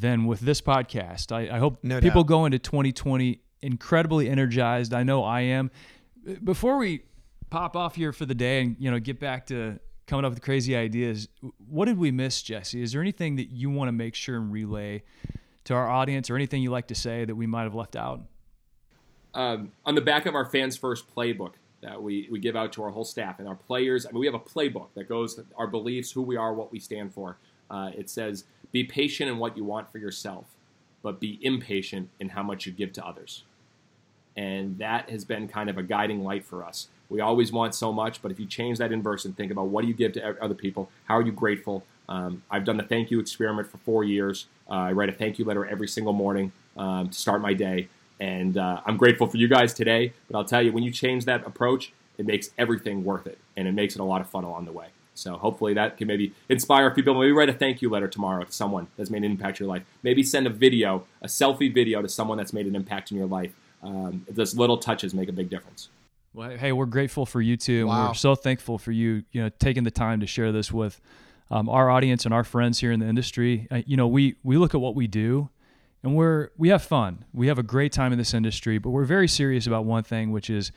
than 0.00 0.24
with 0.26 0.40
this 0.40 0.60
podcast. 0.60 1.32
I, 1.32 1.54
I 1.54 1.58
hope 1.58 1.78
No 1.82 2.00
people 2.00 2.22
doubt. 2.22 2.28
go 2.28 2.44
into 2.46 2.58
2020 2.58 3.40
incredibly 3.62 4.28
energized. 4.28 4.94
I 4.94 5.02
know 5.02 5.22
I 5.24 5.42
am. 5.42 5.70
Before 6.42 6.78
we 6.78 7.02
pop 7.50 7.76
off 7.76 7.94
here 7.94 8.12
for 8.12 8.26
the 8.26 8.34
day 8.34 8.60
and 8.62 8.76
you 8.78 8.90
know 8.90 8.98
get 8.98 9.18
back 9.20 9.46
to 9.46 9.78
coming 10.06 10.24
up 10.24 10.32
with 10.32 10.42
crazy 10.42 10.74
ideas, 10.74 11.28
what 11.68 11.84
did 11.86 11.98
we 11.98 12.10
miss, 12.10 12.42
Jesse? 12.42 12.82
Is 12.82 12.92
there 12.92 13.00
anything 13.00 13.36
that 13.36 13.50
you 13.50 13.70
want 13.70 13.88
to 13.88 13.92
make 13.92 14.14
sure 14.14 14.36
and 14.36 14.50
relay 14.52 15.02
to 15.64 15.74
our 15.74 15.88
audience, 15.88 16.30
or 16.30 16.36
anything 16.36 16.62
you 16.62 16.70
like 16.70 16.88
to 16.88 16.94
say 16.94 17.24
that 17.24 17.34
we 17.34 17.46
might 17.46 17.62
have 17.64 17.74
left 17.74 17.96
out? 17.96 18.22
um, 19.34 19.70
on 19.86 19.94
the 19.94 20.00
back 20.00 20.26
of 20.26 20.34
our 20.34 20.44
fans 20.44 20.76
first 20.76 21.14
playbook 21.14 21.52
that 21.82 22.02
we, 22.02 22.28
we 22.32 22.38
give 22.40 22.56
out 22.56 22.72
to 22.72 22.82
our 22.82 22.90
whole 22.90 23.04
staff 23.04 23.38
and 23.38 23.46
our 23.46 23.54
players. 23.54 24.04
I 24.04 24.10
mean, 24.10 24.20
we 24.20 24.26
have 24.26 24.34
a 24.34 24.40
playbook 24.40 24.88
that 24.94 25.08
goes 25.08 25.38
our 25.56 25.66
beliefs, 25.68 26.10
who 26.10 26.20
we 26.22 26.36
are, 26.36 26.52
what 26.52 26.72
we 26.72 26.80
stand 26.80 27.14
for. 27.14 27.38
Uh, 27.70 27.90
it 27.96 28.10
says, 28.10 28.44
"Be 28.72 28.84
patient 28.84 29.30
in 29.30 29.38
what 29.38 29.56
you 29.56 29.64
want 29.64 29.90
for 29.90 29.98
yourself, 29.98 30.46
but 31.02 31.20
be 31.20 31.38
impatient 31.42 32.08
in 32.18 32.30
how 32.30 32.42
much 32.42 32.66
you 32.66 32.72
give 32.72 32.92
to 32.94 33.06
others." 33.06 33.44
And 34.36 34.78
that 34.78 35.10
has 35.10 35.24
been 35.24 35.48
kind 35.48 35.68
of 35.68 35.78
a 35.78 35.82
guiding 35.82 36.22
light 36.24 36.44
for 36.44 36.64
us. 36.64 36.88
We 37.08 37.20
always 37.20 37.52
want 37.52 37.74
so 37.74 37.92
much, 37.92 38.22
but 38.22 38.30
if 38.30 38.38
you 38.38 38.46
change 38.46 38.78
that 38.78 38.92
inverse 38.92 39.24
and 39.24 39.36
think 39.36 39.50
about 39.50 39.66
what 39.66 39.82
do 39.82 39.88
you 39.88 39.94
give 39.94 40.12
to 40.12 40.42
other 40.42 40.54
people, 40.54 40.88
how 41.04 41.16
are 41.16 41.22
you 41.22 41.32
grateful? 41.32 41.84
Um, 42.08 42.42
I've 42.50 42.64
done 42.64 42.76
the 42.76 42.84
thank 42.84 43.10
you 43.10 43.20
experiment 43.20 43.68
for 43.68 43.78
four 43.78 44.04
years. 44.04 44.46
Uh, 44.68 44.74
I 44.74 44.92
write 44.92 45.08
a 45.08 45.12
thank 45.12 45.38
you 45.38 45.44
letter 45.44 45.66
every 45.66 45.88
single 45.88 46.12
morning 46.12 46.52
um, 46.76 47.08
to 47.08 47.18
start 47.18 47.42
my 47.42 47.52
day. 47.52 47.88
And 48.20 48.56
uh, 48.56 48.80
I'm 48.86 48.96
grateful 48.96 49.26
for 49.26 49.36
you 49.36 49.48
guys 49.48 49.74
today. 49.74 50.12
But 50.28 50.38
I'll 50.38 50.44
tell 50.44 50.62
you, 50.62 50.72
when 50.72 50.84
you 50.84 50.90
change 50.90 51.24
that 51.24 51.46
approach, 51.46 51.92
it 52.18 52.26
makes 52.26 52.50
everything 52.58 53.04
worth 53.04 53.26
it. 53.26 53.38
And 53.56 53.66
it 53.66 53.72
makes 53.72 53.94
it 53.94 54.00
a 54.00 54.04
lot 54.04 54.20
of 54.20 54.28
fun 54.28 54.44
along 54.44 54.66
the 54.66 54.72
way. 54.72 54.88
So 55.20 55.36
hopefully 55.36 55.74
that 55.74 55.96
can 55.96 56.08
maybe 56.08 56.32
inspire 56.48 56.90
people. 56.90 57.14
Maybe 57.14 57.32
write 57.32 57.48
a 57.48 57.52
thank 57.52 57.82
you 57.82 57.90
letter 57.90 58.08
tomorrow 58.08 58.44
to 58.44 58.52
someone 58.52 58.88
that's 58.96 59.10
made 59.10 59.18
an 59.18 59.30
impact 59.30 59.60
in 59.60 59.66
your 59.66 59.74
life. 59.74 59.82
Maybe 60.02 60.22
send 60.22 60.46
a 60.46 60.50
video, 60.50 61.04
a 61.22 61.26
selfie 61.26 61.72
video 61.72 62.02
to 62.02 62.08
someone 62.08 62.38
that's 62.38 62.52
made 62.52 62.66
an 62.66 62.74
impact 62.74 63.10
in 63.10 63.16
your 63.16 63.26
life. 63.26 63.52
Um, 63.82 64.26
those 64.28 64.56
little 64.56 64.78
touches 64.78 65.14
make 65.14 65.28
a 65.28 65.32
big 65.32 65.50
difference. 65.50 65.88
Well, 66.32 66.50
hey, 66.50 66.72
we're 66.72 66.86
grateful 66.86 67.26
for 67.26 67.40
you 67.40 67.56
too. 67.56 67.86
Wow. 67.86 68.08
We're 68.08 68.14
so 68.14 68.34
thankful 68.34 68.78
for 68.78 68.92
you, 68.92 69.24
you 69.32 69.42
know, 69.42 69.50
taking 69.58 69.84
the 69.84 69.90
time 69.90 70.20
to 70.20 70.26
share 70.26 70.52
this 70.52 70.72
with 70.72 71.00
um, 71.50 71.68
our 71.68 71.90
audience 71.90 72.24
and 72.24 72.32
our 72.32 72.44
friends 72.44 72.78
here 72.78 72.92
in 72.92 73.00
the 73.00 73.06
industry. 73.06 73.66
Uh, 73.70 73.82
you 73.86 73.96
know, 73.96 74.06
we 74.06 74.36
we 74.42 74.56
look 74.56 74.74
at 74.74 74.80
what 74.80 74.94
we 74.94 75.06
do, 75.06 75.50
and 76.02 76.14
we're 76.14 76.50
we 76.56 76.68
have 76.68 76.82
fun. 76.82 77.24
We 77.32 77.48
have 77.48 77.58
a 77.58 77.64
great 77.64 77.92
time 77.92 78.12
in 78.12 78.18
this 78.18 78.32
industry, 78.32 78.78
but 78.78 78.90
we're 78.90 79.04
very 79.04 79.26
serious 79.26 79.66
about 79.66 79.84
one 79.84 80.04
thing, 80.04 80.30
which 80.30 80.48
is 80.48 80.70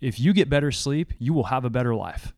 if 0.00 0.18
you 0.18 0.32
get 0.32 0.48
better 0.48 0.72
sleep, 0.72 1.12
you 1.18 1.34
will 1.34 1.44
have 1.44 1.64
a 1.64 1.70
better 1.70 1.94
life. 1.94 2.32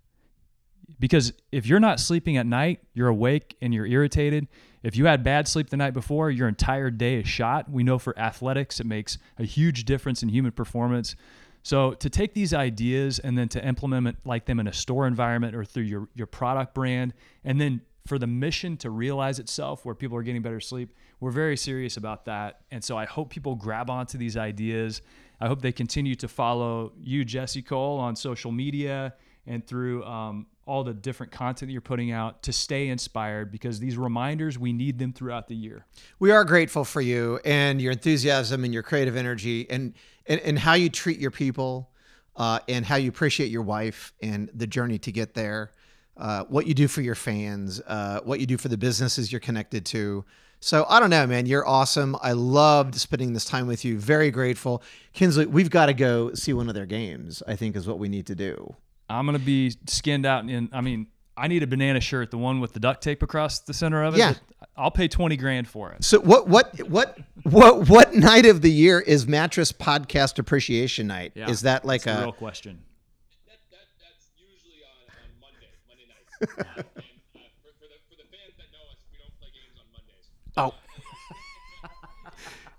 Because 0.99 1.33
if 1.53 1.67
you're 1.67 1.81
not 1.81 2.01
sleeping 2.01 2.37
at 2.37 2.47
night, 2.47 2.81
you're 2.95 3.09
awake 3.09 3.57
and 3.61 3.75
you're 3.75 3.87
irritated. 3.87 4.49
If 4.83 4.97
you 4.97 5.07
had 5.07 5.23
bad 5.23 5.47
sleep 5.47 5.69
the 5.69 5.77
night 5.77 5.95
before, 5.95 6.31
your 6.31 6.49
entire 6.49 6.91
day 6.91 7.17
is 7.17 7.29
shot. 7.29 7.71
We 7.71 7.83
know 7.83 7.99
for 7.99 8.19
athletics, 8.19 8.81
it 8.81 8.87
makes 8.87 9.19
a 9.39 9.45
huge 9.45 9.85
difference 9.85 10.23
in 10.23 10.29
human 10.29 10.53
performance. 10.53 11.17
So 11.63 11.95
to 11.95 12.09
take 12.09 12.33
these 12.33 12.55
ideas 12.55 13.19
and 13.19 13.37
then 13.37 13.49
to 13.49 13.67
implement 13.67 14.07
them 14.07 14.17
like 14.25 14.47
them 14.47 14.61
in 14.61 14.69
a 14.69 14.73
store 14.73 15.07
environment 15.07 15.57
or 15.57 15.65
through 15.65 15.83
your, 15.83 16.09
your 16.15 16.29
product 16.29 16.75
brand, 16.75 17.13
and 17.45 17.61
then 17.61 17.81
for 18.07 18.19
the 18.19 18.27
mission 18.27 18.77
to 18.77 18.91
realize 18.91 19.41
itself 19.41 19.85
where 19.85 19.95
people 19.95 20.17
are 20.17 20.23
getting 20.23 20.43
better 20.43 20.61
sleep, 20.61 20.95
we're 21.19 21.33
very 21.33 21.57
serious 21.57 21.97
about 21.97 22.25
that. 22.27 22.61
And 22.71 22.85
so 22.85 22.97
I 22.97 23.05
hope 23.05 23.31
people 23.31 23.57
grab 23.57 23.91
onto 23.91 24.17
these 24.17 24.37
ideas. 24.37 25.03
I 25.41 25.49
hope 25.49 25.61
they 25.61 25.73
continue 25.73 26.15
to 26.15 26.29
follow 26.29 26.93
you, 27.01 27.25
Jesse 27.25 27.63
Cole, 27.63 27.99
on 27.99 28.15
social 28.15 28.53
media 28.53 29.15
and 29.47 29.67
through 29.67 30.05
um, 30.05 30.47
all 30.67 30.83
the 30.83 30.93
different 30.93 31.31
content 31.33 31.69
that 31.69 31.73
you're 31.73 31.81
putting 31.81 32.11
out 32.11 32.43
to 32.43 32.53
stay 32.53 32.89
inspired 32.89 33.53
because 33.53 33.79
these 33.79 33.97
reminders, 33.97 34.59
we 34.59 34.73
need 34.73 34.99
them 34.99 35.13
throughout 35.13 35.47
the 35.47 35.55
year. 35.55 35.87
We 36.19 36.33
are 36.33 36.45
grateful 36.45 36.85
for 36.85 37.01
you 37.01 37.39
and 37.45 37.81
your 37.81 37.93
enthusiasm 37.93 38.65
and 38.65 38.75
your 38.75 38.83
creative 38.83 39.17
energy 39.17 39.69
and 39.71 39.95
and, 40.27 40.41
and 40.41 40.59
how 40.59 40.75
you 40.75 40.91
treat 40.91 41.21
your 41.21 41.31
people 41.31 41.91
uh, 42.35 42.59
and 42.69 42.85
how 42.85 42.97
you 42.97 43.09
appreciate 43.09 43.51
your 43.51 43.63
wife 43.63 44.13
and 44.21 44.51
the 44.53 44.67
journey 44.67 44.99
to 44.99 45.13
get 45.13 45.35
there. 45.35 45.71
Uh, 46.17 46.45
what 46.49 46.67
you 46.67 46.75
do 46.75 46.89
for 46.89 47.03
your 47.03 47.15
fans, 47.15 47.81
uh, 47.87 48.21
what 48.25 48.41
you 48.41 48.47
do 48.47 48.57
for 48.57 48.69
the 48.69 48.77
businesses 48.77 49.31
you're 49.31 49.41
connected 49.41 49.85
to. 49.85 50.25
So 50.59 50.87
I 50.89 50.99
don't 50.99 51.11
know, 51.11 51.27
man. 51.27 51.47
You're 51.47 51.67
awesome. 51.67 52.17
I 52.23 52.33
loved 52.33 52.95
spending 52.95 53.35
this 53.35 53.45
time 53.45 53.67
with 53.67 53.85
you. 53.85 53.99
Very 53.99 54.31
grateful, 54.31 54.83
Kinsley. 55.13 55.47
We've 55.47 55.71
got 55.71 55.87
to 55.87 55.95
go 55.95 56.33
see 56.35 56.53
one 56.55 56.69
of 56.69 56.75
their 56.75 56.87
games. 56.87 57.43
I 57.47 57.55
think 57.55 57.77
is 57.77 57.87
what 57.87 57.99
we 57.99 58.09
need 58.09 58.27
to 58.27 58.35
do. 58.35 58.75
I'm 59.09 59.27
gonna 59.27 59.39
be 59.39 59.77
skinned 59.87 60.27
out 60.27 60.49
in. 60.49 60.69
I 60.73 60.81
mean, 60.81 61.07
I 61.37 61.49
need 61.49 61.63
a 61.63 61.67
banana 61.67 62.01
shirt, 62.01 62.31
the 62.31 62.39
one 62.39 62.61
with 62.61 62.73
the 62.73 62.81
duct 62.81 63.03
tape 63.03 63.23
across 63.23 63.61
the 63.61 63.75
center 63.75 64.03
of 64.03 64.15
it. 64.15 64.19
Yeah. 64.19 64.35
I'll 64.77 64.91
pay 64.91 65.09
twenty 65.09 65.37
grand 65.37 65.69
for 65.69 65.93
it. 65.93 66.05
So 66.05 66.19
what 66.21 66.49
what 66.49 66.77
what 66.89 67.19
what 67.45 67.89
what 67.89 68.15
night 68.15 68.47
of 68.47 68.63
the 68.63 68.71
year 68.71 69.01
is 69.01 69.27
Mattress 69.27 69.73
Podcast 69.73 70.39
Appreciation 70.39 71.07
Night? 71.07 71.33
Yeah, 71.35 71.49
Is 71.51 71.63
that 71.63 71.85
like 71.85 72.03
That's 72.03 72.19
a 72.19 72.23
real 72.25 72.33
question? 72.33 72.83
That, 73.47 73.59
that, 73.71 73.79
that's 74.01 74.29
usually 74.37 74.83
on, 74.85 75.07
on 75.23 75.41
Monday, 75.41 75.69
Monday 75.89 76.07
nights. 76.09 76.57
and 76.59 76.83
uh, 76.83 76.83
for, 77.63 77.71
for, 77.79 77.87
the, 77.87 77.99
for 78.11 78.17
the 78.17 78.29
fans 78.29 78.57
that 78.59 78.67
know 78.73 78.85
us, 78.91 78.99
we 79.13 79.19
don't 79.19 79.39
play 79.39 79.49
games 79.55 79.79
on 79.79 79.87
Mondays. 79.93 80.29
Oh. 80.57 80.75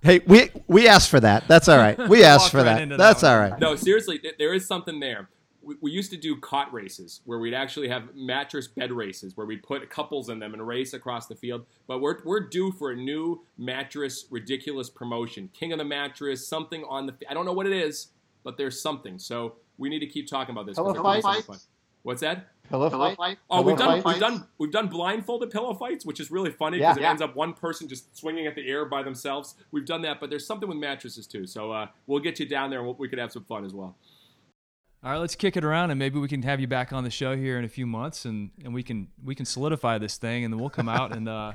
Hey, 0.03 0.19
we 0.27 0.51
we 0.67 0.87
asked 0.87 1.09
for 1.09 1.19
that. 1.19 1.47
That's 1.47 1.67
all 1.67 1.77
right. 1.77 1.97
We 2.07 2.23
asked 2.23 2.51
for 2.51 2.57
right 2.57 2.87
that. 2.87 2.97
That's 2.97 3.21
that 3.21 3.33
all 3.33 3.41
one. 3.41 3.51
right. 3.51 3.59
No, 3.59 3.75
seriously, 3.75 4.19
th- 4.19 4.35
there 4.37 4.53
is 4.53 4.65
something 4.67 4.99
there. 4.99 5.27
We, 5.67 5.75
we 5.81 5.91
used 5.91 6.09
to 6.11 6.17
do 6.17 6.37
cot 6.37 6.71
races 6.73 7.21
where 7.25 7.39
we'd 7.39 7.53
actually 7.53 7.89
have 7.89 8.15
mattress 8.15 8.67
bed 8.67 8.91
races 8.91 9.35
where 9.35 9.45
we'd 9.45 9.61
put 9.63 9.87
couples 9.89 10.29
in 10.29 10.39
them 10.39 10.53
and 10.53 10.65
race 10.65 10.93
across 10.93 11.27
the 11.27 11.35
field. 11.35 11.65
But 11.87 11.99
we're, 11.99 12.23
we're 12.23 12.39
due 12.39 12.71
for 12.71 12.91
a 12.91 12.95
new 12.95 13.43
mattress 13.57 14.25
ridiculous 14.31 14.89
promotion. 14.89 15.49
King 15.53 15.73
of 15.73 15.79
the 15.79 15.85
mattress, 15.85 16.47
something 16.47 16.83
on 16.89 17.05
the. 17.07 17.13
I 17.29 17.33
don't 17.33 17.45
know 17.45 17.53
what 17.53 17.67
it 17.67 17.73
is, 17.73 18.07
but 18.43 18.57
there's 18.57 18.81
something. 18.81 19.19
So 19.19 19.55
we 19.77 19.89
need 19.89 19.99
to 19.99 20.07
keep 20.07 20.27
talking 20.27 20.53
about 20.55 20.65
this. 20.65 20.75
Pillow 20.77 20.91
it 20.95 20.97
really 20.99 21.21
fights? 21.21 21.45
fun. 21.45 21.57
What's 22.03 22.21
that? 22.21 22.47
Pillow 22.69 22.89
fight? 22.89 23.37
Oh, 23.49 23.61
we've 23.61 23.77
done 23.77 24.01
fights? 24.01 24.15
we've 24.15 24.19
done 24.21 24.47
we've 24.57 24.71
done 24.71 24.87
blindfolded 24.87 25.51
pillow 25.51 25.73
fights, 25.73 26.05
which 26.05 26.19
is 26.21 26.31
really 26.31 26.51
funny 26.51 26.77
Yeah. 26.79 26.91
because 26.91 26.97
it 26.97 27.01
Yeah. 27.01 27.09
ends 27.09 27.21
up 27.21 27.35
one 27.35 27.53
person 27.53 27.87
just 27.89 28.15
swinging 28.17 28.47
at 28.47 28.55
the 28.55 28.65
air 28.67 28.85
by 28.85 29.03
themselves. 29.03 29.55
We've 29.71 29.85
done 29.85 30.01
that, 30.03 30.19
but 30.21 30.29
there's 30.29 30.45
something 30.47 30.69
with 30.69 30.77
mattresses 30.77 31.27
too. 31.27 31.45
So 31.45 31.71
uh, 31.71 31.87
we'll 32.07 32.19
get 32.21 32.39
you 32.39 32.45
down 32.45 32.69
there 32.69 32.79
and 32.79 32.87
we'll, 32.87 32.95
we 32.97 33.09
could 33.09 33.19
have 33.19 33.31
some 33.33 33.43
fun 33.43 33.65
as 33.65 33.73
well. 33.73 33.95
All 35.03 35.11
right, 35.11 35.17
let's 35.19 35.35
kick 35.35 35.55
it 35.55 35.63
around 35.63 35.91
and 35.91 35.99
maybe 35.99 36.19
we 36.19 36.27
can 36.27 36.41
have 36.43 36.59
you 36.59 36.67
back 36.67 36.91
on 36.91 37.03
the 37.03 37.09
show 37.09 37.35
here 37.37 37.57
in 37.59 37.63
a 37.65 37.69
few 37.69 37.85
months 37.85 38.25
and, 38.25 38.49
and 38.63 38.73
we 38.73 38.83
can 38.83 39.07
we 39.23 39.35
can 39.35 39.45
solidify 39.45 39.97
this 39.99 40.17
thing 40.17 40.43
and 40.43 40.53
then 40.53 40.59
we'll 40.59 40.69
come 40.71 40.89
out 40.89 41.15
and 41.15 41.29
uh, 41.29 41.53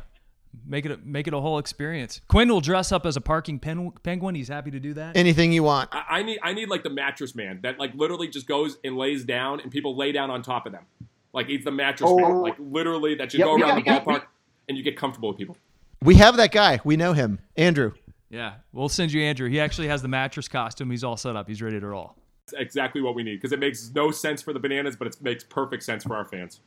make 0.67 0.87
it 0.87 0.93
a, 0.93 0.97
make 1.05 1.27
it 1.27 1.35
a 1.35 1.41
whole 1.41 1.59
experience. 1.59 2.21
Quinn 2.29 2.49
will 2.49 2.61
dress 2.61 2.93
up 2.93 3.05
as 3.05 3.17
a 3.17 3.21
parking 3.21 3.59
pen, 3.59 3.91
penguin. 4.05 4.35
He's 4.37 4.49
happy 4.49 4.71
to 4.71 4.79
do 4.81 4.95
that. 4.95 5.17
Anything 5.17 5.53
you 5.53 5.65
want. 5.65 5.91
I, 5.93 6.05
I 6.19 6.23
need 6.23 6.39
I 6.43 6.53
need 6.55 6.69
like 6.69 6.83
the 6.85 6.91
mattress 6.91 7.35
man 7.35 7.61
that 7.63 7.79
like 7.79 7.93
literally 7.95 8.29
just 8.29 8.47
goes 8.47 8.79
and 8.85 8.97
lays 8.97 9.25
down 9.25 9.61
and 9.61 9.71
people 9.73 9.97
lay 9.97 10.13
down 10.13 10.31
on 10.31 10.43
top 10.43 10.65
of 10.67 10.73
them. 10.73 10.87
Like 11.35 11.49
he's 11.49 11.65
the 11.65 11.73
mattress 11.73 12.09
Oh. 12.11 12.19
man. 12.19 12.41
Like 12.43 12.57
literally 12.59 13.17
that 13.17 13.35
you 13.35 13.39
Yep, 13.41 13.47
go 13.47 13.55
we 13.57 13.63
around 13.65 13.77
the 13.77 13.83
got- 13.83 14.07
we- 14.07 14.15
ballpark 14.15 14.23
and 14.69 14.79
you 14.79 14.85
get 14.85 14.97
comfortable 14.97 15.31
with 15.31 15.39
people. 15.39 15.57
We 16.01 16.15
have 16.17 16.37
that 16.37 16.53
guy. 16.53 16.81
We 16.85 16.97
know 16.97 17.13
him. 17.13 17.41
Andrew. 17.57 17.93
yeah, 18.31 18.55
we'll 18.73 18.89
send 18.89 19.13
you 19.13 19.21
Andrew. 19.23 19.49
He 19.49 19.61
actually 19.61 19.89
has 19.89 20.01
the 20.01 20.09
mattress 20.09 20.49
costume. 20.49 20.91
He's 20.91 21.05
all 21.05 21.17
set 21.17 21.37
up. 21.37 21.49
He's 21.49 21.61
ready 21.61 21.79
to 21.81 21.87
roll. 21.87 22.17
That's 22.47 22.61
exactly 22.61 23.01
what 23.01 23.15
we 23.15 23.23
need 23.23 23.37
because 23.37 23.53
it 23.53 23.59
makes 23.59 23.91
no 23.95 24.11
sense 24.11 24.43
for 24.43 24.53
the 24.53 24.61
bananas, 24.61 24.97
but 24.97 25.07
it 25.07 25.17
makes 25.23 25.45
perfect 25.45 25.83
sense 25.83 26.05
for 26.05 26.17
our 26.17 26.25
fans. 26.25 26.61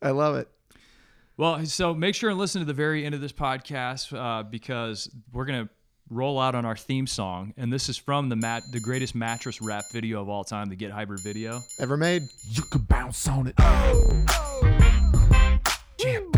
I 0.00 0.10
love 0.10 0.36
it. 0.36 0.48
Well, 1.36 1.64
so 1.66 1.94
make 1.94 2.14
sure 2.14 2.30
and 2.30 2.38
listen 2.38 2.60
to 2.60 2.64
the 2.64 2.72
very 2.72 3.04
end 3.04 3.14
of 3.14 3.20
this 3.20 3.32
podcast 3.32 4.12
uh, 4.16 4.42
because 4.42 5.08
we're 5.32 5.44
gonna 5.44 5.68
roll 6.10 6.40
out 6.40 6.54
on 6.54 6.64
our 6.64 6.76
theme 6.76 7.06
song, 7.06 7.54
and 7.56 7.72
this 7.72 7.88
is 7.88 7.96
from 7.96 8.28
the 8.28 8.36
mat, 8.36 8.62
the 8.72 8.80
greatest 8.80 9.14
mattress 9.14 9.60
rap 9.60 9.84
video 9.92 10.20
of 10.20 10.28
all 10.28 10.42
time, 10.42 10.68
the 10.68 10.76
Get 10.76 10.90
Hybrid 10.90 11.20
video. 11.20 11.60
Ever 11.78 11.96
made? 11.96 12.22
You 12.48 12.62
can 12.62 12.80
bounce 12.82 13.28
on 13.28 13.46
it. 13.46 13.54
Yeah, 15.98 16.20
bounce 16.20 16.32
with 16.32 16.37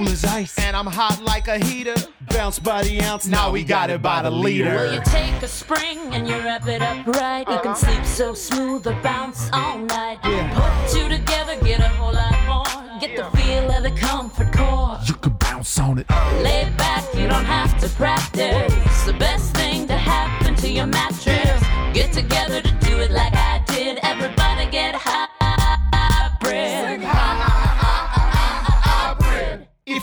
as 0.00 0.24
ice. 0.24 0.58
And 0.58 0.76
I'm 0.76 0.86
hot 0.86 1.22
like 1.22 1.48
a 1.48 1.58
heater. 1.58 1.94
Bounce 2.30 2.58
by 2.58 2.82
the 2.82 3.00
ounce, 3.02 3.26
Now 3.26 3.50
we 3.50 3.62
got 3.64 3.90
it 3.90 4.00
by 4.00 4.22
the 4.22 4.30
liter. 4.30 4.64
Well, 4.64 4.94
you 4.94 5.00
take 5.04 5.42
a 5.42 5.48
spring 5.48 5.98
and 6.12 6.26
you 6.26 6.34
wrap 6.36 6.66
it 6.66 6.80
up 6.80 7.06
right. 7.06 7.46
You 7.48 7.58
can 7.60 7.76
sleep 7.76 8.04
so 8.04 8.32
smooth 8.34 8.86
or 8.86 8.98
bounce 9.02 9.50
all 9.52 9.78
night. 9.78 10.18
Put 10.22 10.90
two 10.90 11.08
together, 11.08 11.60
get 11.62 11.80
a 11.80 11.88
whole 11.88 12.12
lot 12.12 12.36
more. 12.46 13.00
Get 13.00 13.16
the 13.16 13.24
feel 13.36 13.70
of 13.70 13.82
the 13.82 13.90
comfort 13.90 14.52
core. 14.52 14.98
You 15.04 15.14
can 15.14 15.32
bounce 15.34 15.78
on 15.78 15.98
it. 15.98 16.08
Lay 16.42 16.70
back, 16.76 17.04
you 17.14 17.26
don't 17.26 17.44
have 17.44 17.78
to 17.80 17.88
practice. 17.90 18.72
It's 18.86 19.04
The 19.04 19.14
best 19.14 19.54
thing 19.54 19.86
to 19.88 19.94
happen 19.96 20.54
to 20.56 20.68
your 20.70 20.86
mattress. 20.86 21.62
Get 21.92 22.12
together 22.12 22.62
to 22.62 22.72
do 22.86 22.98
it 23.00 23.10
like 23.10 23.34
I 23.34 23.62
did. 23.66 23.98
Everybody 24.02 24.70
get 24.70 24.94
hybrid. 24.94 25.34
If 26.54 26.91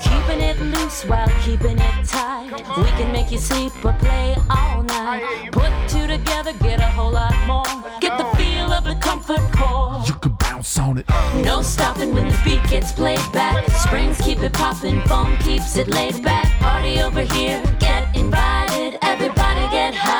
Keeping 0.00 0.40
it 0.40 0.58
loose 0.60 1.04
while 1.04 1.28
keeping 1.44 1.78
it 1.78 2.04
tight. 2.06 2.50
We 2.76 2.88
can 2.98 3.12
make 3.12 3.30
you 3.30 3.38
sleep 3.38 3.72
or 3.84 3.92
play 3.94 4.36
all 4.48 4.82
night. 4.82 5.22
Put 5.52 5.72
two 5.88 6.06
together, 6.06 6.52
get 6.60 6.80
a 6.80 6.86
whole 6.86 7.12
lot 7.12 7.34
more. 7.46 7.64
Get 8.00 8.16
the 8.18 8.24
feel 8.36 8.72
of 8.72 8.84
the 8.84 8.94
comfort 8.96 9.40
core. 9.52 10.02
you 10.06 10.14
can 10.14 10.32
bounce 10.32 10.78
on 10.78 10.98
it. 10.98 11.06
No 11.44 11.62
stopping 11.62 12.14
when 12.14 12.28
the 12.28 12.40
beat 12.44 12.62
gets 12.68 12.92
played 12.92 13.20
back. 13.32 13.68
Springs 13.70 14.18
keep 14.20 14.42
it 14.42 14.52
popping, 14.52 15.00
foam 15.02 15.36
keeps 15.38 15.76
it 15.76 15.88
laid 15.88 16.22
back. 16.22 16.46
Party 16.60 17.00
over 17.00 17.22
here, 17.22 17.62
get 17.78 18.14
invited. 18.16 18.98
Everybody 19.02 19.60
get 19.70 19.94
hybrid. 19.94 20.19